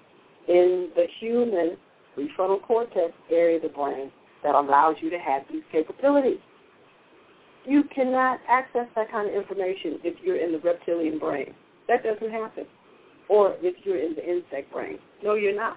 in 0.48 0.90
the 0.96 1.06
human 1.20 1.78
prefrontal 2.18 2.62
cortex 2.62 3.14
area 3.32 3.58
of 3.58 3.64
the 3.64 3.70
brain 3.70 4.12
that 4.44 4.56
allows 4.56 4.96
you 5.02 5.10
to 5.10 5.20
have 5.20 5.44
these 5.52 5.64
capabilities. 5.72 6.40
You 7.66 7.84
cannot 7.94 8.40
access 8.48 8.88
that 8.96 9.12
kind 9.12 9.30
of 9.30 9.36
information 9.36 10.00
if 10.04 10.18
you're 10.24 10.38
in 10.38 10.54
the 10.54 10.60
reptilian 10.60 11.20
brain. 11.20 11.54
That 11.90 12.04
doesn't 12.04 12.32
happen. 12.32 12.66
Or 13.28 13.56
if 13.62 13.76
you're 13.84 14.00
in 14.00 14.16
the 14.16 14.24
insect 14.24 14.72
brain. 14.72 14.98
No, 15.22 15.34
you're 15.34 15.56
not. 15.56 15.76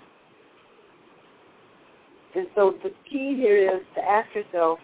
And 2.35 2.47
so 2.55 2.75
the 2.83 2.91
key 3.11 3.35
here 3.37 3.75
is 3.75 3.83
to 3.97 4.03
ask 4.03 4.29
yourself, 4.35 4.79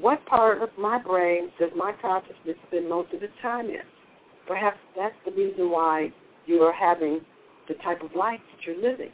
what 0.00 0.24
part 0.26 0.62
of 0.62 0.70
my 0.78 0.98
brain 0.98 1.50
does 1.60 1.70
my 1.76 1.92
consciousness 2.02 2.56
spend 2.66 2.88
most 2.88 3.12
of 3.12 3.22
its 3.22 3.32
time 3.40 3.66
in? 3.66 3.82
Perhaps 4.46 4.78
that's 4.96 5.14
the 5.24 5.32
reason 5.32 5.70
why 5.70 6.10
you 6.46 6.62
are 6.62 6.72
having 6.72 7.20
the 7.68 7.74
type 7.74 8.02
of 8.02 8.14
life 8.14 8.40
that 8.52 8.66
you're 8.66 8.80
living, 8.80 9.10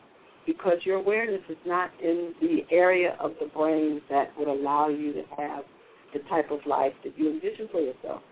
because 0.46 0.78
your 0.84 0.96
awareness 0.96 1.40
is 1.48 1.56
not 1.66 1.90
in 2.02 2.34
the 2.40 2.64
area 2.70 3.16
of 3.18 3.32
the 3.40 3.46
brain 3.46 4.00
that 4.10 4.30
would 4.38 4.48
allow 4.48 4.88
you 4.88 5.12
to 5.12 5.22
have 5.36 5.64
the 6.12 6.20
type 6.28 6.50
of 6.50 6.60
life 6.66 6.92
that 7.02 7.16
you 7.16 7.30
envision 7.30 7.68
for 7.72 7.80
yourself. 7.80 8.22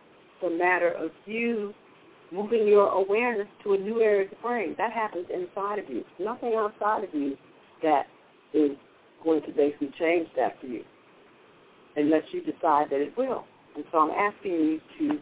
It's 0.43 0.53
a 0.53 0.59
matter 0.59 0.93
of 0.93 1.11
you 1.25 1.75
moving 2.33 2.67
your 2.67 2.89
awareness 2.89 3.49
to 3.65 3.73
a 3.73 3.79
new 3.79 4.01
area 4.01 4.25
of 4.25 4.31
the 4.31 4.37
brain. 4.37 4.75
That 4.79 4.93
happens 4.93 5.27
inside 5.33 5.79
of 5.79 5.89
you. 5.89 6.05
Nothing 6.19 6.55
outside 6.57 7.05
of 7.05 7.15
you 7.15 7.37
that 7.83 8.07
is 8.55 8.71
going 9.25 9.43
to 9.43 9.53
basically 9.53 9.93
change 9.99 10.29
that 10.37 10.61
for 10.61 10.67
you 10.67 10.83
unless 11.97 12.23
you 12.33 12.41
decide 12.41 12.89
that 12.91 13.01
it 13.01 13.17
will. 13.17 13.45
And 13.77 13.85
so 13.91 13.99
I'm 13.99 14.11
asking 14.11 14.53
you 14.53 14.81
to 14.99 15.19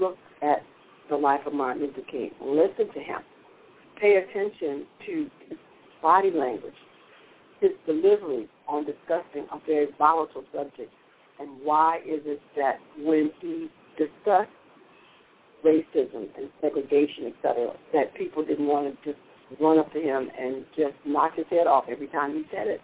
look 0.00 0.16
at 0.42 0.62
the 1.08 1.16
life 1.16 1.40
of 1.46 1.52
Martin 1.52 1.82
Luther 1.82 2.02
King. 2.10 2.30
Listen 2.40 2.92
to 2.92 3.00
him. 3.00 3.20
Pay 4.00 4.16
attention 4.16 4.86
to 5.06 5.30
his 5.48 5.58
body 6.02 6.30
language, 6.30 6.74
his 7.60 7.70
delivery 7.86 8.48
on 8.68 8.84
discussing 8.84 9.46
a 9.52 9.58
very 9.66 9.88
volatile 9.98 10.44
subject, 10.54 10.92
and 11.40 11.48
why 11.62 11.98
is 11.98 12.20
it 12.24 12.40
that 12.56 12.78
when 12.98 13.30
he 13.40 13.68
discussed 13.96 14.50
racism 15.66 16.28
and 16.36 16.48
segregation, 16.60 17.26
et 17.26 17.34
cetera, 17.42 17.72
that 17.92 18.14
people 18.14 18.44
didn't 18.44 18.66
want 18.66 18.86
to 19.02 19.12
just 19.12 19.60
run 19.60 19.78
up 19.78 19.92
to 19.92 20.00
him 20.00 20.28
and 20.38 20.64
just 20.76 20.94
knock 21.04 21.36
his 21.36 21.46
head 21.50 21.66
off 21.66 21.84
every 21.90 22.06
time 22.08 22.34
he 22.34 22.44
said 22.50 22.68
it. 22.68 22.80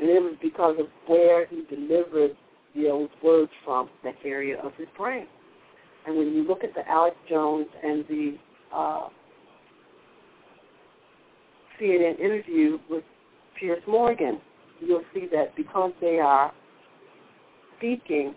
And 0.00 0.08
it 0.08 0.22
was 0.22 0.36
because 0.42 0.76
of 0.78 0.86
where 1.06 1.46
he 1.46 1.64
delivered 1.74 2.36
those 2.74 3.08
words 3.22 3.52
from, 3.64 3.88
that 4.02 4.14
area 4.24 4.60
of 4.60 4.72
his 4.76 4.88
brain. 4.96 5.26
And 6.06 6.16
when 6.16 6.34
you 6.34 6.42
look 6.46 6.64
at 6.64 6.74
the 6.74 6.86
Alex 6.88 7.16
Jones 7.28 7.66
and 7.82 8.04
the 8.08 8.36
uh, 8.74 9.08
CNN 11.80 12.18
interview 12.18 12.78
with 12.90 13.04
Piers 13.58 13.82
Morgan, 13.86 14.40
you'll 14.80 15.04
see 15.14 15.26
that 15.32 15.54
because 15.56 15.92
they 16.00 16.18
are 16.18 16.52
speaking 17.78 18.34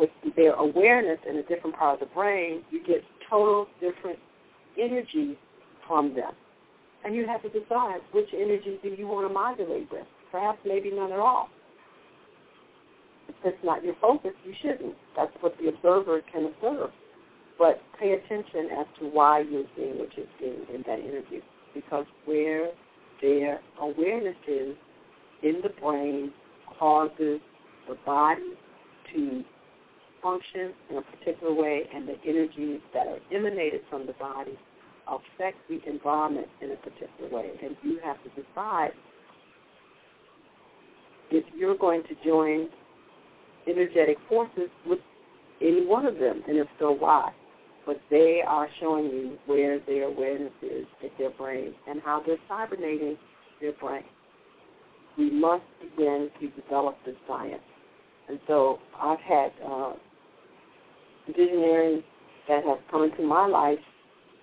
with 0.00 0.10
their 0.34 0.54
awareness 0.54 1.18
in 1.28 1.36
a 1.36 1.42
different 1.42 1.76
part 1.76 2.00
of 2.02 2.08
the 2.08 2.14
brain, 2.14 2.62
you 2.70 2.82
get 2.84 3.02
total 3.28 3.66
different 3.80 4.18
energies 4.80 5.36
from 5.86 6.14
them. 6.14 6.32
And 7.04 7.14
you 7.14 7.26
have 7.26 7.42
to 7.42 7.48
decide 7.48 8.00
which 8.12 8.28
energy 8.34 8.78
do 8.82 8.88
you 8.88 9.06
want 9.06 9.28
to 9.28 9.32
modulate 9.32 9.90
with. 9.92 10.06
Perhaps 10.32 10.58
maybe 10.64 10.90
none 10.90 11.12
at 11.12 11.18
all. 11.18 11.48
If 13.28 13.34
it's 13.44 13.64
not 13.64 13.84
your 13.84 13.94
focus, 14.00 14.32
you 14.44 14.52
shouldn't. 14.60 14.94
That's 15.16 15.32
what 15.40 15.54
the 15.58 15.68
observer 15.68 16.20
can 16.32 16.46
observe. 16.46 16.90
But 17.58 17.80
pay 17.98 18.12
attention 18.12 18.68
as 18.78 18.86
to 19.00 19.06
why 19.06 19.40
you're 19.40 19.64
seeing 19.76 19.98
what 19.98 20.08
you're 20.16 20.26
seeing 20.38 20.62
in 20.74 20.82
that 20.86 20.98
interview. 20.98 21.40
Because 21.74 22.06
where 22.24 22.70
their 23.20 23.60
awareness 23.80 24.36
is 24.48 24.76
in 25.42 25.60
the 25.62 25.68
brain 25.80 26.32
causes 26.78 27.40
the 27.88 27.96
body 28.04 28.54
to 29.14 29.44
function 30.22 30.72
in 30.90 30.96
a 30.96 31.02
particular 31.02 31.52
way 31.54 31.82
and 31.94 32.08
the 32.08 32.16
energies 32.26 32.80
that 32.94 33.06
are 33.06 33.18
emanated 33.32 33.80
from 33.88 34.06
the 34.06 34.12
body 34.14 34.58
affect 35.06 35.56
the 35.68 35.80
environment 35.88 36.46
in 36.60 36.70
a 36.72 36.76
particular 36.76 37.30
way. 37.30 37.50
And 37.62 37.76
you 37.82 37.98
have 38.04 38.16
to 38.22 38.30
decide 38.30 38.92
if 41.30 41.44
you're 41.56 41.76
going 41.76 42.02
to 42.04 42.14
join 42.24 42.68
energetic 43.68 44.16
forces 44.28 44.68
with 44.86 44.98
any 45.60 45.84
one 45.86 46.06
of 46.06 46.14
them, 46.14 46.42
and 46.48 46.58
if 46.58 46.66
so, 46.78 46.92
why. 46.92 47.32
But 47.86 48.00
they 48.10 48.42
are 48.46 48.68
showing 48.80 49.06
you 49.06 49.38
where 49.46 49.80
their 49.80 50.04
awareness 50.04 50.52
is 50.62 50.86
at 51.04 51.10
their 51.18 51.30
brain 51.30 51.74
and 51.88 52.00
how 52.04 52.22
they're 52.26 52.36
cybernating 52.50 53.16
their 53.60 53.72
brain. 53.72 54.04
We 55.18 55.30
must 55.30 55.64
begin 55.80 56.30
to 56.40 56.48
develop 56.60 56.96
this 57.04 57.16
science. 57.26 57.62
And 58.28 58.38
so 58.46 58.78
I've 59.00 59.18
had 59.20 59.50
uh, 59.66 59.94
visionaries 61.36 62.02
that 62.48 62.64
have 62.64 62.78
come 62.90 63.04
into 63.04 63.22
my 63.22 63.46
life 63.46 63.78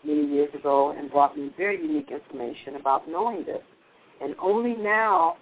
many 0.03 0.25
years 0.27 0.53
ago 0.53 0.95
and 0.97 1.11
brought 1.11 1.37
me 1.37 1.51
very 1.57 1.81
unique 1.81 2.09
information 2.11 2.75
about 2.75 3.07
knowing 3.09 3.43
this. 3.45 3.61
And 4.21 4.35
only 4.41 4.75
now 4.75 5.37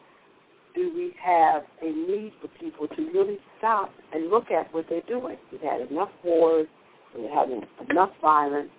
do 0.73 0.91
we 0.93 1.13
have 1.21 1.63
a 1.81 1.85
need 1.85 2.33
for 2.41 2.47
people 2.59 2.87
to 2.87 3.11
really 3.13 3.37
stop 3.57 3.91
and 4.13 4.29
look 4.29 4.51
at 4.51 4.73
what 4.73 4.85
they're 4.89 5.01
doing. 5.07 5.37
We've 5.51 5.61
had 5.61 5.81
enough 5.89 6.09
wars, 6.23 6.67
we're 7.15 7.33
having 7.33 7.61
enough 7.89 8.11
violence, 8.21 8.69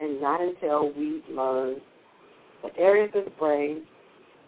and 0.00 0.20
not 0.20 0.40
until 0.40 0.92
we 0.92 1.22
learn 1.30 1.76
the 2.62 2.76
areas 2.78 3.10
of 3.14 3.24
the 3.24 3.30
brain, 3.32 3.82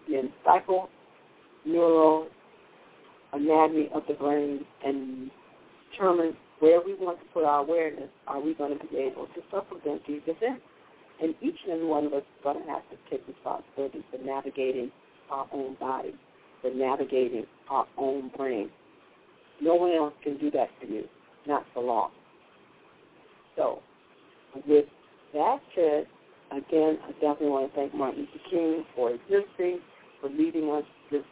the 0.09 0.31
psychoneural 0.47 2.27
anatomy 3.33 3.91
of 3.95 4.03
the 4.09 4.15
brain, 4.15 4.65
and 4.85 5.31
determine 5.91 6.35
where 6.65 6.81
we 6.81 6.95
want 6.95 7.19
to 7.19 7.27
put 7.35 7.45
our 7.45 7.61
awareness, 7.61 8.09
are 8.27 8.41
we 8.41 8.55
going 8.55 8.79
to 8.79 8.87
be 8.87 8.97
able 8.97 9.27
to 9.27 9.43
supplement 9.51 10.01
these 10.09 10.23
events? 10.27 10.63
And 11.23 11.35
each 11.43 11.57
and 11.65 11.75
every 11.75 11.87
one 11.87 12.07
of 12.07 12.15
us 12.15 12.23
is 12.23 12.43
going 12.43 12.65
to 12.65 12.71
have 12.71 12.81
to 12.89 12.97
take 13.11 13.21
responsibility 13.29 14.03
for 14.11 14.17
navigating 14.25 14.91
our 15.31 15.47
own 15.53 15.77
body, 15.79 16.15
for 16.63 16.73
navigating 16.73 17.45
our 17.69 17.87
own 17.99 18.31
brain. 18.35 18.71
No 19.61 19.75
one 19.75 19.93
else 19.93 20.15
can 20.23 20.39
do 20.39 20.51
that 20.53 20.71
for 20.81 20.87
you, 20.87 21.05
not 21.47 21.67
for 21.75 21.83
long. 21.83 22.13
So, 23.57 23.81
with 24.67 24.87
that 25.35 25.59
said, 25.75 26.07
again, 26.51 26.99
I 27.05 27.13
definitely 27.13 27.49
want 27.49 27.71
to 27.71 27.77
thank 27.77 27.95
Martin 27.95 28.21
Luther 28.21 28.45
King 28.51 28.85
for 28.97 29.11
existing, 29.11 29.81
for 30.19 30.31
leading 30.31 30.71
us 30.71 30.85
this 31.11 31.25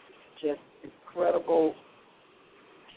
just 0.42 0.60
incredible, 0.84 1.74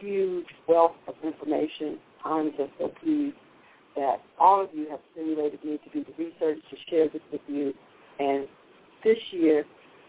huge 0.01 0.47
wealth 0.67 0.97
of 1.07 1.15
information. 1.23 1.97
I'm 2.25 2.51
just 2.57 2.71
so 2.79 2.91
pleased 3.01 3.35
that 3.95 4.17
all 4.39 4.63
of 4.63 4.69
you 4.73 4.89
have 4.89 4.99
stimulated 5.13 5.63
me 5.63 5.79
to 5.83 5.89
do 5.91 6.03
the 6.03 6.23
research 6.23 6.59
to 6.69 6.77
share 6.89 7.07
this 7.07 7.21
with 7.31 7.41
you. 7.47 7.73
And 8.19 8.47
this 9.03 9.17
year, 9.31 9.63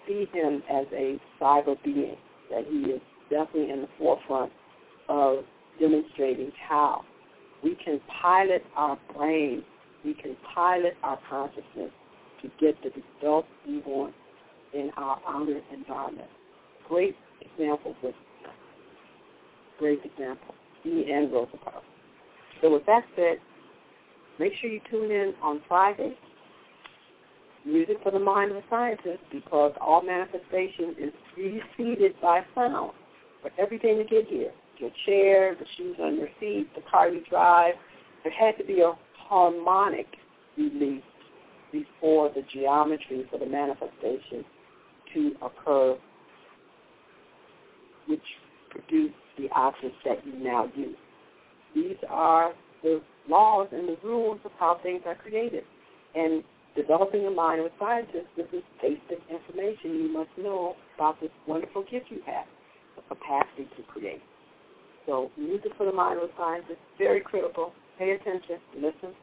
see 0.07 0.27
him 0.33 0.63
as 0.71 0.87
a 0.93 1.21
cyber 1.41 1.77
being, 1.85 2.17
that 2.51 2.65
he 2.69 2.93
is 2.93 3.01
definitely 3.31 3.71
in 3.71 3.83
the 3.83 3.89
forefront 3.99 4.53
of 5.09 5.45
demonstrating 5.79 6.51
how 6.69 7.05
we 7.63 7.77
can 7.85 8.01
pilot 8.23 8.65
our 8.77 8.99
brain, 9.17 9.63
we 10.05 10.15
can 10.15 10.37
pilot 10.55 10.97
our 11.03 11.19
consciousness 11.29 11.91
to 12.43 12.51
get 12.61 12.77
the 12.83 12.91
results 12.91 13.49
we 13.67 13.79
want 13.87 14.15
in 14.73 14.91
our 14.97 15.21
outer 15.27 15.61
environment. 15.73 16.29
Great 16.89 17.17
examples 17.41 17.97
of 18.05 18.13
great 19.79 20.01
example. 20.05 20.55
E. 20.85 21.11
N. 21.11 21.31
Roosevelt. 21.33 21.83
So 22.63 22.73
with 22.73 22.87
that 22.87 23.05
said, 23.15 23.39
make 24.39 24.53
sure 24.61 24.71
you 24.71 24.81
tune 24.91 25.11
in 25.11 25.35
on 25.43 25.61
Friday, 25.69 26.17
Music 27.65 27.97
for 28.03 28.13
the 28.13 28.19
Mind 28.19 28.53
of 28.53 28.59
a 28.59 28.63
Scientist, 28.71 29.23
because 29.33 29.73
all 29.81 30.03
manifestation 30.03 30.95
is 30.99 31.13
preceded 31.35 32.15
by 32.23 32.43
sound. 32.55 32.93
For 33.43 33.51
everything 33.59 33.99
to 33.99 34.05
get 34.05 34.27
here, 34.29 34.53
your 34.79 34.91
chair, 35.05 35.57
the 35.59 35.67
shoes 35.77 35.97
on 36.01 36.17
your 36.17 36.29
feet, 36.39 36.73
the 36.75 36.83
car 36.91 37.09
you 37.09 37.23
drive, 37.29 37.75
there 38.23 38.33
had 38.33 38.57
to 38.59 38.65
be 38.65 38.81
a 38.81 38.93
harmonic 39.17 40.07
release 40.57 41.03
before 41.73 42.31
the 42.31 42.43
geometry 42.53 43.27
for 43.31 43.39
the 43.39 43.47
manifestation 43.47 44.45
to 45.15 45.33
occur, 45.43 45.97
which 48.07 48.23
produced 48.71 49.15
the 49.39 49.49
objects 49.55 49.97
that 50.05 50.25
you 50.27 50.33
now 50.39 50.71
use. 50.77 50.97
These 51.77 51.99
are 52.09 52.55
the 52.83 53.03
laws 53.29 53.69
and 53.71 53.87
the 53.87 53.99
rules 54.03 54.41
of 54.47 54.51
how 54.59 54.81
things 54.83 55.03
are 55.05 55.15
created. 55.15 55.63
And 56.15 56.43
developing 56.75 57.27
a 57.27 57.31
mind 57.31 57.63
with 57.63 57.73
scientists, 57.79 58.33
this 58.35 58.47
is 58.55 58.63
basic 58.81 59.23
information 59.29 59.95
you 59.95 60.11
must 60.11 60.31
know 60.39 60.75
about 60.95 61.21
this 61.21 61.31
wonderful 61.47 61.85
gift 61.91 62.07
you 62.09 62.21
have, 62.25 62.47
the 62.97 63.03
capacity 63.15 63.69
to 63.77 63.83
create. 63.93 64.23
So 65.05 65.31
music 65.37 65.73
for 65.77 65.85
the 65.85 65.93
mind 65.93 66.19
with 66.23 66.31
scientists, 66.39 66.81
very 66.97 67.21
critical. 67.21 67.73
Pay 67.99 68.13
attention, 68.13 68.57
listen. 68.75 69.15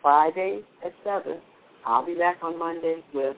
Friday 0.00 0.60
at 0.82 0.92
7, 1.04 1.38
I'll 1.84 2.06
be 2.06 2.14
back 2.14 2.38
on 2.42 2.58
Monday 2.58 3.02
with 3.12 3.36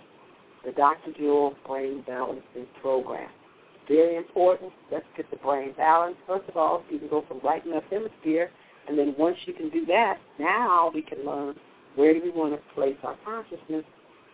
the 0.64 0.70
Dr. 0.72 1.12
Jewel 1.16 1.55
Brain 1.66 2.05
Balancing 2.07 2.66
Program. 2.80 3.28
Very 3.89 4.16
important. 4.16 4.70
Let's 4.93 5.07
get 5.16 5.30
the 5.30 5.39
brain 5.39 5.72
balanced. 5.76 6.20
First 6.26 6.49
of 6.49 6.57
all, 6.57 6.84
you 6.91 6.99
can 6.99 7.09
go 7.09 7.24
from 7.26 7.41
right 7.43 7.64
and 7.64 7.74
left 7.74 7.86
hemisphere, 7.91 8.51
and 8.86 8.99
then 8.99 9.14
once 9.18 9.36
you 9.47 9.55
can 9.55 9.70
do 9.70 9.86
that, 9.86 10.18
now 10.39 10.91
we 10.95 11.01
can 11.03 11.24
learn 11.24 11.55
where 11.97 12.12
do 12.12 12.20
we 12.22 12.30
want 12.30 12.55
to 12.55 12.74
place 12.74 12.97
our 13.03 13.16
consciousness 13.24 13.84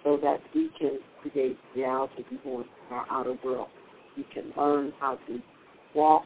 so 0.02 0.18
that 0.22 0.40
we 0.54 0.70
can 0.78 0.98
create 1.22 1.56
reality 1.74 2.24
in 2.44 2.64
our 2.90 3.06
outer 3.10 3.36
world. 3.44 3.68
We 4.16 4.26
can 4.34 4.52
learn 4.56 4.92
how 5.00 5.18
to 5.28 5.40
walk, 5.94 6.24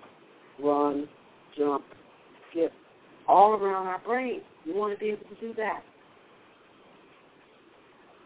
run, 0.62 1.06
jump, 1.56 1.84
skip, 2.50 2.72
all 3.28 3.52
around 3.52 3.86
our 3.86 4.00
brain. 4.00 4.40
We 4.66 4.72
want 4.72 4.94
to 4.94 4.98
be 4.98 5.10
able 5.10 5.26
to 5.28 5.40
do 5.40 5.54
that. 5.54 5.82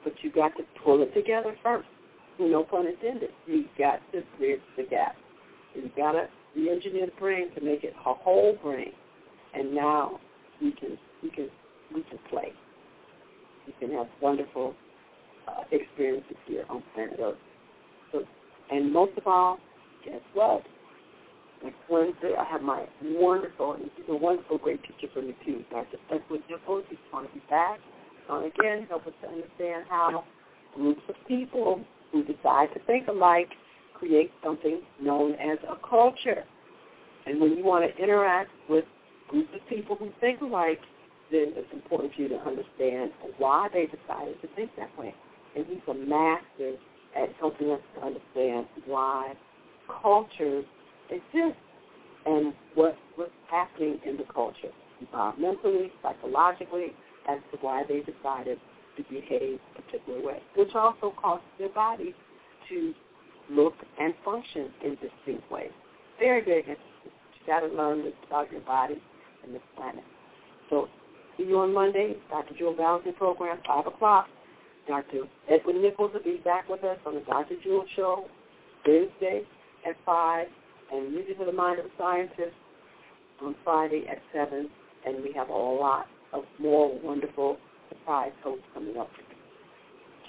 But 0.04 0.14
you 0.22 0.32
got 0.32 0.56
to 0.56 0.62
pull 0.82 1.02
it 1.02 1.12
together 1.12 1.54
first 1.62 1.88
no 2.38 2.64
pun 2.64 2.86
intended. 2.86 3.30
You've 3.46 3.66
got 3.78 4.00
to 4.12 4.22
bridge 4.38 4.60
the 4.76 4.84
gap. 4.84 5.16
You've 5.74 5.94
got 5.96 6.12
to 6.12 6.28
re-engineer 6.56 7.06
the 7.06 7.20
brain 7.20 7.54
to 7.54 7.60
make 7.60 7.84
it 7.84 7.94
a 8.06 8.14
whole 8.14 8.56
brain. 8.62 8.92
And 9.54 9.74
now 9.74 10.20
we 10.60 10.72
can 10.72 10.98
we 11.22 11.30
can 11.30 11.48
we 11.94 12.02
can 12.02 12.18
play. 12.30 12.52
We 13.66 13.74
can 13.78 13.96
have 13.96 14.06
wonderful 14.20 14.74
uh, 15.48 15.62
experiences 15.70 16.36
here 16.46 16.64
on 16.68 16.82
planet 16.94 17.18
Earth. 17.22 17.36
So, 18.10 18.22
and 18.70 18.92
most 18.92 19.12
of 19.16 19.26
all, 19.26 19.58
guess 20.04 20.20
what? 20.34 20.62
Next 21.62 21.76
Wednesday, 21.88 22.32
I 22.36 22.44
have 22.50 22.62
my 22.62 22.86
wonderful, 23.02 23.76
a 24.08 24.16
wonderful, 24.16 24.58
great 24.58 24.80
teacher 24.82 25.12
for 25.14 25.22
me 25.22 25.36
too, 25.46 25.62
Dr. 25.70 25.98
Edwin 26.10 26.42
Nichols. 26.50 26.84
He's 26.88 26.98
going 27.12 27.28
to 27.28 27.34
be 27.34 27.42
back. 27.48 27.78
And 28.28 28.46
again, 28.46 28.86
help 28.88 29.06
us 29.06 29.12
to 29.22 29.28
understand 29.28 29.84
how 29.88 30.24
groups 30.74 31.02
of 31.08 31.14
people 31.28 31.84
who 32.12 32.22
decide 32.24 32.68
to 32.74 32.80
think 32.86 33.08
alike 33.08 33.48
create 33.94 34.30
something 34.44 34.80
known 35.00 35.34
as 35.34 35.58
a 35.68 35.76
culture. 35.88 36.44
And 37.26 37.40
when 37.40 37.56
you 37.56 37.64
want 37.64 37.84
to 37.84 38.02
interact 38.02 38.50
with 38.68 38.84
groups 39.28 39.50
of 39.54 39.66
people 39.68 39.96
who 39.96 40.10
think 40.20 40.40
alike, 40.40 40.80
then 41.30 41.52
it's 41.56 41.72
important 41.72 42.12
for 42.14 42.22
you 42.22 42.28
to 42.28 42.38
understand 42.40 43.12
why 43.38 43.68
they 43.72 43.86
decided 43.86 44.40
to 44.42 44.48
think 44.56 44.70
that 44.76 44.96
way. 44.98 45.14
And 45.56 45.64
he's 45.66 45.78
a 45.88 45.94
master 45.94 46.74
at 47.16 47.30
helping 47.38 47.70
us 47.70 47.80
to 47.94 48.06
understand 48.06 48.66
why 48.86 49.34
cultures 50.02 50.64
exist 51.10 51.58
and 52.26 52.52
what, 52.74 52.96
was 53.18 53.30
happening 53.50 54.00
in 54.06 54.16
the 54.16 54.24
culture, 54.32 54.68
uh, 55.14 55.32
environmentally, 55.32 55.90
psychologically, 56.02 56.92
as 57.28 57.38
to 57.50 57.58
why 57.60 57.82
they 57.88 58.00
decided 58.00 58.58
to 58.96 59.02
behave 59.04 59.58
a 59.76 59.82
particular 59.82 60.20
way, 60.24 60.42
which 60.56 60.74
also 60.74 61.14
causes 61.20 61.46
their 61.58 61.70
body 61.70 62.14
to 62.68 62.94
look 63.50 63.74
and 64.00 64.14
function 64.24 64.70
in 64.84 64.96
distinct 64.96 65.50
ways. 65.50 65.70
Very, 66.18 66.44
very 66.44 66.60
interesting. 66.60 66.86
You 67.04 67.46
got 67.46 67.60
to 67.60 67.66
learn 67.66 68.12
about 68.26 68.50
your 68.52 68.60
body 68.60 69.00
and 69.44 69.54
this 69.54 69.62
planet. 69.76 70.04
So 70.70 70.88
see 71.36 71.44
you 71.44 71.58
on 71.58 71.74
Monday, 71.74 72.16
Dr. 72.30 72.54
Jewel 72.56 72.76
Balancing 72.76 73.14
Program, 73.14 73.58
5 73.66 73.86
o'clock. 73.86 74.28
Dr. 74.88 75.22
Edwin 75.48 75.80
Nichols 75.80 76.12
will 76.12 76.22
be 76.22 76.40
back 76.44 76.68
with 76.68 76.82
us 76.84 76.98
on 77.06 77.14
the 77.14 77.20
Dr. 77.20 77.54
Jewel 77.62 77.84
Show 77.94 78.26
Thursday 78.84 79.42
at 79.88 79.96
5, 80.04 80.46
and 80.92 81.12
Music 81.12 81.36
for 81.36 81.46
the 81.46 81.52
Mind 81.52 81.78
of 81.78 81.86
a 81.86 81.88
Scientist 81.98 82.54
on 83.40 83.54
Friday 83.64 84.04
at 84.10 84.18
7, 84.32 84.68
and 85.06 85.22
we 85.22 85.32
have 85.32 85.48
a 85.48 85.52
lot 85.52 86.06
of 86.32 86.44
more 86.58 86.98
wonderful 87.00 87.56
surprise 87.92 88.32
hosts 88.42 88.64
coming 88.74 88.96
up. 88.96 89.08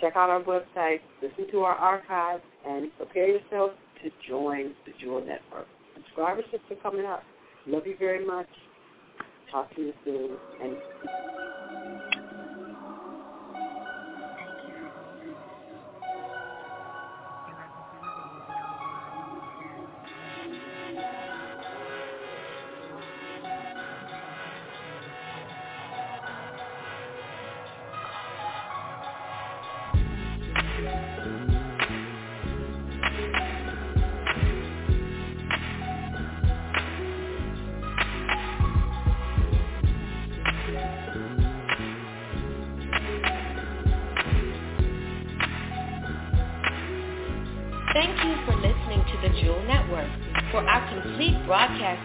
Check 0.02 0.14
out 0.16 0.30
our 0.30 0.42
website, 0.44 1.00
listen 1.22 1.50
to 1.52 1.60
our 1.60 1.76
archives, 1.76 2.44
and 2.68 2.92
prepare 2.98 3.28
yourself 3.28 3.72
to 4.04 4.10
join 4.28 4.74
the 4.86 4.92
Jewel 5.02 5.22
Network. 5.22 5.68
Subscriberships 5.98 6.70
are 6.72 6.82
coming 6.82 7.06
up. 7.06 7.24
Love 7.68 7.84
you 7.86 7.96
very 7.98 8.26
much. 8.26 8.48
Talk 9.52 9.74
to 9.76 9.82
you 9.82 9.94
soon. 10.04 10.32
And 10.62 10.76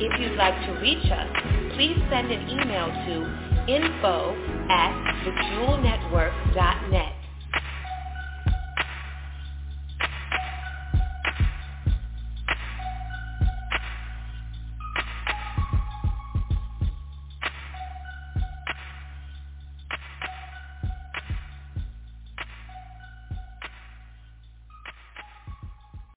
If 0.00 0.20
you'd 0.20 0.38
like 0.38 0.56
to 0.66 0.72
reach 0.80 1.06
us, 1.12 1.28
please 1.76 1.98
send 2.10 2.32
an 2.32 2.50
email 2.50 2.88
to 2.88 3.28
info 3.68 4.34
at 4.70 4.94
thejewelnetwork.net. 5.24 7.11